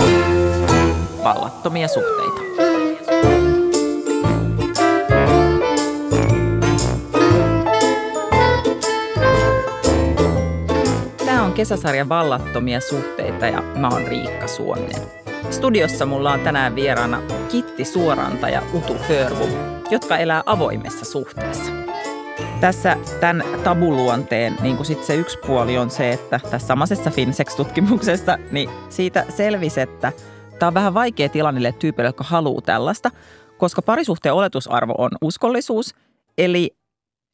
Vallattomia 1.24 1.88
suhteita. 1.88 2.42
Tämä 11.26 11.44
on 11.44 11.54
kesäsarja 11.54 12.10
Vallattomia 12.10 12.80
suhteita 12.80 13.46
ja 13.48 13.62
mä 13.62 13.88
oon 13.88 14.08
Riikka 14.08 14.48
Suominen. 14.48 15.02
Studiossa 15.50 16.06
mulla 16.06 16.32
on 16.32 16.40
tänään 16.40 16.76
vieraana 16.76 17.22
Kitti 17.50 17.86
Suoranta 17.86 18.50
ja 18.50 18.62
Utu 18.74 18.94
Förvu, 19.08 19.48
jotka 19.92 20.18
elää 20.18 20.44
avoimessa 20.46 21.06
suhteessa. 21.06 21.71
Tässä 22.62 22.98
tämän 23.20 23.44
tabuluonteen 23.64 24.58
niin 24.62 24.76
kuin 24.76 24.86
sit 24.86 25.04
se 25.04 25.16
yksi 25.16 25.38
puoli 25.48 25.78
on 25.78 25.90
se, 25.90 26.12
että 26.12 26.40
tässä 26.52 26.68
samaisessa 26.68 27.10
Finsex-tutkimuksessa 27.10 28.38
niin 28.52 28.70
siitä 28.90 29.26
selvisi, 29.30 29.82
että 29.82 30.12
tämä 30.60 30.68
on 30.68 30.74
vähän 30.74 30.94
vaikea 30.94 31.30
tilanne 31.30 31.60
niille 31.60 32.04
jotka 32.04 32.24
haluaa 32.24 32.62
tällaista, 32.62 33.12
koska 33.58 33.82
parisuhteen 33.82 34.34
oletusarvo 34.34 34.96
on 34.98 35.10
uskollisuus. 35.22 35.96
Eli 36.38 36.72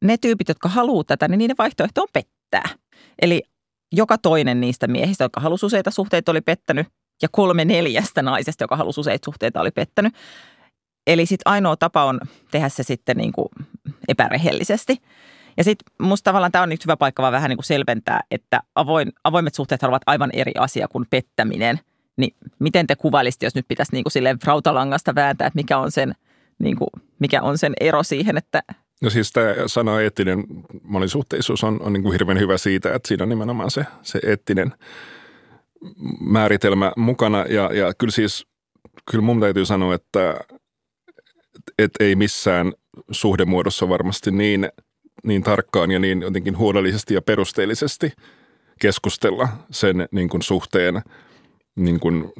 ne 0.03 0.17
tyypit, 0.17 0.47
jotka 0.47 0.69
haluaa 0.69 1.03
tätä, 1.03 1.27
niin 1.27 1.37
niiden 1.37 1.55
vaihtoehto 1.57 2.01
on 2.01 2.07
pettää. 2.13 2.69
Eli 3.21 3.43
joka 3.91 4.17
toinen 4.17 4.61
niistä 4.61 4.87
miehistä, 4.87 5.23
jotka 5.23 5.39
halusi 5.39 5.65
useita 5.65 5.91
suhteita, 5.91 6.31
oli 6.31 6.41
pettänyt, 6.41 6.87
ja 7.21 7.27
kolme 7.31 7.65
neljästä 7.65 8.21
naisesta, 8.21 8.63
joka 8.63 8.75
halusi 8.75 8.99
useita 8.99 9.25
suhteita, 9.25 9.61
oli 9.61 9.71
pettänyt. 9.71 10.13
Eli 11.07 11.25
sitten 11.25 11.51
ainoa 11.51 11.77
tapa 11.77 12.03
on 12.03 12.19
tehdä 12.51 12.69
se 12.69 12.83
sitten 12.83 13.17
niin 13.17 13.31
kuin 13.31 13.49
epärehellisesti. 14.07 15.01
Ja 15.57 15.63
sitten 15.63 16.07
musta 16.07 16.23
tavallaan 16.23 16.51
tämä 16.51 16.63
on 16.63 16.69
nyt 16.69 16.85
hyvä 16.85 16.97
paikka 16.97 17.21
vaan 17.21 17.33
vähän 17.33 17.49
niin 17.49 17.57
kuin 17.57 17.65
selventää, 17.65 18.21
että 18.31 18.59
avoin, 18.75 19.11
avoimet 19.23 19.55
suhteet 19.55 19.83
ovat 19.83 20.01
aivan 20.05 20.29
eri 20.33 20.51
asia 20.59 20.87
kuin 20.87 21.05
pettäminen. 21.09 21.79
Niin 22.17 22.35
miten 22.59 22.87
te 22.87 22.95
kuvailisitte, 22.95 23.45
jos 23.45 23.55
nyt 23.55 23.67
pitäisi 23.67 23.91
niin 23.91 24.03
kuin 24.03 24.11
silleen 24.11 24.37
rautalangasta 24.45 25.15
vääntää, 25.15 25.47
että 25.47 25.57
mikä 25.57 25.77
on 25.77 25.91
sen, 25.91 26.15
niin 26.59 26.75
kuin, 26.75 26.89
mikä 27.19 27.41
on 27.41 27.57
sen 27.57 27.73
ero 27.79 28.03
siihen, 28.03 28.37
että 28.37 28.63
No 29.01 29.09
siis 29.09 29.31
tämä 29.31 29.53
sana 29.65 30.01
eettinen 30.01 30.43
monisuhteisuus 30.83 31.63
on, 31.63 31.81
on 31.81 31.93
niin 31.93 32.03
kuin 32.03 32.13
hirveän 32.13 32.39
hyvä 32.39 32.57
siitä, 32.57 32.95
että 32.95 33.07
siinä 33.07 33.23
on 33.23 33.29
nimenomaan 33.29 33.71
se, 33.71 33.85
se 34.01 34.19
eettinen 34.25 34.73
määritelmä 36.19 36.91
mukana. 36.97 37.45
Ja, 37.49 37.73
ja 37.73 37.93
kyllä 37.93 38.11
siis, 38.11 38.47
kyllä 39.11 39.21
mun 39.21 39.39
täytyy 39.39 39.65
sanoa, 39.65 39.95
että 39.95 40.39
et 41.79 41.91
ei 41.99 42.15
missään 42.15 42.73
suhdemuodossa 43.11 43.89
varmasti 43.89 44.31
niin, 44.31 44.69
niin 45.23 45.43
tarkkaan 45.43 45.91
ja 45.91 45.99
niin 45.99 46.21
jotenkin 46.21 46.57
huolellisesti 46.57 47.13
ja 47.13 47.21
perusteellisesti 47.21 48.11
keskustella 48.81 49.47
sen 49.71 50.07
niin 50.11 50.29
kuin 50.29 50.41
suhteen 50.41 51.01
niin 51.75 51.99
kuin 51.99 52.31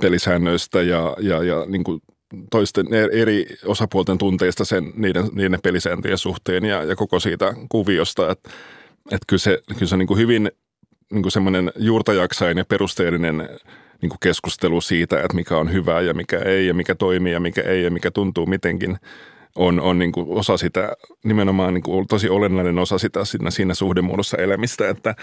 pelisäännöistä 0.00 0.82
ja, 0.82 1.16
ja, 1.20 1.42
ja 1.42 1.66
niin 1.66 1.84
kuin 1.84 2.00
toisten 2.50 2.86
eri 3.12 3.46
osapuolten 3.64 4.18
tunteista 4.18 4.64
sen, 4.64 4.92
niiden, 4.96 5.28
niiden 5.32 5.60
pelisääntöjen 5.62 6.18
suhteen 6.18 6.64
ja, 6.64 6.84
ja 6.84 6.96
koko 6.96 7.20
siitä 7.20 7.54
kuviosta. 7.68 8.30
Että 8.30 8.50
et 9.10 9.20
kyllä 9.26 9.40
se, 9.40 9.62
kyllä 9.68 9.86
se 9.86 9.96
niin 9.96 10.06
kuin 10.06 10.18
hyvin 10.18 10.50
niin 11.12 11.22
kuin 11.22 11.32
semmoinen 11.32 11.72
juurtajaksain 11.76 12.58
ja 12.58 12.64
perusteellinen 12.64 13.48
niin 14.02 14.10
kuin 14.10 14.18
keskustelu 14.20 14.80
siitä, 14.80 15.22
että 15.22 15.34
mikä 15.34 15.56
on 15.56 15.72
hyvää 15.72 16.00
ja 16.00 16.14
mikä 16.14 16.38
ei 16.38 16.66
ja 16.66 16.74
mikä 16.74 16.94
toimii 16.94 17.32
ja 17.32 17.40
mikä 17.40 17.62
ei 17.62 17.82
ja 17.82 17.90
mikä 17.90 18.10
tuntuu 18.10 18.46
mitenkin 18.46 18.96
on, 19.56 19.80
on 19.80 19.98
niin 19.98 20.12
kuin 20.12 20.26
osa 20.30 20.56
sitä, 20.56 20.92
nimenomaan 21.24 21.74
niin 21.74 21.82
kuin 21.82 22.06
tosi 22.06 22.28
olennainen 22.28 22.78
osa 22.78 22.98
sitä 22.98 23.24
siinä, 23.24 23.50
siinä 23.50 23.74
suhdemuodossa 23.74 24.36
elämistä, 24.36 24.88
että 24.88 25.14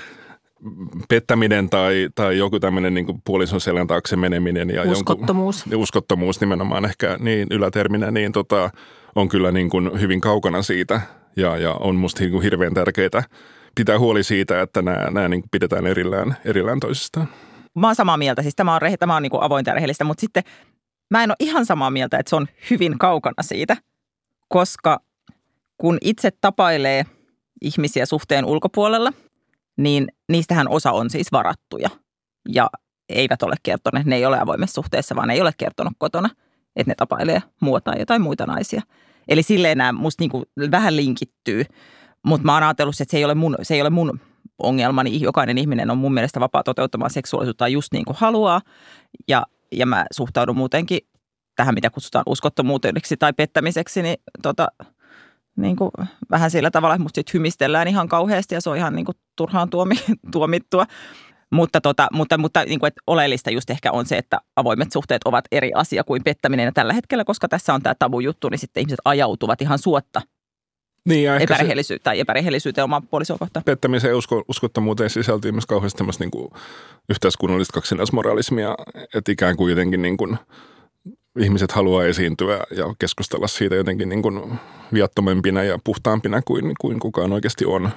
pettäminen 1.09 1.69
tai, 1.69 2.09
tai 2.15 2.37
joku 2.37 2.59
tämmöinen 2.59 2.93
niin 2.93 3.05
kuin 3.05 3.21
puolison 3.25 3.61
selän 3.61 3.87
taakse 3.87 4.15
meneminen. 4.15 4.69
Ja 4.69 4.83
uskottomuus. 4.91 5.65
Jonkun, 5.65 5.81
uskottomuus 5.81 6.41
nimenomaan 6.41 6.85
ehkä 6.85 7.17
niin 7.19 7.47
yläterminä, 7.51 8.11
niin 8.11 8.31
tota, 8.31 8.69
on 9.15 9.29
kyllä 9.29 9.51
niin 9.51 9.69
kuin 9.69 10.01
hyvin 10.01 10.21
kaukana 10.21 10.61
siitä 10.61 11.01
ja, 11.35 11.57
ja 11.57 11.73
on 11.73 11.95
musta 11.95 12.21
niin 12.21 12.31
kuin 12.31 12.43
hirveän 12.43 12.73
tärkeää 12.73 13.23
pitää 13.75 13.99
huoli 13.99 14.23
siitä, 14.23 14.61
että 14.61 14.81
nämä, 14.81 15.07
nämä 15.11 15.29
niin 15.29 15.41
kuin 15.41 15.49
pidetään 15.51 15.87
erillään, 15.87 16.35
erillään 16.45 16.79
toisistaan 16.79 17.27
mä 17.75 17.87
oon 17.87 17.95
samaa 17.95 18.17
mieltä, 18.17 18.41
siis 18.41 18.55
tämä 18.55 18.75
on, 18.75 18.81
tämä 18.99 19.15
on 19.15 19.21
niin 19.21 19.31
kuin 19.31 19.43
avointa 19.43 19.69
ja 19.69 19.75
rehellistä, 19.75 20.03
mutta 20.03 20.21
sitten 20.21 20.43
mä 21.11 21.23
en 21.23 21.31
ole 21.31 21.35
ihan 21.39 21.65
samaa 21.65 21.91
mieltä, 21.91 22.17
että 22.17 22.29
se 22.29 22.35
on 22.35 22.47
hyvin 22.69 22.97
kaukana 22.97 23.43
siitä, 23.43 23.77
koska 24.49 24.99
kun 25.77 25.97
itse 26.01 26.31
tapailee 26.41 27.05
ihmisiä 27.61 28.05
suhteen 28.05 28.45
ulkopuolella, 28.45 29.13
niin 29.77 30.07
niistähän 30.29 30.67
osa 30.69 30.91
on 30.91 31.09
siis 31.09 31.31
varattuja 31.31 31.89
ja 32.49 32.69
eivät 33.09 33.43
ole 33.43 33.55
kertoneet, 33.63 34.05
ne 34.05 34.15
ei 34.15 34.25
ole 34.25 34.39
avoimessa 34.39 34.73
suhteessa, 34.73 35.15
vaan 35.15 35.27
ne 35.27 35.33
ei 35.33 35.41
ole 35.41 35.51
kertonut 35.57 35.93
kotona, 35.97 36.29
että 36.75 36.91
ne 36.91 36.95
tapailee 36.95 37.41
muuta 37.61 37.91
tai 37.91 37.99
jotain 37.99 38.21
muita 38.21 38.45
naisia. 38.45 38.81
Eli 39.27 39.43
silleen 39.43 39.77
nämä 39.77 39.91
musta 39.91 40.21
niin 40.21 40.29
kuin 40.29 40.45
vähän 40.71 40.95
linkittyy, 40.95 41.65
mutta 42.25 42.45
mä 42.45 42.53
oon 42.53 42.63
ajatellut, 42.63 43.01
että 43.01 43.11
se 43.11 43.17
ei 43.17 43.25
ole 43.25 43.35
mun, 43.35 43.55
se 43.61 43.73
ei 43.73 43.81
ole 43.81 43.89
mun 43.89 44.19
ongelma, 44.59 45.03
niin 45.03 45.21
jokainen 45.21 45.57
ihminen 45.57 45.91
on 45.91 45.97
mun 45.97 46.13
mielestä 46.13 46.39
vapaa 46.39 46.63
toteuttamaan 46.63 47.11
seksuaalisuutta 47.11 47.67
just 47.67 47.91
niin 47.91 48.05
kuin 48.05 48.17
haluaa. 48.19 48.61
Ja, 49.27 49.45
ja 49.71 49.85
mä 49.85 50.05
suhtaudun 50.13 50.57
muutenkin 50.57 50.99
tähän, 51.55 51.75
mitä 51.75 51.89
kutsutaan 51.89 52.23
uskottomuuteksi 52.27 53.17
tai 53.17 53.33
pettämiseksi, 53.33 54.01
niin, 54.01 54.17
tota, 54.41 54.67
niin 55.57 55.75
kuin 55.75 55.91
vähän 56.31 56.51
sillä 56.51 56.71
tavalla, 56.71 56.95
että 56.95 57.03
musta 57.03 57.19
sit 57.19 57.33
hymistellään 57.33 57.87
ihan 57.87 58.07
kauheasti 58.07 58.55
ja 58.55 58.61
se 58.61 58.69
on 58.69 58.77
ihan 58.77 58.95
niin 58.95 59.05
kuin 59.05 59.17
turhaan 59.35 59.69
tuomi, 59.69 59.95
tuomittua. 60.33 60.85
Mutta, 61.51 61.81
tota, 61.81 62.07
mutta, 62.13 62.37
mutta 62.37 62.65
niin 62.65 62.79
kuin, 62.79 62.87
että 62.87 63.01
oleellista 63.07 63.51
just 63.51 63.69
ehkä 63.69 63.91
on 63.91 64.05
se, 64.05 64.17
että 64.17 64.37
avoimet 64.55 64.91
suhteet 64.91 65.21
ovat 65.25 65.45
eri 65.51 65.71
asia 65.75 66.03
kuin 66.03 66.23
pettäminen. 66.23 66.65
Ja 66.65 66.71
tällä 66.71 66.93
hetkellä, 66.93 67.23
koska 67.23 67.47
tässä 67.47 67.73
on 67.73 67.81
tämä 67.81 67.95
tabu 67.99 68.19
juttu, 68.19 68.49
niin 68.49 68.59
sitten 68.59 68.81
ihmiset 68.81 68.99
ajautuvat 69.05 69.61
ihan 69.61 69.79
suotta 69.79 70.21
Niin, 71.05 71.23
ja 71.23 71.39
epärehellisyyteen 71.39 72.03
tai 72.03 72.19
epärehellisyyteen 72.19 72.83
oman 72.83 73.07
puolison 73.07 73.39
kohtaan. 73.39 73.63
pettämiseen 73.63 74.11
ja 74.11 74.17
usko, 74.17 74.43
uskottomuuteen 74.47 75.09
sisältyy 75.09 75.51
myös 75.51 75.65
kauheasti 75.65 75.97
tämmöistä 75.97 76.23
niin 76.23 76.31
kuin 76.31 76.51
yhteiskunnallista 77.09 77.73
kaksinaismoralismia, 77.73 78.75
että 79.15 79.31
ikään 79.31 79.57
kuin 79.57 79.69
jotenkin 79.69 80.01
niin 80.01 80.17
kuin 80.17 80.37
ihmiset 81.39 81.71
haluaa 81.71 82.05
esiintyä 82.05 82.63
ja 82.71 82.95
keskustella 82.99 83.47
siitä 83.47 83.75
jotenkin 83.75 84.09
niin 84.09 84.21
kuin 84.21 84.59
viattomempina 84.93 85.63
ja 85.63 85.79
puhtaampina 85.83 86.41
kuin, 86.41 86.73
kuin 86.81 86.99
kukaan 86.99 87.33
oikeasti 87.33 87.65
on. 87.65 87.89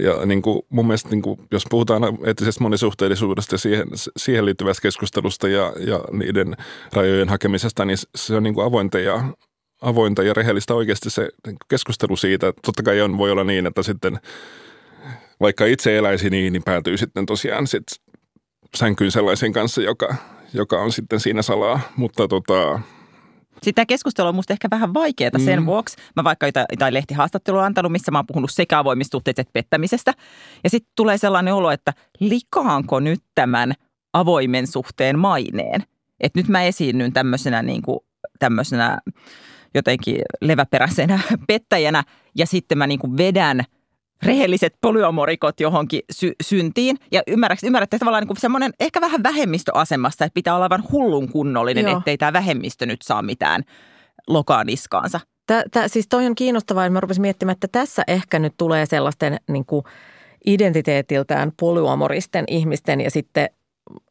Ja 0.00 0.26
niin 0.26 0.42
kuin 0.42 0.62
mun 0.68 0.86
mielestä, 0.86 1.08
niin 1.08 1.22
kuin, 1.22 1.40
jos 1.50 1.64
puhutaan 1.70 2.02
eettisestä 2.26 2.62
monisuhteellisuudesta 2.62 3.54
ja 3.54 3.58
siihen, 3.58 3.86
siihen 4.16 4.44
liittyvästä 4.44 4.82
keskustelusta 4.82 5.48
ja, 5.48 5.72
ja 5.86 6.00
niiden 6.12 6.56
rajojen 6.92 7.28
hakemisesta, 7.28 7.84
niin 7.84 7.98
se 8.14 8.34
on 8.34 8.42
niin 8.42 8.54
kuin 8.54 8.66
avointa 8.66 8.98
ja, 8.98 9.24
avointa 9.82 10.22
ja 10.22 10.34
rehellistä 10.34 10.74
oikeasti 10.74 11.10
se 11.10 11.28
keskustelu 11.68 12.16
siitä. 12.16 12.52
Totta 12.66 12.82
kai 12.82 13.00
on, 13.00 13.18
voi 13.18 13.30
olla 13.30 13.44
niin, 13.44 13.66
että 13.66 13.82
sitten 13.82 14.18
vaikka 15.40 15.64
itse 15.64 15.96
eläisi 15.98 16.30
niin, 16.30 16.52
niin 16.52 16.62
päätyy 16.62 16.96
sitten 16.96 17.26
tosiaan 17.26 17.66
sit 17.66 17.82
sänkyyn 18.76 19.10
sellaisen 19.10 19.52
kanssa, 19.52 19.82
joka, 19.82 20.14
joka 20.54 20.80
on 20.80 20.92
sitten 20.92 21.20
siinä 21.20 21.42
salaa. 21.42 21.80
Mutta 21.96 22.28
tota, 22.28 22.80
Sitten 23.52 23.74
tämä 23.74 23.86
keskustelu 23.86 24.28
on 24.28 24.34
musta 24.34 24.52
ehkä 24.52 24.68
vähän 24.70 24.94
vaikeaa 24.94 25.38
sen 25.44 25.60
Mm. 25.60 25.66
vuoksi. 25.66 25.96
Mä 26.16 26.24
vaikka 26.24 26.46
jotain, 26.46 26.66
jotain 26.72 26.94
lehtihaastattelua 26.94 27.64
antanut, 27.64 27.92
missä 27.92 28.12
mä 28.12 28.18
oon 28.18 28.26
puhunut 28.26 28.50
sekä 28.52 28.78
avoimista 28.78 29.14
suhteista 29.14 29.40
että 29.42 29.52
pettämisestä. 29.52 30.12
Ja 30.64 30.70
sitten 30.70 30.92
tulee 30.96 31.18
sellainen 31.18 31.54
olo, 31.54 31.70
että 31.70 31.92
likaanko 32.20 33.00
nyt 33.00 33.20
tämän 33.34 33.72
avoimen 34.12 34.66
suhteen 34.66 35.18
maineen. 35.18 35.82
Että 36.20 36.38
nyt 36.38 36.48
mä 36.48 36.62
esiinnyn 36.62 37.12
tämmöisenä, 37.12 37.62
niin 37.62 37.82
kuin, 37.82 38.00
tämmöisenä 38.38 38.98
jotenkin 39.74 40.22
leväperäisenä 40.40 41.20
pettäjänä 41.48 42.04
ja 42.34 42.46
sitten 42.46 42.78
mä 42.78 42.86
niin 42.86 42.98
kuin 42.98 43.16
vedän 43.16 43.64
rehelliset 44.22 44.74
polyamorikot 44.80 45.60
johonkin 45.60 46.00
sy- 46.12 46.34
syntiin. 46.42 46.96
Ja 47.12 47.22
ymmärrätkö, 47.26 47.66
ymmärrätte 47.66 47.98
tavallaan 47.98 48.24
niin 48.24 48.36
semmoinen 48.36 48.72
ehkä 48.80 49.00
vähän 49.00 49.22
vähemmistöasemasta, 49.22 50.24
että 50.24 50.34
pitää 50.34 50.54
olla 50.54 50.64
aivan 50.64 50.84
hullun 50.92 51.28
kunnollinen, 51.28 51.84
Joo. 51.84 51.98
ettei 51.98 52.18
tämä 52.18 52.32
vähemmistö 52.32 52.86
nyt 52.86 53.02
saa 53.02 53.22
mitään 53.22 53.62
lokaa 54.26 54.64
niskaansa. 54.64 55.20
Tää, 55.46 55.62
tää, 55.70 55.88
siis 55.88 56.08
toi 56.08 56.26
on 56.26 56.34
kiinnostavaa, 56.34 56.86
että 56.86 56.92
mä 56.92 57.00
rupesin 57.00 57.22
miettimään, 57.22 57.52
että 57.52 57.68
tässä 57.72 58.02
ehkä 58.06 58.38
nyt 58.38 58.54
tulee 58.56 58.86
sellaisten 58.86 59.36
niin 59.48 59.66
kuin 59.66 59.84
identiteetiltään 60.46 61.52
polyamoristen 61.60 62.44
ihmisten 62.48 63.00
ja 63.00 63.10
sitten 63.10 63.48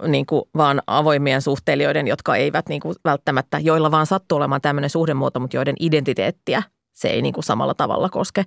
niin 0.07 0.25
kuin 0.25 0.43
vaan 0.57 0.81
avoimien 0.87 1.41
suhteilijoiden, 1.41 2.07
jotka 2.07 2.35
eivät 2.35 2.69
niin 2.69 2.81
kuin 2.81 2.95
välttämättä, 3.05 3.59
joilla 3.59 3.91
vaan 3.91 4.05
sattuu 4.05 4.35
olemaan 4.35 4.61
tämmöinen 4.61 4.89
suhdemuoto, 4.89 5.39
mutta 5.39 5.57
joiden 5.57 5.75
identiteettiä 5.79 6.63
se 6.93 7.07
ei 7.07 7.21
niin 7.21 7.33
kuin 7.33 7.43
samalla 7.43 7.73
tavalla 7.73 8.09
koske, 8.09 8.43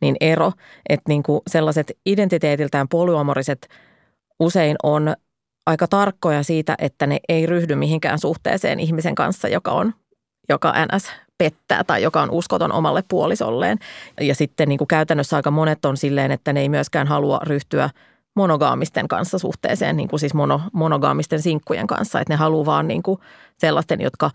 niin 0.00 0.16
ero, 0.20 0.52
että 0.88 1.08
niin 1.08 1.22
kuin 1.22 1.40
sellaiset 1.46 1.92
identiteetiltään 2.06 2.88
polyamoriset 2.88 3.68
usein 4.40 4.76
on 4.82 5.14
aika 5.66 5.86
tarkkoja 5.86 6.42
siitä, 6.42 6.74
että 6.78 7.06
ne 7.06 7.20
ei 7.28 7.46
ryhdy 7.46 7.74
mihinkään 7.74 8.18
suhteeseen 8.18 8.80
ihmisen 8.80 9.14
kanssa, 9.14 9.48
joka 9.48 9.70
on 9.70 9.94
joka 10.48 10.74
NS 10.86 11.12
pettää 11.38 11.84
tai 11.84 12.02
joka 12.02 12.22
on 12.22 12.30
uskoton 12.30 12.72
omalle 12.72 13.04
puolisolleen. 13.08 13.78
Ja 14.20 14.34
sitten 14.34 14.68
niin 14.68 14.78
kuin 14.78 14.88
käytännössä 14.88 15.36
aika 15.36 15.50
monet 15.50 15.84
on 15.84 15.96
silleen, 15.96 16.30
että 16.30 16.52
ne 16.52 16.60
ei 16.60 16.68
myöskään 16.68 17.06
halua 17.06 17.40
ryhtyä 17.42 17.90
monogaamisten 18.36 19.08
kanssa 19.08 19.38
suhteeseen, 19.38 19.96
niin 19.96 20.08
kuin 20.08 20.20
siis 20.20 20.34
mono, 20.34 20.60
monogaamisten 20.72 21.42
sinkkujen 21.42 21.86
kanssa. 21.86 22.20
Että 22.20 22.32
ne 22.32 22.36
haluaa 22.36 22.66
vaan 22.66 22.88
niin 22.88 23.02
kuin 23.02 23.20
sellaisten, 23.58 24.00
jotka, 24.00 24.30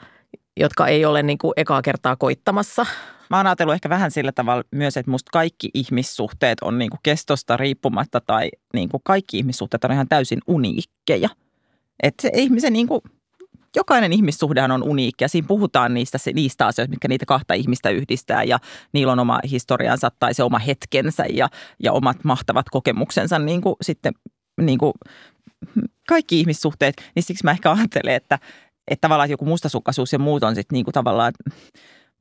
jotka 0.57 0.87
ei 0.87 1.05
ole 1.05 1.23
niin 1.23 1.37
kuin 1.37 1.53
ekaa 1.57 1.81
kertaa 1.81 2.15
koittamassa. 2.15 2.85
Mä 3.29 3.37
oon 3.37 3.47
ajatellut 3.47 3.73
ehkä 3.73 3.89
vähän 3.89 4.11
sillä 4.11 4.31
tavalla 4.31 4.63
myös, 4.71 4.97
että 4.97 5.11
musta 5.11 5.29
kaikki 5.31 5.69
ihmissuhteet 5.73 6.57
on 6.61 6.79
niin 6.79 6.89
kuin 6.89 6.99
kestosta 7.03 7.57
riippumatta 7.57 8.21
tai 8.21 8.49
niin 8.73 8.89
kuin 8.89 9.01
kaikki 9.03 9.37
ihmissuhteet 9.37 9.83
on 9.83 9.91
ihan 9.91 10.07
täysin 10.07 10.39
uniikkeja. 10.47 11.29
Että 12.03 12.21
se 12.21 12.31
ihmisen 12.33 12.73
niin 12.73 12.87
kuin, 12.87 13.01
jokainen 13.75 14.13
ihmissuhdehan 14.13 14.71
on 14.71 14.83
uniikki 14.83 15.23
ja 15.23 15.29
siinä 15.29 15.47
puhutaan 15.47 15.93
niistä, 15.93 16.17
niistä 16.33 16.67
asioista, 16.67 16.89
mitkä 16.89 17.07
niitä 17.07 17.25
kahta 17.25 17.53
ihmistä 17.53 17.89
yhdistää 17.89 18.43
ja 18.43 18.59
niillä 18.93 19.11
on 19.11 19.19
oma 19.19 19.39
historiansa 19.51 20.11
tai 20.19 20.33
se 20.33 20.43
oma 20.43 20.59
hetkensä 20.59 21.25
ja, 21.33 21.49
ja 21.83 21.91
omat 21.91 22.23
mahtavat 22.23 22.65
kokemuksensa 22.69 23.39
niin 23.39 23.61
kuin 23.61 23.75
sitten 23.81 24.13
niin 24.61 24.79
kuin 24.79 24.93
kaikki 26.07 26.39
ihmissuhteet, 26.39 26.95
niin 27.15 27.23
siksi 27.23 27.43
mä 27.43 27.51
ehkä 27.51 27.71
ajattelen, 27.71 28.15
että, 28.15 28.39
että 28.87 29.01
tavallaan 29.01 29.29
joku 29.29 29.45
mustasukkaisuus 29.45 30.13
ja 30.13 30.19
muut 30.19 30.43
on 30.43 30.55
sitten 30.55 30.75
niin 30.75 30.85
kuin 30.85 30.93
tavallaan 30.93 31.33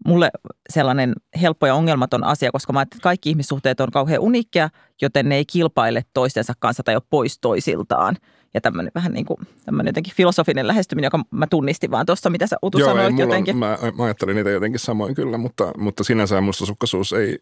mulle 0.07 0.30
sellainen 0.70 1.12
helppo 1.40 1.66
ja 1.66 1.74
ongelmaton 1.74 2.24
asia, 2.24 2.52
koska 2.52 2.72
mä 2.72 2.82
että 2.82 2.98
kaikki 3.02 3.30
ihmissuhteet 3.30 3.80
on 3.80 3.90
kauhean 3.90 4.20
uniikkia, 4.20 4.68
joten 5.02 5.28
ne 5.28 5.36
ei 5.36 5.44
kilpaile 5.44 6.05
toistensa 6.14 6.52
kanssa 6.59 6.82
tai 6.82 6.94
ole 6.94 7.02
pois 7.11 7.38
toisiltaan. 7.38 8.16
Ja 8.55 8.61
tämmöinen 8.61 8.92
vähän 8.94 9.12
niin 9.12 9.26
kuin 9.26 9.38
tämmöinen 9.64 9.88
jotenkin 9.88 10.14
filosofinen 10.14 10.66
lähestyminen, 10.66 11.07
joka 11.07 11.20
mä 11.30 11.46
tunnistin 11.46 11.90
vaan 11.90 12.07
tuossa, 12.07 12.30
mitä 12.30 12.46
sä 12.46 12.57
Utu 12.62 12.78
Joo, 12.78 12.88
ei, 12.88 12.94
sanoit 12.94 13.12
mulla 13.12 13.24
jotenkin. 13.24 13.57
Mä, 13.57 13.78
mä 13.98 14.05
ajattelin 14.05 14.36
niitä 14.36 14.50
jotenkin 14.50 14.80
samoin 14.80 15.14
kyllä, 15.14 15.38
mutta, 15.38 15.72
mutta 15.78 16.05
sinänsä 16.05 16.40
mustasukkaisuus 16.40 17.12
ei, 17.12 17.38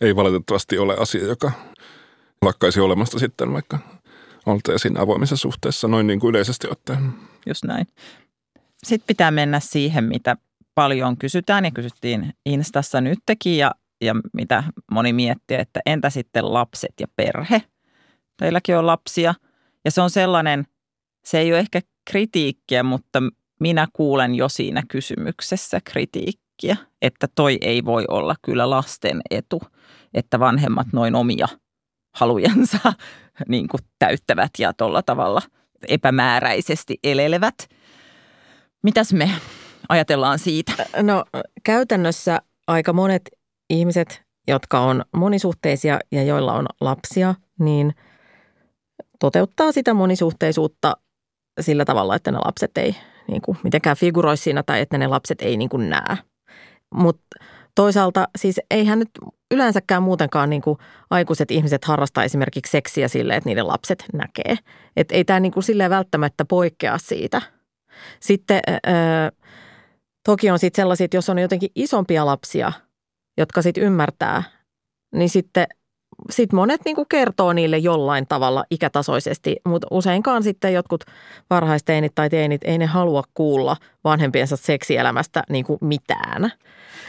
ei 0.00 0.16
valitettavasti 0.16 0.78
ole 0.78 0.96
asia, 0.96 1.26
joka 1.26 1.52
lakkaisi 2.42 2.80
olemasta 2.80 3.18
sitten, 3.18 3.52
vaikka 3.52 3.78
oltaisiin 4.46 4.96
avoimessa 4.96 5.36
suhteessa 5.36 5.88
noin 5.88 6.06
niin 6.06 6.20
kuin 6.20 6.30
yleisesti 6.30 6.68
ottaen. 6.70 7.12
Just 7.46 7.64
näin. 7.64 7.86
Sitten 8.84 9.06
pitää 9.06 9.30
mennä 9.30 9.60
siihen, 9.60 10.04
mitä 10.04 10.36
paljon 10.74 11.16
kysytään 11.16 11.64
ja 11.64 11.70
kysyttiin 11.70 12.32
Instassa 12.46 13.00
nytkin 13.00 13.58
ja, 13.58 13.74
ja 14.00 14.14
mitä 14.32 14.64
moni 14.90 15.12
miettii, 15.12 15.56
että 15.60 15.80
entä 15.86 16.10
sitten 16.10 16.54
lapset 16.54 16.94
ja 17.00 17.06
perhe? 17.16 17.62
Teilläkin 18.36 18.76
on 18.76 18.86
lapsia 18.86 19.34
ja 19.84 19.90
se 19.90 20.00
on 20.00 20.10
sellainen, 20.10 20.64
se 21.24 21.38
ei 21.38 21.52
ole 21.52 21.58
ehkä 21.58 21.80
kritiikkiä, 22.10 22.82
mutta 22.82 23.22
minä 23.60 23.86
kuulen 23.92 24.34
jo 24.34 24.48
siinä 24.48 24.82
kysymyksessä 24.88 25.80
kritiikkiä, 25.84 26.76
että 27.02 27.28
toi 27.34 27.58
ei 27.60 27.84
voi 27.84 28.04
olla 28.08 28.34
kyllä 28.42 28.70
lasten 28.70 29.20
etu, 29.30 29.62
että 30.14 30.40
vanhemmat 30.40 30.86
noin 30.92 31.14
omia 31.14 31.48
halujensa 32.14 32.78
niin 33.48 33.68
kuin 33.68 33.80
täyttävät 33.98 34.50
ja 34.58 34.72
tuolla 34.72 35.02
tavalla 35.02 35.42
epämääräisesti 35.88 36.98
elelevät. 37.04 37.54
Mitäs 38.82 39.12
me 39.12 39.30
ajatellaan 39.88 40.38
siitä? 40.38 40.72
No 41.02 41.24
käytännössä 41.64 42.40
aika 42.66 42.92
monet 42.92 43.30
ihmiset, 43.70 44.22
jotka 44.48 44.80
on 44.80 45.04
monisuhteisia 45.16 45.98
ja 46.12 46.22
joilla 46.22 46.52
on 46.52 46.66
lapsia, 46.80 47.34
niin 47.58 47.94
toteuttaa 49.18 49.72
sitä 49.72 49.94
monisuhteisuutta 49.94 50.96
sillä 51.60 51.84
tavalla, 51.84 52.16
että 52.16 52.30
ne 52.30 52.38
lapset 52.44 52.78
ei 52.78 52.96
niin 53.28 53.42
kuin, 53.42 53.58
mitenkään 53.64 53.96
figuroi 53.96 54.36
siinä 54.36 54.62
tai 54.62 54.80
että 54.80 54.98
ne 54.98 55.06
lapset 55.06 55.42
ei 55.42 55.56
niin 55.56 55.68
kuin, 55.68 55.90
näe. 55.90 56.18
Mutta 56.94 57.26
toisaalta 57.74 58.28
siis 58.38 58.60
eihän 58.70 58.98
nyt 58.98 59.10
yleensäkään 59.50 60.02
muutenkaan 60.02 60.50
niin 60.50 60.62
kuin, 60.62 60.78
aikuiset 61.10 61.50
ihmiset 61.50 61.84
harrasta 61.84 62.24
esimerkiksi 62.24 62.70
seksiä 62.70 63.08
sille, 63.08 63.36
että 63.36 63.48
niiden 63.48 63.68
lapset 63.68 64.04
näkee. 64.12 64.56
Että 64.96 65.14
ei 65.14 65.24
tämä 65.24 65.40
niin 65.40 65.52
kuin, 65.52 65.64
silleen 65.64 65.90
välttämättä 65.90 66.44
poikkea 66.44 66.98
siitä. 66.98 67.42
Sitten 68.20 68.60
öö, 68.68 69.30
toki 70.26 70.50
on 70.50 70.58
sitten 70.58 70.82
sellaisia, 70.82 71.04
että 71.04 71.16
jos 71.16 71.28
on 71.28 71.38
jotenkin 71.38 71.70
isompia 71.74 72.26
lapsia, 72.26 72.72
jotka 73.38 73.62
sitten 73.62 73.84
ymmärtää, 73.84 74.42
niin 75.14 75.28
sitten 75.28 75.66
sit 76.30 76.52
monet 76.52 76.80
niinku 76.84 77.04
kertoo 77.04 77.52
niille 77.52 77.78
jollain 77.78 78.26
tavalla 78.28 78.64
ikätasoisesti, 78.70 79.56
mutta 79.66 79.86
useinkaan 79.90 80.42
sitten 80.42 80.74
jotkut 80.74 81.04
varhaisteinit 81.50 82.14
tai 82.14 82.30
teinit 82.30 82.60
ei 82.64 82.78
ne 82.78 82.86
halua 82.86 83.22
kuulla 83.34 83.76
vanhempiensa 84.04 84.56
seksielämästä 84.56 85.42
niinku 85.48 85.78
mitään. 85.80 86.52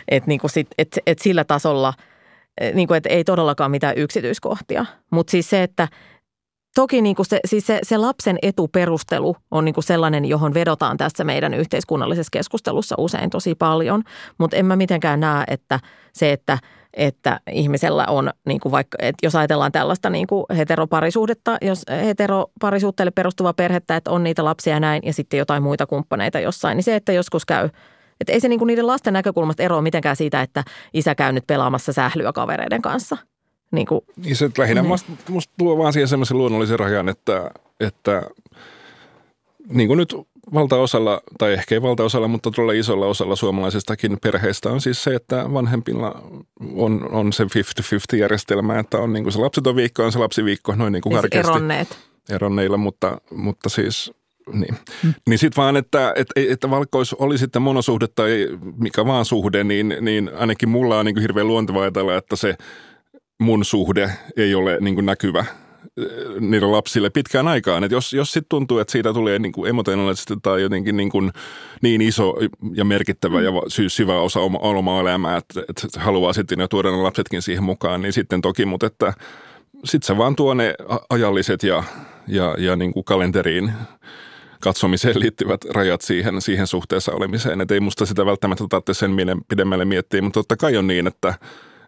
Et 0.07 0.27
niinku 0.27 0.47
sit, 0.47 0.67
et, 0.77 0.99
et 1.07 1.19
sillä 1.19 1.43
tasolla, 1.43 1.93
niinku 2.73 2.93
et 2.93 3.05
ei 3.05 3.23
todellakaan 3.23 3.71
mitään 3.71 3.97
yksityiskohtia. 3.97 4.85
Mutta 5.11 5.31
siis 5.31 5.49
se, 5.49 5.63
että 5.63 5.87
toki 6.75 7.01
niin 7.01 7.15
kuin 7.15 7.25
se, 7.25 7.39
siis 7.45 7.67
se, 7.67 7.79
se 7.83 7.97
lapsen 7.97 8.37
etuperustelu 8.41 9.35
on 9.51 9.65
niin 9.65 9.73
kuin 9.73 9.83
sellainen, 9.83 10.25
johon 10.25 10.53
vedotaan 10.53 10.97
tässä 10.97 11.23
meidän 11.23 11.53
yhteiskunnallisessa 11.53 12.29
keskustelussa 12.31 12.95
usein 12.97 13.29
tosi 13.29 13.55
paljon, 13.55 14.03
mutta 14.37 14.57
en 14.57 14.65
mä 14.65 14.75
mitenkään 14.75 15.19
näe, 15.19 15.43
että 15.47 15.79
se, 16.13 16.31
että 16.31 16.57
että 16.93 17.39
ihmisellä 17.51 18.05
on, 18.05 18.29
niin 18.45 18.59
kuin 18.59 18.71
vaikka, 18.71 18.97
että 19.01 19.25
jos 19.25 19.35
ajatellaan 19.35 19.71
tällaista 19.71 20.09
niin 20.09 20.27
kuin 20.27 20.45
heteroparisuhdetta, 20.57 21.57
jos 21.61 21.85
heteroparisuhteelle 22.05 23.11
perustuva 23.11 23.53
perhettä, 23.53 23.95
että 23.95 24.11
on 24.11 24.23
niitä 24.23 24.45
lapsia 24.45 24.73
ja 24.73 24.79
näin, 24.79 25.01
ja 25.05 25.13
sitten 25.13 25.37
jotain 25.37 25.63
muita 25.63 25.85
kumppaneita 25.85 26.39
jossain, 26.39 26.75
niin 26.75 26.83
se, 26.83 26.95
että 26.95 27.11
joskus 27.11 27.45
käy, 27.45 27.69
että 28.19 28.33
ei 28.33 28.39
se 28.39 28.47
niin 28.47 28.59
kuin 28.59 28.67
niiden 28.67 28.87
lasten 28.87 29.13
näkökulmasta 29.13 29.63
eroa 29.63 29.81
mitenkään 29.81 30.15
siitä, 30.15 30.41
että 30.41 30.63
isä 30.93 31.15
käy 31.15 31.31
nyt 31.31 31.47
pelaamassa 31.47 31.93
sählyä 31.93 32.33
kavereiden 32.33 32.81
kanssa. 32.81 33.17
Niin 33.71 33.87
kuin, 33.87 34.01
niin 34.25 34.35
se 34.35 34.49
lähinnä 34.57 34.81
niin. 34.81 34.87
musta, 34.87 35.11
musta 35.29 35.53
tuo 35.57 35.77
vaan 35.77 35.93
siihen 35.93 36.07
semmoisen 36.07 36.37
luonnollisen 36.37 36.79
rajan, 36.79 37.09
että, 37.09 37.51
että 37.79 38.23
niin 39.69 39.87
kuin 39.87 39.97
nyt 39.97 40.15
valtaosalla, 40.53 41.21
tai 41.37 41.53
ehkä 41.53 41.75
ei 41.75 41.81
valtaosalla, 41.81 42.27
mutta 42.27 42.51
todella 42.51 42.73
isolla 42.73 43.05
osalla 43.05 43.35
suomalaisistakin 43.35 44.17
perheistä 44.21 44.69
on 44.69 44.81
siis 44.81 45.03
se, 45.03 45.15
että 45.15 45.53
vanhempilla 45.53 46.21
on, 46.75 47.09
on 47.11 47.33
se 47.33 47.43
50-50 47.43 48.17
järjestelmä, 48.17 48.79
että 48.79 48.97
on 48.97 49.13
niin 49.13 49.23
kuin 49.23 49.33
se 49.33 49.39
lapseton 49.39 49.75
viikko, 49.75 50.03
on 50.03 50.11
se 50.11 50.19
lapsiviikko, 50.19 50.75
noin 50.75 50.93
niin 50.93 51.01
kuin 51.01 51.19
siis. 51.21 51.45
Eronneet. 51.45 51.97
Eronneilla, 52.29 52.77
mutta, 52.77 53.21
mutta 53.31 53.69
siis 53.69 54.11
niin. 54.53 54.75
Hmm. 55.03 55.13
Niin 55.27 55.39
sitten 55.39 55.61
vaan, 55.61 55.77
että, 55.77 56.13
että, 56.15 56.33
että 56.35 56.69
vaikka 56.69 56.97
olisi, 56.97 57.15
oli 57.19 57.37
sitten 57.37 57.61
monosuhde 57.61 58.07
tai 58.07 58.47
mikä 58.77 59.05
vaan 59.05 59.25
suhde, 59.25 59.63
niin, 59.63 59.97
niin 60.01 60.31
ainakin 60.35 60.69
mulla 60.69 60.99
on 60.99 61.05
niin 61.05 61.15
kuin 61.15 61.21
hirveän 61.21 61.47
luonteva 61.47 61.81
ajatella, 61.81 62.17
että 62.17 62.35
se 62.35 62.55
mun 63.39 63.65
suhde 63.65 64.11
ei 64.37 64.55
ole 64.55 64.77
niin 64.81 64.95
kuin 64.95 65.05
näkyvä 65.05 65.45
niille 66.39 66.67
lapsille 66.67 67.09
pitkään 67.09 67.47
aikaan. 67.47 67.83
Et 67.83 67.91
jos, 67.91 68.13
jos 68.13 68.31
sitten 68.31 68.49
tuntuu, 68.49 68.79
että 68.79 68.91
siitä 68.91 69.13
tulee 69.13 69.39
niin 69.39 69.51
kuin 69.51 69.69
emotionaalisesti 69.69 70.33
tai 70.41 70.61
jotenkin 70.61 70.97
niin, 70.97 71.09
kuin 71.09 71.31
niin 71.81 72.01
iso 72.01 72.35
ja 72.73 72.85
merkittävä 72.85 73.41
ja 73.41 73.51
sy- 73.67 73.89
syvä 73.89 74.19
osa 74.19 74.39
oma, 74.39 74.57
omaa 74.57 75.01
elämää, 75.01 75.37
että, 75.37 75.59
että 75.59 75.99
haluaa 75.99 76.33
sitten 76.33 76.59
jo 76.59 76.67
tuoda 76.67 76.91
ne 76.91 76.97
lapsetkin 76.97 77.41
siihen 77.41 77.63
mukaan, 77.63 78.01
niin 78.01 78.13
sitten 78.13 78.41
toki, 78.41 78.65
mutta 78.65 78.85
että 78.85 79.13
sitten 79.85 80.07
se 80.07 80.17
vaan 80.17 80.35
tuo 80.35 80.53
ne 80.53 80.75
ajalliset 81.09 81.63
ja, 81.63 81.83
ja, 82.27 82.55
ja 82.57 82.75
niin 82.75 82.93
kuin 82.93 83.03
kalenteriin 83.03 83.71
katsomiseen 84.59 85.19
liittyvät 85.23 85.65
rajat 85.65 86.01
siihen, 86.01 86.41
siihen 86.41 86.67
suhteessa 86.67 87.11
olemiseen. 87.11 87.61
Että 87.61 87.73
ei 87.73 87.79
musta 87.79 88.05
sitä 88.05 88.25
välttämättä 88.25 88.63
tarvitse 88.69 88.93
sen 88.93 89.15
pidemmälle 89.47 89.85
miettiä, 89.85 90.21
mutta 90.21 90.39
totta 90.39 90.57
kai 90.57 90.77
on 90.77 90.87
niin, 90.87 91.07
että– 91.07 91.33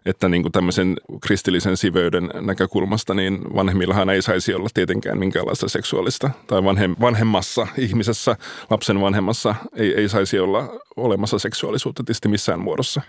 että 0.06 0.30
niin 0.30 0.42
kuin 0.42 0.52
tämmöisen 0.52 0.98
kristillisen 1.22 1.78
siveyden 1.78 2.30
näkökulmasta, 2.42 3.14
niin 3.14 3.40
vanhemmillahan 3.56 4.10
ei 4.10 4.22
saisi 4.22 4.54
olla 4.54 4.70
tietenkään 4.74 5.18
minkäänlaista 5.18 5.70
seksuaalista, 5.70 6.30
tai 6.48 6.64
vanhem, 6.64 6.96
vanhemmassa 7.02 7.68
ihmisessä, 7.78 8.36
lapsen 8.70 9.02
vanhemmassa 9.02 9.56
ei, 9.76 9.94
ei 9.94 10.10
saisi 10.10 10.40
olla 10.40 10.70
olemassa 10.98 11.40
seksuaalisuutta 11.40 12.04
tietysti 12.04 12.28
missään 12.28 12.60
muodossa. 12.60 13.02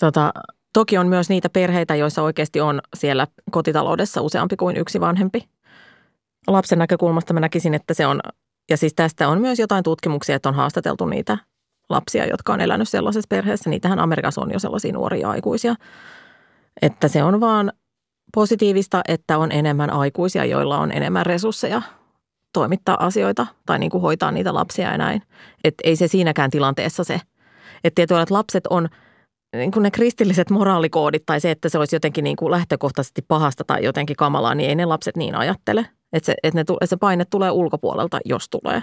Tota, 0.00 0.32
toki 0.72 0.98
on 0.98 1.08
myös 1.08 1.28
niitä 1.28 1.48
perheitä, 1.48 1.94
joissa 1.94 2.22
oikeasti 2.22 2.60
on 2.60 2.80
siellä 2.96 3.26
kotitaloudessa 3.50 4.20
useampi 4.20 4.56
kuin 4.56 4.76
yksi 4.76 5.00
vanhempi. 5.00 5.48
Lapsen 6.46 6.78
näkökulmasta 6.78 7.34
mä 7.34 7.40
näkisin, 7.40 7.74
että 7.74 7.94
se 7.94 8.06
on, 8.06 8.20
ja 8.70 8.76
siis 8.76 8.94
tästä 8.94 9.28
on 9.28 9.40
myös 9.40 9.58
jotain 9.58 9.84
tutkimuksia, 9.84 10.36
että 10.36 10.48
on 10.48 10.54
haastateltu 10.54 11.06
niitä 11.06 11.38
lapsia, 11.88 12.26
jotka 12.26 12.52
on 12.52 12.60
elänyt 12.60 12.88
sellaisessa 12.88 13.28
perheessä. 13.28 13.70
Niitähän 13.70 13.98
Amerikassa 13.98 14.40
on 14.40 14.52
jo 14.52 14.58
sellaisia 14.58 14.92
nuoria 14.92 15.30
aikuisia– 15.30 15.74
että 16.82 17.08
se 17.08 17.22
on 17.22 17.40
vaan 17.40 17.72
positiivista, 18.34 19.00
että 19.08 19.38
on 19.38 19.52
enemmän 19.52 19.90
aikuisia, 19.90 20.44
joilla 20.44 20.78
on 20.78 20.92
enemmän 20.92 21.26
resursseja 21.26 21.82
toimittaa 22.52 23.06
asioita 23.06 23.46
tai 23.66 23.78
niin 23.78 23.90
kuin 23.90 24.02
hoitaa 24.02 24.30
niitä 24.30 24.54
lapsia 24.54 24.90
ja 24.90 24.98
näin. 24.98 25.22
Että 25.64 25.82
ei 25.84 25.96
se 25.96 26.08
siinäkään 26.08 26.50
tilanteessa 26.50 27.04
se. 27.04 27.20
Että 27.84 27.94
tietyllä, 27.94 28.22
että 28.22 28.34
lapset 28.34 28.66
on 28.66 28.88
niin 29.56 29.72
kuin 29.72 29.82
ne 29.82 29.90
kristilliset 29.90 30.50
moraalikoodit 30.50 31.22
tai 31.26 31.40
se, 31.40 31.50
että 31.50 31.68
se 31.68 31.78
olisi 31.78 31.96
jotenkin 31.96 32.24
niin 32.24 32.36
kuin 32.36 32.50
lähtökohtaisesti 32.50 33.22
pahasta 33.28 33.64
tai 33.64 33.84
jotenkin 33.84 34.16
kamalaa, 34.16 34.54
niin 34.54 34.68
ei 34.68 34.74
ne 34.74 34.84
lapset 34.84 35.16
niin 35.16 35.34
ajattele. 35.34 35.86
Että 36.12 36.26
se, 36.26 36.34
että 36.42 36.60
ne, 36.60 36.64
se 36.84 36.96
paine 36.96 37.24
tulee 37.24 37.50
ulkopuolelta, 37.50 38.18
jos 38.24 38.48
tulee. 38.48 38.82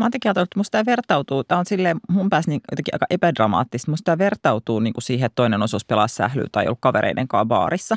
Mä 0.00 0.04
oon 0.04 0.10
ajatellut, 0.24 0.46
että 0.46 0.58
musta 0.60 0.70
tämä 0.70 0.86
vertautuu, 0.86 1.44
tämä 1.44 1.58
on 1.58 1.66
silleen 1.66 2.00
mun 2.08 2.30
päässä 2.30 2.50
niin 2.50 2.60
jotenkin 2.70 2.94
aika 2.94 3.06
epädramaattista, 3.10 3.90
musta 3.90 4.04
tämä 4.04 4.18
vertautuu 4.18 4.80
niin 4.80 4.92
kuin 4.92 5.02
siihen, 5.02 5.26
että 5.26 5.34
toinen 5.34 5.62
osuus 5.62 5.84
pelaa 5.84 6.08
sählyä 6.08 6.46
tai 6.52 6.66
ollut 6.66 6.78
kavereiden 6.80 7.28
kanssa 7.28 7.44
baarissa. 7.44 7.96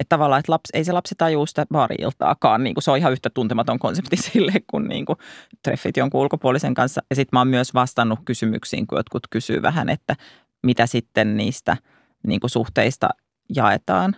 Että 0.00 0.08
tavallaan, 0.08 0.40
että 0.40 0.52
lapsi, 0.52 0.70
ei 0.72 0.84
se 0.84 0.92
lapsi 0.92 1.14
tajuu 1.18 1.46
sitä 1.46 1.66
baari-iltaakaan, 1.72 2.64
niin 2.64 2.74
kuin 2.74 2.82
se 2.82 2.90
on 2.90 2.98
ihan 2.98 3.12
yhtä 3.12 3.30
tuntematon 3.30 3.78
konsepti 3.78 4.16
sille, 4.32 4.52
kun 4.66 4.88
niin 4.88 5.06
kuin 5.06 5.18
treffit 5.62 5.96
jonkun 5.96 6.20
ulkopuolisen 6.20 6.74
kanssa. 6.74 7.00
Ja 7.10 7.16
sitten 7.16 7.36
mä 7.36 7.40
oon 7.40 7.48
myös 7.48 7.74
vastannut 7.74 8.18
kysymyksiin, 8.24 8.86
kun 8.86 8.98
jotkut 8.98 9.26
kysyy 9.30 9.62
vähän, 9.62 9.88
että 9.88 10.16
mitä 10.66 10.86
sitten 10.86 11.36
niistä 11.36 11.76
niin 12.26 12.40
kuin 12.40 12.50
suhteista 12.50 13.08
jaetaan. 13.56 14.16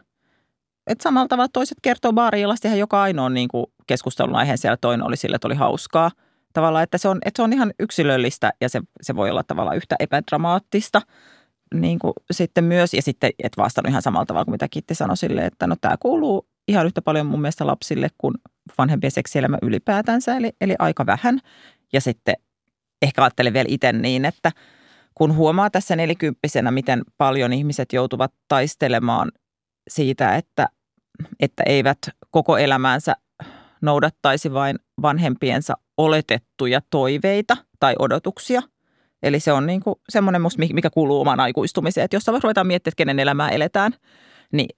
Että 0.86 1.02
samalla 1.02 1.28
tavalla 1.28 1.48
toiset 1.52 1.78
kertoo 1.82 2.12
baari-illasta 2.12 2.68
ihan 2.68 2.78
joka 2.78 3.02
ainoa 3.02 3.28
niin 3.28 3.48
kuin 3.48 3.66
keskustelun 3.86 4.36
aiheen 4.36 4.58
siellä 4.58 4.76
toinen 4.76 5.06
oli 5.06 5.16
sille, 5.16 5.36
että 5.36 5.48
oli 5.48 5.54
hauskaa– 5.54 6.10
tavallaan, 6.56 6.82
että 6.82 6.98
se 6.98 7.08
on, 7.08 7.18
että 7.24 7.38
se 7.38 7.42
on 7.42 7.52
ihan 7.52 7.72
yksilöllistä 7.78 8.52
ja 8.60 8.68
se, 8.68 8.80
se 9.02 9.16
voi 9.16 9.30
olla 9.30 9.42
tavallaan 9.42 9.76
yhtä 9.76 9.96
epädramaattista 9.98 11.02
niin 11.74 11.98
kuin 11.98 12.12
sitten 12.30 12.64
myös. 12.64 12.94
Ja 12.94 13.02
sitten, 13.02 13.30
et 13.42 13.52
vastannut 13.56 13.90
ihan 13.90 14.02
samalla 14.02 14.26
tavalla 14.26 14.44
kuin 14.44 14.52
mitä 14.52 14.68
Kitti 14.68 14.94
sanoi 14.94 15.16
sille, 15.16 15.46
että 15.46 15.66
no 15.66 15.76
tämä 15.80 15.96
kuuluu 16.00 16.48
ihan 16.68 16.86
yhtä 16.86 17.02
paljon 17.02 17.26
mun 17.26 17.40
mielestä 17.40 17.66
lapsille 17.66 18.08
kuin 18.18 18.34
vanhempien 18.78 19.10
seksielämä 19.10 19.58
ylipäätänsä, 19.62 20.36
eli, 20.36 20.52
eli 20.60 20.74
aika 20.78 21.06
vähän. 21.06 21.40
Ja 21.92 22.00
sitten 22.00 22.34
ehkä 23.02 23.22
ajattelen 23.22 23.52
vielä 23.52 23.66
itse 23.68 23.92
niin, 23.92 24.24
että 24.24 24.52
kun 25.14 25.36
huomaa 25.36 25.70
tässä 25.70 25.96
nelikymppisenä, 25.96 26.70
miten 26.70 27.02
paljon 27.18 27.52
ihmiset 27.52 27.92
joutuvat 27.92 28.32
taistelemaan 28.48 29.32
siitä, 29.88 30.36
että, 30.36 30.68
että 31.40 31.62
eivät 31.66 31.98
koko 32.30 32.58
elämäänsä 32.58 33.16
noudattaisi 33.80 34.52
vain 34.52 34.78
vanhempiensa 35.02 35.74
oletettuja 35.96 36.80
toiveita 36.90 37.56
tai 37.80 37.94
odotuksia. 37.98 38.62
Eli 39.22 39.40
se 39.40 39.52
on 39.52 39.66
niin 39.66 39.80
kuin 39.80 39.96
semmoinen, 40.08 40.42
mikä 40.72 40.90
kuuluu 40.90 41.20
omaan 41.20 41.40
aikuistumiseen, 41.40 42.04
että 42.04 42.16
jos 42.16 42.26
ruvetaan 42.26 42.66
miettimään, 42.66 42.92
että 42.92 42.96
kenen 42.96 43.18
elämää 43.18 43.48
eletään, 43.48 43.92
niin 44.52 44.68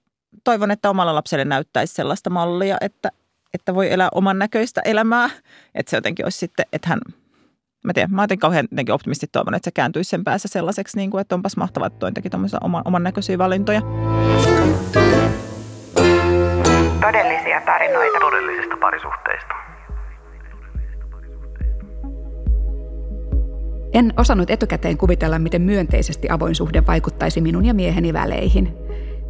toivon, 0.45 0.71
että 0.71 0.91
omalla 0.91 1.15
lapselle 1.15 1.45
näyttäisi 1.45 1.95
sellaista 1.95 2.31
mallia, 2.31 2.77
että, 2.81 3.11
että 3.55 3.75
voi 3.75 3.93
elää 3.93 4.09
oman 4.15 4.39
näköistä 4.39 4.81
elämää. 4.85 5.31
Että 5.75 5.91
se 5.91 5.97
jotenkin 5.97 6.27
olisi 6.27 6.39
sitten, 6.39 6.67
että 6.73 6.89
hän, 6.89 7.01
mä 7.85 7.93
tiedän, 7.93 8.15
mä 8.15 8.23
jotenkin 8.23 8.41
kauhean 8.41 8.69
optimisti 8.93 9.27
toivon, 9.33 9.55
että 9.55 9.67
se 9.67 9.71
kääntyisi 9.71 10.11
sen 10.11 10.25
päässä 10.25 10.49
sellaiseksi, 10.49 10.97
niin 10.97 11.11
kuin, 11.11 11.21
että 11.21 11.35
onpas 11.35 11.57
mahtavaa, 11.57 11.87
että 11.87 11.99
toi 11.99 12.13
teki 12.13 12.29
oman, 12.61 12.83
oman 12.85 13.03
näköisiä 13.03 13.39
valintoja. 13.39 13.83
Todellisia 17.01 17.61
tarinoita. 17.61 18.19
Todellisista 18.21 18.77
parisuhteista. 18.81 19.55
En 23.93 24.13
osannut 24.17 24.51
etukäteen 24.51 24.99
kuvitella, 24.99 25.39
miten 25.39 25.63
myönteisesti 25.63 26.29
avoin 26.31 26.55
suhde 26.55 26.87
vaikuttaisi 26.87 27.41
minun 27.41 27.65
ja 27.65 27.75
mieheni 27.75 28.13
väleihin. 28.13 28.77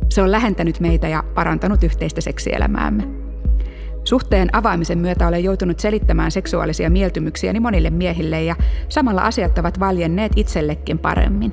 Se 0.08 0.22
on 0.22 0.32
lähentänyt 0.32 0.80
meitä 0.80 1.08
ja 1.08 1.24
parantanut 1.34 1.84
yhteistä 1.84 2.20
seksielämäämme. 2.20 3.02
Suhteen 4.04 4.56
avaamisen 4.56 4.98
myötä 4.98 5.28
olen 5.28 5.44
joutunut 5.44 5.80
selittämään 5.80 6.30
seksuaalisia 6.30 6.90
mieltymyksiäni 6.90 7.60
monille 7.60 7.90
miehille 7.90 8.42
ja 8.42 8.56
samalla 8.88 9.22
asiat 9.22 9.58
ovat 9.58 9.80
valjenneet 9.80 10.32
itsellekin 10.36 10.98
paremmin. 10.98 11.52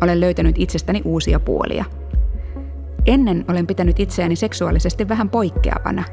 Olen 0.00 0.20
löytänyt 0.20 0.56
itsestäni 0.58 1.02
uusia 1.04 1.40
puolia. 1.40 1.84
Ennen 3.06 3.44
olen 3.48 3.66
pitänyt 3.66 4.00
itseäni 4.00 4.36
seksuaalisesti 4.36 5.08
vähän 5.08 5.30
poikkeavana. 5.30 6.04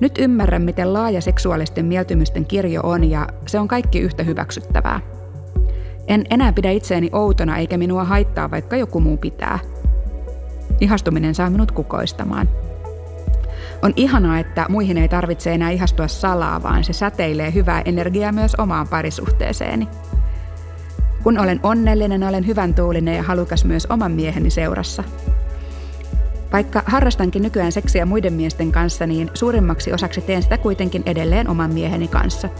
Nyt 0.00 0.18
ymmärrän, 0.18 0.62
miten 0.62 0.92
laaja 0.92 1.20
seksuaalisten 1.20 1.84
mieltymysten 1.84 2.46
kirjo 2.46 2.80
on 2.84 3.10
ja 3.10 3.28
se 3.46 3.58
on 3.58 3.68
kaikki 3.68 4.00
yhtä 4.00 4.22
hyväksyttävää. 4.22 5.00
En 6.08 6.24
enää 6.30 6.52
pidä 6.52 6.70
itseäni 6.70 7.10
outona 7.12 7.56
eikä 7.56 7.78
minua 7.78 8.04
haittaa, 8.04 8.50
vaikka 8.50 8.76
joku 8.76 9.00
muu 9.00 9.16
pitää. 9.16 9.58
Ihastuminen 10.80 11.34
saa 11.34 11.50
minut 11.50 11.72
kukoistamaan. 11.72 12.48
On 13.82 13.92
ihanaa, 13.96 14.38
että 14.38 14.66
muihin 14.68 14.98
ei 14.98 15.08
tarvitse 15.08 15.52
enää 15.54 15.70
ihastua 15.70 16.08
salaa, 16.08 16.62
vaan 16.62 16.84
se 16.84 16.92
säteilee 16.92 17.54
hyvää 17.54 17.82
energiaa 17.84 18.32
myös 18.32 18.54
omaan 18.54 18.88
parisuhteeseeni. 18.88 19.88
Kun 21.22 21.38
olen 21.38 21.60
onnellinen, 21.62 22.22
olen 22.22 22.46
hyvän 22.46 22.74
tuulinen 22.74 23.16
ja 23.16 23.22
halukas 23.22 23.64
myös 23.64 23.86
oman 23.86 24.12
mieheni 24.12 24.50
seurassa. 24.50 25.04
Vaikka 26.52 26.82
harrastankin 26.86 27.42
nykyään 27.42 27.72
seksiä 27.72 28.06
muiden 28.06 28.32
miesten 28.32 28.72
kanssa, 28.72 29.06
niin 29.06 29.30
suurimmaksi 29.34 29.92
osaksi 29.92 30.20
teen 30.20 30.42
sitä 30.42 30.58
kuitenkin 30.58 31.02
edelleen 31.06 31.48
oman 31.48 31.74
mieheni 31.74 32.08
kanssa– 32.08 32.48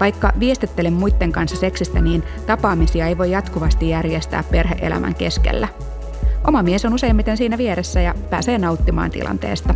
vaikka 0.00 0.32
viestittelen 0.40 0.92
muiden 0.92 1.32
kanssa 1.32 1.56
seksistä, 1.56 2.00
niin 2.00 2.22
tapaamisia 2.46 3.06
ei 3.06 3.18
voi 3.18 3.30
jatkuvasti 3.30 3.88
järjestää 3.88 4.44
perheelämän 4.50 5.14
keskellä. 5.14 5.68
Oma 6.46 6.62
mies 6.62 6.84
on 6.84 6.94
useimmiten 6.94 7.36
siinä 7.36 7.58
vieressä 7.58 8.00
ja 8.00 8.14
pääsee 8.30 8.58
nauttimaan 8.58 9.10
tilanteesta. 9.10 9.74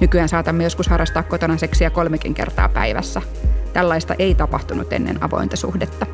Nykyään 0.00 0.28
saatamme 0.28 0.64
joskus 0.64 0.88
harrastaa 0.88 1.22
kotona 1.22 1.56
seksiä 1.56 1.90
kolmekin 1.90 2.34
kertaa 2.34 2.68
päivässä. 2.68 3.22
Tällaista 3.72 4.14
ei 4.18 4.34
tapahtunut 4.34 4.92
ennen 4.92 5.22
avointa 5.22 5.56
suhdetta. 5.56 6.06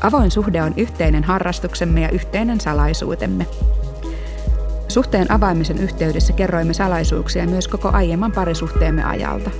Avoin 0.00 0.30
suhde 0.30 0.62
on 0.62 0.74
yhteinen 0.76 1.24
harrastuksemme 1.24 2.00
ja 2.00 2.08
yhteinen 2.10 2.60
salaisuutemme. 2.60 3.46
Suhteen 4.90 5.32
avaamisen 5.32 5.78
yhteydessä 5.78 6.32
kerroimme 6.32 6.74
salaisuuksia 6.74 7.46
myös 7.46 7.68
koko 7.68 7.90
aiemman 7.92 8.32
parisuhteemme 8.32 9.04
ajalta. 9.04 9.50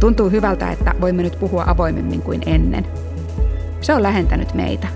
Tuntuu 0.00 0.30
hyvältä, 0.30 0.72
että 0.72 0.94
voimme 1.00 1.22
nyt 1.22 1.40
puhua 1.40 1.64
avoimemmin 1.66 2.22
kuin 2.22 2.42
ennen. 2.46 2.86
Se 3.80 3.94
on 3.94 4.02
lähentänyt 4.02 4.54
meitä. 4.54 4.88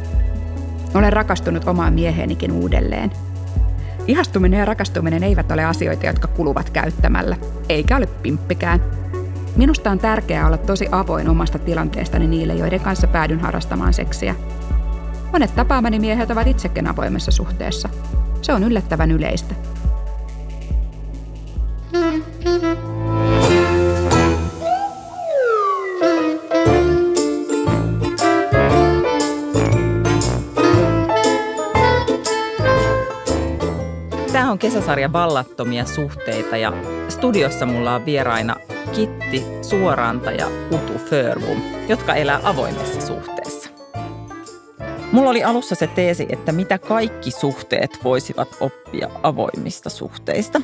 Olen 0.95 1.13
rakastunut 1.13 1.69
omaan 1.69 1.93
mieheenikin 1.93 2.53
uudelleen. 2.53 3.13
Ihastuminen 4.07 4.59
ja 4.59 4.65
rakastuminen 4.65 5.23
eivät 5.23 5.53
ole 5.53 5.65
asioita, 5.65 6.07
jotka 6.07 6.29
kuluvat 6.29 6.71
käyttämällä, 6.71 7.37
eikä 7.69 7.97
ole 7.97 8.07
pimppikään. 8.07 8.81
Minusta 9.57 9.91
on 9.91 9.99
tärkeää 9.99 10.47
olla 10.47 10.59
tosi 10.59 10.89
avoin 10.93 11.29
omasta 11.29 11.59
tilanteestani 11.59 12.27
niille, 12.27 12.55
joiden 12.55 12.81
kanssa 12.81 13.07
päädyn 13.07 13.41
harrastamaan 13.41 13.95
seksiä. 13.95 14.35
Monet 15.33 15.55
tapaamani 15.55 15.99
miehet 15.99 16.31
ovat 16.31 16.47
itsekin 16.47 16.87
avoimessa 16.87 17.31
suhteessa. 17.31 17.89
Se 18.43 18.53
on 18.53 18.65
yllättävän 18.65 19.11
yleistä. 19.11 19.55
Tämä 34.33 34.51
on 34.51 34.59
kesäsarja 34.59 35.13
Vallattomia 35.13 35.85
suhteita 35.85 36.57
ja 36.57 36.73
studiossa 37.09 37.67
mulla 37.67 37.95
on 37.95 38.07
vieraina 38.07 38.57
Kitti 38.93 39.45
Suoranta 39.63 40.31
ja 40.31 40.47
Utu 40.71 40.99
Förvum, 40.99 41.63
jotka 41.89 42.15
elää 42.15 42.41
avoimessa 42.43 43.01
suhteessa. 43.07 43.42
Mulla 45.13 45.31
oli 45.31 45.45
alussa 45.45 45.75
se 45.75 45.87
teesi, 45.87 46.27
että 46.29 46.53
mitä 46.53 46.79
kaikki 46.79 47.31
suhteet 47.31 47.99
voisivat 48.05 48.49
oppia 48.61 49.11
avoimista 49.23 49.91
suhteista. 49.91 50.61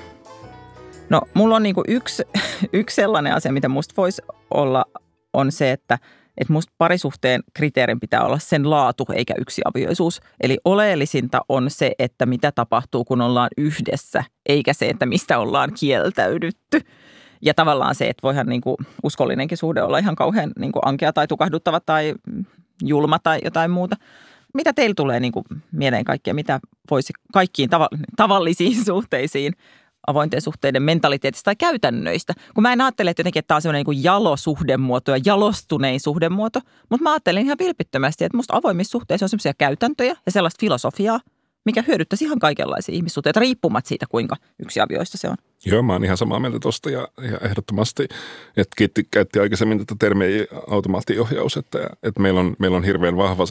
No, 1.10 1.22
mulla 1.34 1.56
on 1.56 1.62
niinku 1.62 1.82
yksi, 1.88 2.22
yksi 2.72 2.96
sellainen 2.96 3.34
asia, 3.34 3.52
mitä 3.52 3.68
musta 3.68 3.94
voisi 3.96 4.22
olla, 4.50 4.84
on 5.32 5.52
se, 5.52 5.70
että– 5.70 5.98
että 6.38 6.52
musta 6.52 6.72
parisuhteen 6.78 7.42
kriteerin 7.54 8.00
pitää 8.00 8.24
olla 8.24 8.38
sen 8.38 8.70
laatu 8.70 9.04
eikä 9.14 9.34
yksiavioisuus. 9.38 10.20
Eli 10.40 10.58
oleellisinta 10.64 11.40
on 11.48 11.70
se, 11.70 11.92
että 11.98 12.26
mitä 12.26 12.52
tapahtuu, 12.52 13.04
kun 13.04 13.20
ollaan 13.20 13.48
yhdessä, 13.56 14.24
eikä 14.46 14.72
se, 14.72 14.88
että 14.88 15.06
mistä 15.06 15.38
ollaan 15.38 15.72
kieltäydytty. 15.80 16.80
Ja 17.42 17.54
tavallaan 17.54 17.94
se, 17.94 18.08
että 18.08 18.22
voihan 18.22 18.46
niin 18.46 18.60
kuin 18.60 18.76
uskollinenkin 19.02 19.58
suhde 19.58 19.82
olla 19.82 19.98
ihan 19.98 20.16
kauhean 20.16 20.52
niin 20.58 20.72
kuin 20.72 20.82
ankea 20.84 21.12
tai 21.12 21.26
tukahduttava 21.26 21.80
tai 21.80 22.14
julma 22.82 23.18
tai 23.18 23.40
jotain 23.44 23.70
muuta. 23.70 23.96
Mitä 24.54 24.72
teillä 24.72 24.94
tulee 24.94 25.20
niin 25.20 25.32
kuin 25.32 25.44
mieleen 25.72 26.04
kaikkea, 26.04 26.34
mitä 26.34 26.60
voisi 26.90 27.12
kaikkiin 27.32 27.70
tavallisiin 28.16 28.84
suhteisiin 28.84 29.52
avointen 30.06 30.40
suhteiden 30.40 30.82
mentaliteetista 30.82 31.44
tai 31.44 31.56
käytännöistä. 31.56 32.34
Kun 32.54 32.62
mä 32.62 32.72
en 32.72 32.80
ajattele 32.80 33.10
että 33.10 33.20
jotenkin, 33.20 33.40
että 33.40 33.48
tämä 33.48 33.56
on 33.56 33.62
sellainen 33.62 33.84
niin 33.86 34.04
jalo 34.04 34.36
suhdemuoto 34.36 35.10
ja 35.10 35.22
jalostunein 35.24 36.00
suhdemuoto, 36.00 36.60
mutta 36.90 37.02
mä 37.02 37.12
ajattelen 37.12 37.44
ihan 37.44 37.58
vilpittömästi, 37.58 38.24
että 38.24 38.36
musta 38.36 38.56
avoimissa 38.56 38.90
suhteissa 38.90 39.24
on 39.24 39.28
sellaisia 39.28 39.54
käytäntöjä 39.58 40.16
ja 40.26 40.32
sellaista 40.32 40.60
filosofiaa, 40.60 41.20
mikä 41.64 41.84
hyödyttäisi 41.86 42.24
ihan 42.24 42.38
kaikenlaisia 42.38 42.94
ihmissuhteita, 42.94 43.40
riippumatta 43.40 43.88
siitä, 43.88 44.06
kuinka 44.08 44.36
yksi 44.58 44.80
avioista 44.80 45.18
se 45.18 45.28
on. 45.28 45.36
Joo, 45.66 45.82
mä 45.82 45.92
oon 45.92 46.04
ihan 46.04 46.16
samaa 46.16 46.40
mieltä 46.40 46.58
tuosta 46.58 46.90
ja, 46.90 47.08
ja 47.30 47.38
ehdottomasti, 47.42 48.02
että 48.56 48.74
Kiitti 48.76 49.04
käytti 49.10 49.38
aikaisemmin 49.38 49.78
tätä 49.78 49.94
termiä 49.98 50.46
automaattiohjaus, 50.70 51.56
että, 51.56 51.78
että 52.02 52.20
meillä, 52.20 52.40
on, 52.40 52.56
meillä 52.58 52.76
on 52.76 52.84
hirveän 52.84 53.16
vahva, 53.16 53.44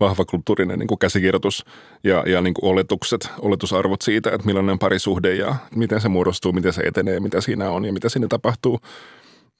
vahva 0.00 0.24
kulttuurinen 0.24 0.78
niin 0.78 0.86
kuin 0.86 0.98
käsikirjoitus 0.98 1.64
ja, 2.04 2.24
ja 2.26 2.40
niin 2.40 2.54
kuin 2.54 2.70
oletukset, 2.70 3.28
oletusarvot 3.38 4.02
siitä, 4.02 4.30
että 4.30 4.46
millainen 4.46 4.78
parisuhde 4.78 5.34
ja 5.34 5.54
miten 5.76 6.00
se 6.00 6.08
muodostuu, 6.08 6.52
miten 6.52 6.72
se 6.72 6.82
etenee, 6.82 7.20
mitä 7.20 7.40
siinä 7.40 7.70
on 7.70 7.84
ja 7.84 7.92
mitä 7.92 8.08
siinä 8.08 8.26
tapahtuu. 8.28 8.80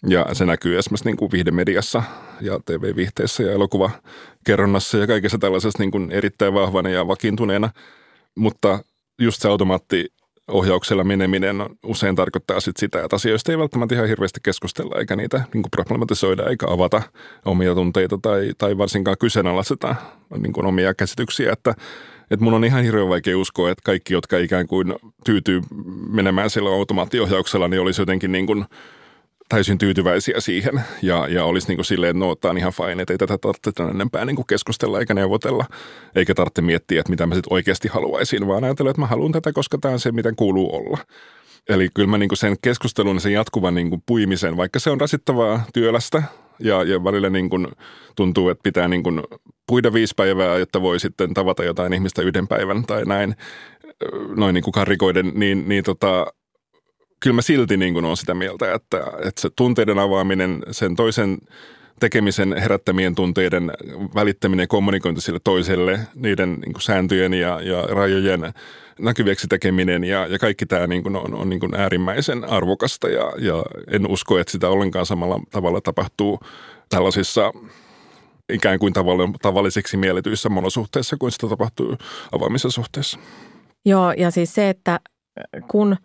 Ja 0.08 0.26
se 0.32 0.46
näkyy 0.46 0.78
esimerkiksi 0.78 1.04
niin 1.04 1.16
kuin 1.16 1.32
viihdemediassa 1.32 2.02
ja 2.40 2.60
TV-viihteissä 2.66 3.42
ja 3.42 3.52
elokuvakerronnassa 3.52 4.98
ja 4.98 5.06
kaikessa 5.06 5.38
tällaisessa 5.38 5.78
niin 5.78 5.90
kuin 5.90 6.10
erittäin 6.10 6.54
vahvana 6.54 6.88
ja 6.88 7.08
vakiintuneena– 7.08 7.70
mutta 8.36 8.84
just 9.18 9.42
se 9.42 9.48
automaattiohjauksella 10.48 11.04
meneminen 11.04 11.56
usein 11.84 12.16
tarkoittaa 12.16 12.60
sit 12.60 12.76
sitä, 12.76 13.04
että 13.04 13.16
asioista 13.16 13.52
ei 13.52 13.58
välttämättä 13.58 13.94
ihan 13.94 14.08
hirveästi 14.08 14.40
keskustella 14.42 14.98
eikä 14.98 15.16
niitä 15.16 15.44
niin 15.54 15.64
problematisoida 15.70 16.42
eikä 16.42 16.66
avata 16.68 17.02
omia 17.44 17.74
tunteita 17.74 18.18
tai, 18.22 18.50
tai 18.58 18.78
varsinkaan 18.78 19.16
kyseenalaisteta 19.20 19.94
niin 20.38 20.52
kuin 20.52 20.66
omia 20.66 20.94
käsityksiä, 20.94 21.52
että 21.52 21.74
että 22.30 22.44
mun 22.44 22.54
on 22.54 22.64
ihan 22.64 22.84
hirveän 22.84 23.08
vaikea 23.08 23.38
uskoa, 23.38 23.70
että 23.70 23.82
kaikki, 23.84 24.14
jotka 24.14 24.38
ikään 24.38 24.66
kuin 24.66 24.94
tyytyy 25.24 25.60
menemään 26.08 26.50
sillä 26.50 26.70
automaattiohjauksella, 26.70 27.68
niin 27.68 27.80
olisi 27.80 28.02
jotenkin 28.02 28.32
niin 28.32 28.46
kuin– 28.46 28.64
täysin 29.48 29.78
tyytyväisiä 29.78 30.40
siihen 30.40 30.80
ja, 31.02 31.28
ja 31.28 31.44
olisi 31.44 31.68
niin 31.68 31.76
kuin 31.76 31.84
silleen, 31.84 32.10
että 32.10 32.26
no, 32.26 32.34
tämä 32.34 32.50
on 32.50 32.58
ihan 32.58 32.72
fine, 32.72 33.02
että 33.02 33.12
ei 33.12 33.18
tätä 33.18 33.38
tarvitse 33.38 33.72
tämän 33.72 33.94
enempää 33.94 34.24
niin 34.24 34.36
kuin 34.36 34.46
keskustella 34.46 35.00
eikä 35.00 35.14
neuvotella, 35.14 35.64
eikä 36.14 36.34
tarvitse 36.34 36.62
miettiä, 36.62 37.00
että 37.00 37.10
mitä 37.10 37.26
mä 37.26 37.34
sitten 37.34 37.52
oikeasti 37.52 37.88
haluaisin, 37.88 38.46
vaan 38.46 38.64
ajatella, 38.64 38.90
että 38.90 39.00
mä 39.00 39.06
haluan 39.06 39.32
tätä, 39.32 39.52
koska 39.52 39.78
tämä 39.78 39.92
on 39.92 40.00
se, 40.00 40.12
miten 40.12 40.36
kuuluu 40.36 40.76
olla. 40.76 40.98
Eli 41.68 41.88
kyllä 41.94 42.08
mä 42.08 42.18
niin 42.18 42.28
kuin 42.28 42.38
sen 42.38 42.56
keskustelun 42.62 43.20
sen 43.20 43.32
jatkuvan 43.32 43.74
niin 43.74 43.90
kuin 43.90 44.02
puimisen, 44.06 44.56
vaikka 44.56 44.78
se 44.78 44.90
on 44.90 45.00
rasittavaa 45.00 45.64
työlästä 45.74 46.22
ja, 46.58 46.82
ja 46.82 47.04
välillä 47.04 47.30
niin 47.30 47.50
kuin 47.50 47.68
tuntuu, 48.16 48.48
että 48.48 48.62
pitää 48.62 48.88
niin 48.88 49.02
kuin 49.02 49.22
puida 49.66 49.92
viisi 49.92 50.14
päivää, 50.16 50.58
jotta 50.58 50.82
voi 50.82 51.00
sitten 51.00 51.34
tavata 51.34 51.64
jotain 51.64 51.92
ihmistä 51.92 52.22
yhden 52.22 52.48
päivän 52.48 52.84
tai 52.86 53.04
näin, 53.04 53.36
noin 54.36 54.54
niin 54.54 54.64
kuin 54.64 54.72
karikoiden, 54.72 55.32
niin, 55.34 55.68
niin 55.68 55.84
tota, 55.84 56.26
kyllä 57.24 57.34
mä 57.34 57.42
silti 57.42 57.76
niin 57.76 57.94
kuin 57.94 58.04
olen 58.04 58.16
sitä 58.16 58.34
mieltä, 58.34 58.74
että, 58.74 58.98
että 58.98 59.40
se 59.40 59.50
tunteiden 59.56 59.98
avaaminen, 59.98 60.62
sen 60.70 60.96
toisen 60.96 61.38
tekemisen 62.00 62.56
herättämien 62.56 63.14
tunteiden 63.14 63.72
välittäminen 64.14 64.62
ja 64.62 64.66
kommunikointi 64.66 65.20
sille 65.20 65.40
toiselle, 65.44 66.00
niiden 66.14 66.52
niin 66.54 66.72
kuin 66.72 66.82
sääntöjen 66.82 67.34
ja, 67.34 67.60
ja 67.60 67.82
rajojen 67.82 68.52
näkyvieksi 68.98 69.46
tekeminen 69.48 70.04
ja, 70.04 70.26
ja 70.26 70.38
kaikki 70.38 70.66
tämä 70.66 70.86
niin 70.86 71.02
kuin 71.02 71.16
on, 71.16 71.34
on 71.34 71.48
niin 71.48 71.60
kuin 71.60 71.74
äärimmäisen 71.74 72.44
arvokasta 72.44 73.08
ja, 73.08 73.32
ja 73.38 73.64
en 73.90 74.10
usko, 74.10 74.38
että 74.38 74.52
sitä 74.52 74.68
ollenkaan 74.68 75.06
samalla 75.06 75.40
tavalla 75.50 75.80
tapahtuu 75.80 76.40
tällaisissa 76.88 77.52
ikään 78.52 78.78
kuin 78.78 78.92
tavallisiksi 79.42 79.96
mielletyissä 79.96 80.48
monosuhteissa 80.48 81.16
kuin 81.16 81.32
sitä 81.32 81.48
tapahtuu 81.48 81.96
avaamisessa 82.32 82.70
suhteessa. 82.70 83.18
Joo, 83.84 84.12
ja 84.12 84.30
siis 84.30 84.54
se, 84.54 84.68
että 84.68 85.00
kun– 85.68 85.96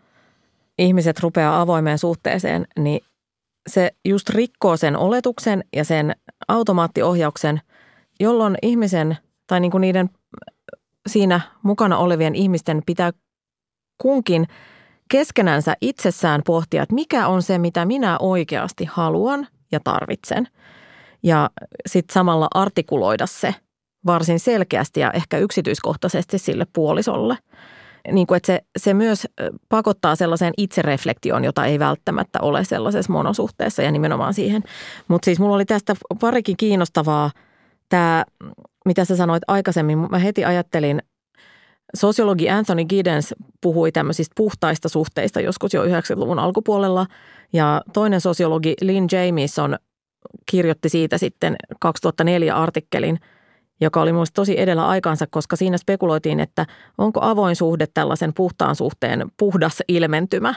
ihmiset 0.80 1.20
rupeaa 1.20 1.62
avoimeen 1.62 1.98
suhteeseen, 1.98 2.68
niin 2.80 3.02
se 3.70 3.92
just 4.06 4.30
rikkoo 4.30 4.78
sen 4.78 4.98
oletuksen 4.98 5.64
ja 5.76 5.84
sen 5.84 6.16
automaattiohjauksen, 6.48 7.62
jolloin 8.20 8.56
ihmisen 8.62 9.18
tai 9.48 9.60
niin 9.60 9.72
kuin 9.72 9.82
niiden 9.82 10.10
siinä 11.08 11.42
mukana 11.64 11.98
olevien 11.98 12.36
ihmisten 12.36 12.82
pitää 12.86 13.12
kunkin 13.98 14.48
keskenänsä 15.12 15.76
itsessään 15.82 16.42
pohtia, 16.46 16.84
että 16.84 16.96
mikä 16.96 17.28
on 17.28 17.44
se, 17.44 17.58
mitä 17.58 17.86
minä 17.86 18.18
oikeasti 18.18 18.86
haluan 18.86 19.48
ja 19.72 19.80
tarvitsen. 19.84 20.48
Ja 21.24 21.50
sitten 21.88 22.14
samalla 22.14 22.48
artikuloida 22.54 23.28
se 23.28 23.56
varsin 24.06 24.40
selkeästi 24.40 25.00
ja 25.00 25.12
ehkä 25.12 25.38
yksityiskohtaisesti 25.38 26.38
sille 26.38 26.68
puolisolle– 26.74 27.38
niin 28.12 28.28
kuin, 28.28 28.38
että 28.38 28.48
se, 28.48 28.62
se 28.78 28.94
myös 28.94 29.28
pakottaa 29.70 30.16
sellaiseen 30.16 30.54
itsereflektioon, 30.58 31.44
jota 31.44 31.66
ei 31.66 31.80
välttämättä 31.80 32.40
ole 32.42 32.64
sellaisessa 32.64 33.14
monosuhteessa 33.14 33.82
ja 33.82 33.92
nimenomaan 33.92 34.34
siihen. 34.34 34.64
Mutta 35.08 35.26
siis 35.26 35.40
mulla 35.40 35.56
oli 35.56 35.66
tästä 35.66 35.96
parikin 36.20 36.58
kiinnostavaa 36.58 37.32
tämä, 37.90 38.26
mitä 38.86 39.06
sä 39.06 39.16
sanoit 39.16 39.44
aikaisemmin. 39.48 39.98
Mä 39.98 40.18
heti 40.18 40.46
ajattelin, 40.46 41.02
sosiologi 41.96 42.50
Anthony 42.50 42.86
Giddens 42.86 43.34
puhui 43.62 43.92
tämmöisistä 43.92 44.34
puhtaista 44.38 44.90
suhteista 44.90 45.42
joskus 45.42 45.74
jo 45.74 45.86
90-luvun 45.86 46.40
alkupuolella 46.40 47.06
ja 47.54 47.82
toinen 47.94 48.22
sosiologi 48.22 48.74
Lynn 48.82 49.08
Jamieson 49.12 49.78
kirjoitti 50.52 50.90
siitä 50.90 51.18
sitten 51.18 51.56
2004 51.80 52.56
artikkelin– 52.56 53.20
joka 53.82 54.02
oli 54.02 54.12
minusta 54.12 54.34
tosi 54.34 54.60
edellä 54.60 54.88
aikansa, 54.88 55.28
koska 55.30 55.56
siinä 55.56 55.78
spekuloitiin, 55.78 56.40
että 56.40 56.66
onko 56.98 57.20
avoin 57.24 57.56
suhde 57.56 57.88
tällaisen 57.94 58.34
puhtaan 58.34 58.76
suhteen 58.76 59.32
puhdas 59.38 59.84
ilmentymä. 59.88 60.56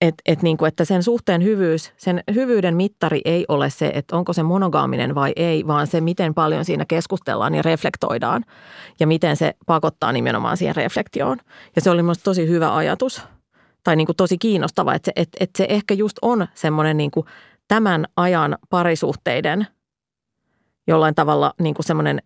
Et, 0.00 0.14
et 0.26 0.42
niin 0.42 0.56
kuin, 0.56 0.68
että 0.68 0.84
sen 0.84 1.02
suhteen 1.02 1.44
hyvyys, 1.44 1.92
sen 1.96 2.22
hyvyyden 2.34 2.76
mittari 2.76 3.20
ei 3.24 3.44
ole 3.48 3.70
se, 3.70 3.90
että 3.94 4.16
onko 4.16 4.32
se 4.32 4.42
monogaaminen 4.42 5.14
vai 5.14 5.32
ei, 5.36 5.66
vaan 5.66 5.86
se, 5.86 6.00
miten 6.00 6.34
paljon 6.34 6.64
siinä 6.64 6.84
keskustellaan 6.88 7.54
ja 7.54 7.62
reflektoidaan 7.62 8.44
ja 9.00 9.06
miten 9.06 9.36
se 9.36 9.54
pakottaa 9.66 10.12
nimenomaan 10.12 10.56
siihen 10.56 10.76
reflektioon. 10.76 11.38
Ja 11.76 11.82
se 11.82 11.90
oli 11.90 12.02
minusta 12.02 12.24
tosi 12.24 12.48
hyvä 12.48 12.76
ajatus 12.76 13.22
tai 13.84 13.96
niin 13.96 14.06
kuin 14.06 14.16
tosi 14.16 14.38
kiinnostava, 14.38 14.94
että 14.94 15.06
se, 15.06 15.12
että, 15.16 15.36
että 15.40 15.58
se 15.58 15.66
ehkä 15.68 15.94
just 15.94 16.16
on 16.22 16.46
semmoinen 16.54 16.96
niin 16.96 17.10
tämän 17.68 18.06
ajan 18.16 18.58
parisuhteiden 18.70 19.66
jollain 20.86 21.14
tavalla 21.14 21.54
niin 21.60 21.74
kuin 21.74 21.86
semmoinen 21.86 22.22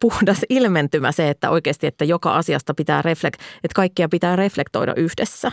puhdas 0.00 0.44
ilmentymä 0.48 1.12
se, 1.12 1.30
että 1.30 1.50
oikeasti, 1.50 1.86
että 1.86 2.04
joka 2.04 2.36
asiasta 2.36 2.74
pitää 2.74 3.02
reflekt, 3.02 3.40
että 3.40 3.74
kaikkia 3.74 4.08
pitää 4.08 4.36
reflektoida 4.36 4.94
yhdessä. 4.96 5.52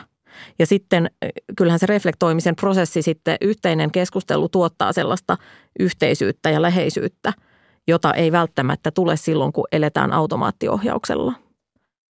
Ja 0.59 0.65
sitten 0.65 1.09
kyllähän 1.57 1.79
se 1.79 1.86
reflektoimisen 1.86 2.55
prosessi 2.55 3.01
sitten, 3.01 3.38
yhteinen 3.41 3.91
keskustelu 3.91 4.49
tuottaa 4.49 4.93
sellaista 4.93 5.38
yhteisyyttä 5.79 6.49
ja 6.49 6.61
läheisyyttä, 6.61 7.33
jota 7.88 8.13
ei 8.13 8.31
välttämättä 8.31 8.91
tule 8.91 9.17
silloin, 9.17 9.53
kun 9.53 9.67
eletään 9.71 10.13
automaattiohjauksella. 10.13 11.33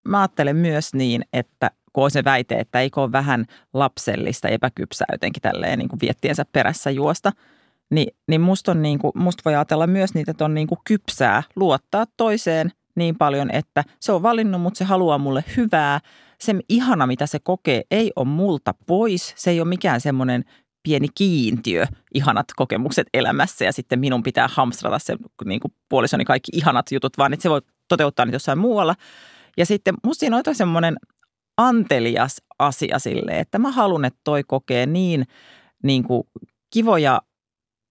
Mä 0.08 0.20
ajattelen 0.20 0.56
myös 0.56 0.94
niin, 0.94 1.26
että 1.34 1.72
kun 1.94 2.04
on 2.04 2.12
se 2.12 2.24
väite, 2.24 2.56
että 2.56 2.82
eikö 2.82 3.02
ole 3.02 3.12
vähän 3.12 3.46
lapsellista, 3.74 4.48
epäkypsää 4.48 5.08
jotenkin 5.12 5.42
tälleen 5.42 5.80
niin 5.80 5.90
kuin 5.90 6.00
viettiensä 6.02 6.46
perässä 6.54 6.92
juosta– 6.92 7.32
niin, 7.92 8.16
niin 8.28 8.42
musta, 8.42 8.72
on 8.72 8.82
niin 8.82 9.00
kuin, 9.00 9.12
musta 9.16 9.42
voi 9.46 9.56
ajatella 9.56 9.88
myös 9.88 10.14
niitä, 10.14 10.32
että 10.32 10.46
on 10.46 10.54
niin 10.54 10.68
kuin 10.68 10.80
kypsää 10.84 11.44
luottaa 11.56 12.06
toiseen 12.18 12.72
niin 12.96 13.18
paljon, 13.18 13.52
että 13.52 13.84
se 14.00 14.12
on 14.12 14.24
valinnut, 14.24 14.62
mutta 14.62 14.78
se 14.78 14.84
haluaa 14.84 15.18
mulle 15.18 15.44
hyvää. 15.58 16.00
Se 16.40 16.56
ihana, 16.70 17.08
mitä 17.08 17.26
se 17.26 17.40
kokee, 17.40 17.84
ei 17.92 18.12
ole 18.16 18.28
multa 18.28 18.74
pois. 18.86 19.34
Se 19.36 19.52
ei 19.52 19.60
ole 19.60 19.68
mikään 19.68 20.02
semmoinen 20.02 20.46
pieni 20.84 21.08
kiintiö, 21.16 21.86
ihanat 22.14 22.46
kokemukset 22.56 23.08
elämässä 23.14 23.66
ja 23.66 23.74
sitten 23.74 24.00
minun 24.00 24.24
pitää 24.24 24.48
hamstrata 24.52 25.00
se 25.00 25.16
niin 25.46 25.60
kuin 25.60 25.74
puolisoni 25.90 26.26
kaikki 26.26 26.52
ihanat 26.54 26.92
jutut, 26.92 27.18
vaan 27.18 27.34
että 27.34 27.44
se 27.44 27.50
voi 27.50 27.62
toteuttaa 27.88 28.26
niitä 28.26 28.36
jossain 28.36 28.58
muualla. 28.58 28.96
Ja 29.58 29.66
sitten 29.66 29.94
musta 30.04 30.20
siinä 30.20 30.38
on 30.38 30.56
semmoinen 30.56 30.98
antelias 31.58 32.42
asia 32.60 33.00
sille, 33.00 33.40
että 33.40 33.60
mä 33.60 33.72
haluan, 33.72 34.06
että 34.06 34.20
toi 34.24 34.44
kokee 34.44 34.86
niin, 34.86 35.26
niin 35.84 36.04
kuin 36.04 36.24
kivoja 36.74 37.22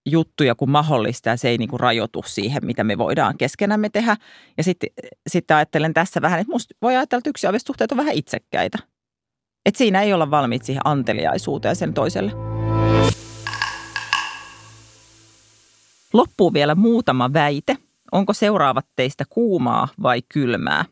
juttuja 0.07 0.55
kuin 0.55 0.71
mahdollista 0.71 1.29
ja 1.29 1.37
se 1.37 1.49
ei 1.49 1.59
niin 1.59 1.69
kuin 1.69 1.81
rajoitu 1.81 2.25
siihen, 2.27 2.67
mitä 2.67 2.85
me 2.85 2.99
voidaan 2.99 3.39
keskenämme 3.39 3.89
tehdä. 3.89 4.17
Ja 4.57 4.65
sitten 4.65 4.91
sit 5.27 5.51
ajattelen 5.51 5.95
tässä 5.95 6.23
vähän, 6.23 6.41
että 6.41 6.53
musta 6.53 6.75
voi 6.83 6.97
ajatella, 6.97 7.19
että 7.19 7.31
yksi 7.31 7.47
suhteet 7.67 7.93
on 7.93 7.99
vähän 7.99 8.15
itsekkäitä. 8.15 8.79
Että 9.67 9.79
siinä 9.79 10.03
ei 10.03 10.13
olla 10.13 10.31
valmiit 10.31 10.65
siihen 10.65 10.87
anteliaisuuteen 10.87 11.77
sen 11.77 11.95
toiselle. 11.95 12.33
Loppuu 16.13 16.53
vielä 16.53 16.75
muutama 16.75 17.33
väite. 17.33 17.77
Onko 18.13 18.33
seuraavat 18.33 18.87
teistä 18.97 19.25
kuumaa 19.31 19.89
vai 20.03 20.23
kylmää? 20.35 20.85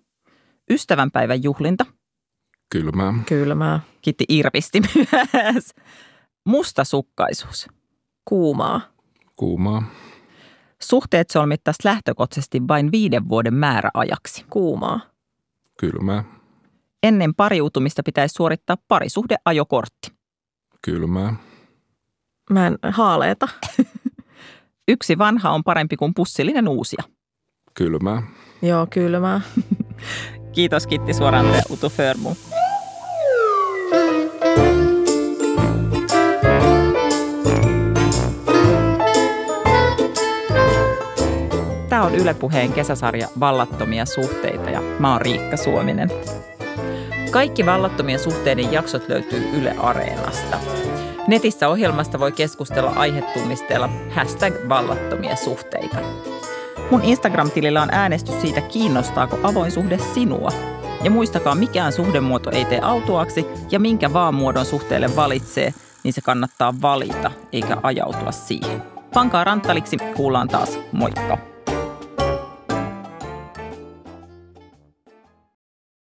Ystävänpäivän 0.71 1.43
juhlinta. 1.43 1.87
Kylmää. 2.71 3.15
Kylmää. 3.27 3.81
Kitti 4.03 4.25
irvisti 4.29 4.81
myös. 5.33 5.71
Mustasukkaisuus. 6.45 7.69
Kuumaa 8.25 8.92
Kuumaa. 9.43 9.83
Suhteet 10.83 11.31
solmittaisiin 11.31 11.91
lähtökohtaisesti 11.91 12.69
vain 12.69 12.93
viiden 12.93 13.29
vuoden 13.29 13.55
määräajaksi. 13.55 14.45
Kuumaa. 14.51 15.01
Kylmää. 15.79 16.25
Ennen 17.03 17.35
pariutumista 17.35 18.03
pitäisi 18.03 18.33
suorittaa 18.33 18.77
parisuhdeajokortti. 18.89 20.13
Kylmää. 20.83 21.35
Mä 22.51 22.67
en 22.67 22.79
haaleeta. 22.91 23.49
Yksi 24.89 25.19
vanha 25.19 25.51
on 25.51 25.65
parempi 25.65 25.97
kuin 25.97 26.15
pussillinen 26.15 26.69
uusia. 26.69 27.03
Kylmää. 27.75 28.23
Joo, 28.63 28.87
kylmää. 28.91 29.41
Kiitos 30.53 30.87
Kitti 30.87 31.15
Suorante 31.15 31.57
ja 31.57 31.63
Utu 31.71 31.89
Förmu. 31.89 32.35
Tämä 41.93 42.05
on 42.05 42.15
Yle 42.15 42.35
Puheen 42.35 42.73
kesäsarja 42.73 43.29
Vallattomia 43.41 44.07
suhteita 44.07 44.71
ja 44.71 44.81
mä 44.99 45.13
oon 45.13 45.21
Riikka 45.21 45.57
Suominen. 45.57 46.11
Kaikki 47.31 47.67
vallattomien 47.67 48.19
suhteiden 48.19 48.73
jaksot 48.73 49.09
löytyy 49.09 49.49
Yle 49.53 49.75
Areenasta. 49.79 50.59
Netissä 51.27 51.69
ohjelmasta 51.69 52.19
voi 52.19 52.33
keskustella 52.33 52.91
aihetunnisteella 52.91 53.89
hashtag 54.11 54.55
vallattomia 54.69 55.37
suhteita. 55.37 55.97
Mun 56.91 57.03
Instagram-tilillä 57.05 57.83
on 57.83 57.95
äänestys 57.95 58.41
siitä, 58.41 58.61
kiinnostaako 58.61 59.39
avoin 59.43 59.71
suhde 59.71 59.99
sinua. 59.99 60.53
Ja 61.03 61.11
muistakaa, 61.11 61.55
mikään 61.55 61.93
suhdemuoto 61.93 62.51
ei 62.51 62.65
tee 62.65 62.81
autoaksi 62.83 63.47
ja 63.71 63.81
minkä 63.81 64.13
vaan 64.13 64.35
muodon 64.35 64.67
suhteelle 64.67 65.17
valitsee, 65.17 65.75
niin 66.03 66.13
se 66.13 66.21
kannattaa 66.21 66.75
valita 66.83 67.31
eikä 67.53 67.77
ajautua 67.83 68.33
siihen. 68.33 68.83
Pankaa 69.15 69.45
ranttaliksi, 69.45 69.97
kuullaan 70.17 70.49
taas. 70.49 70.79
Moikka! 70.93 71.52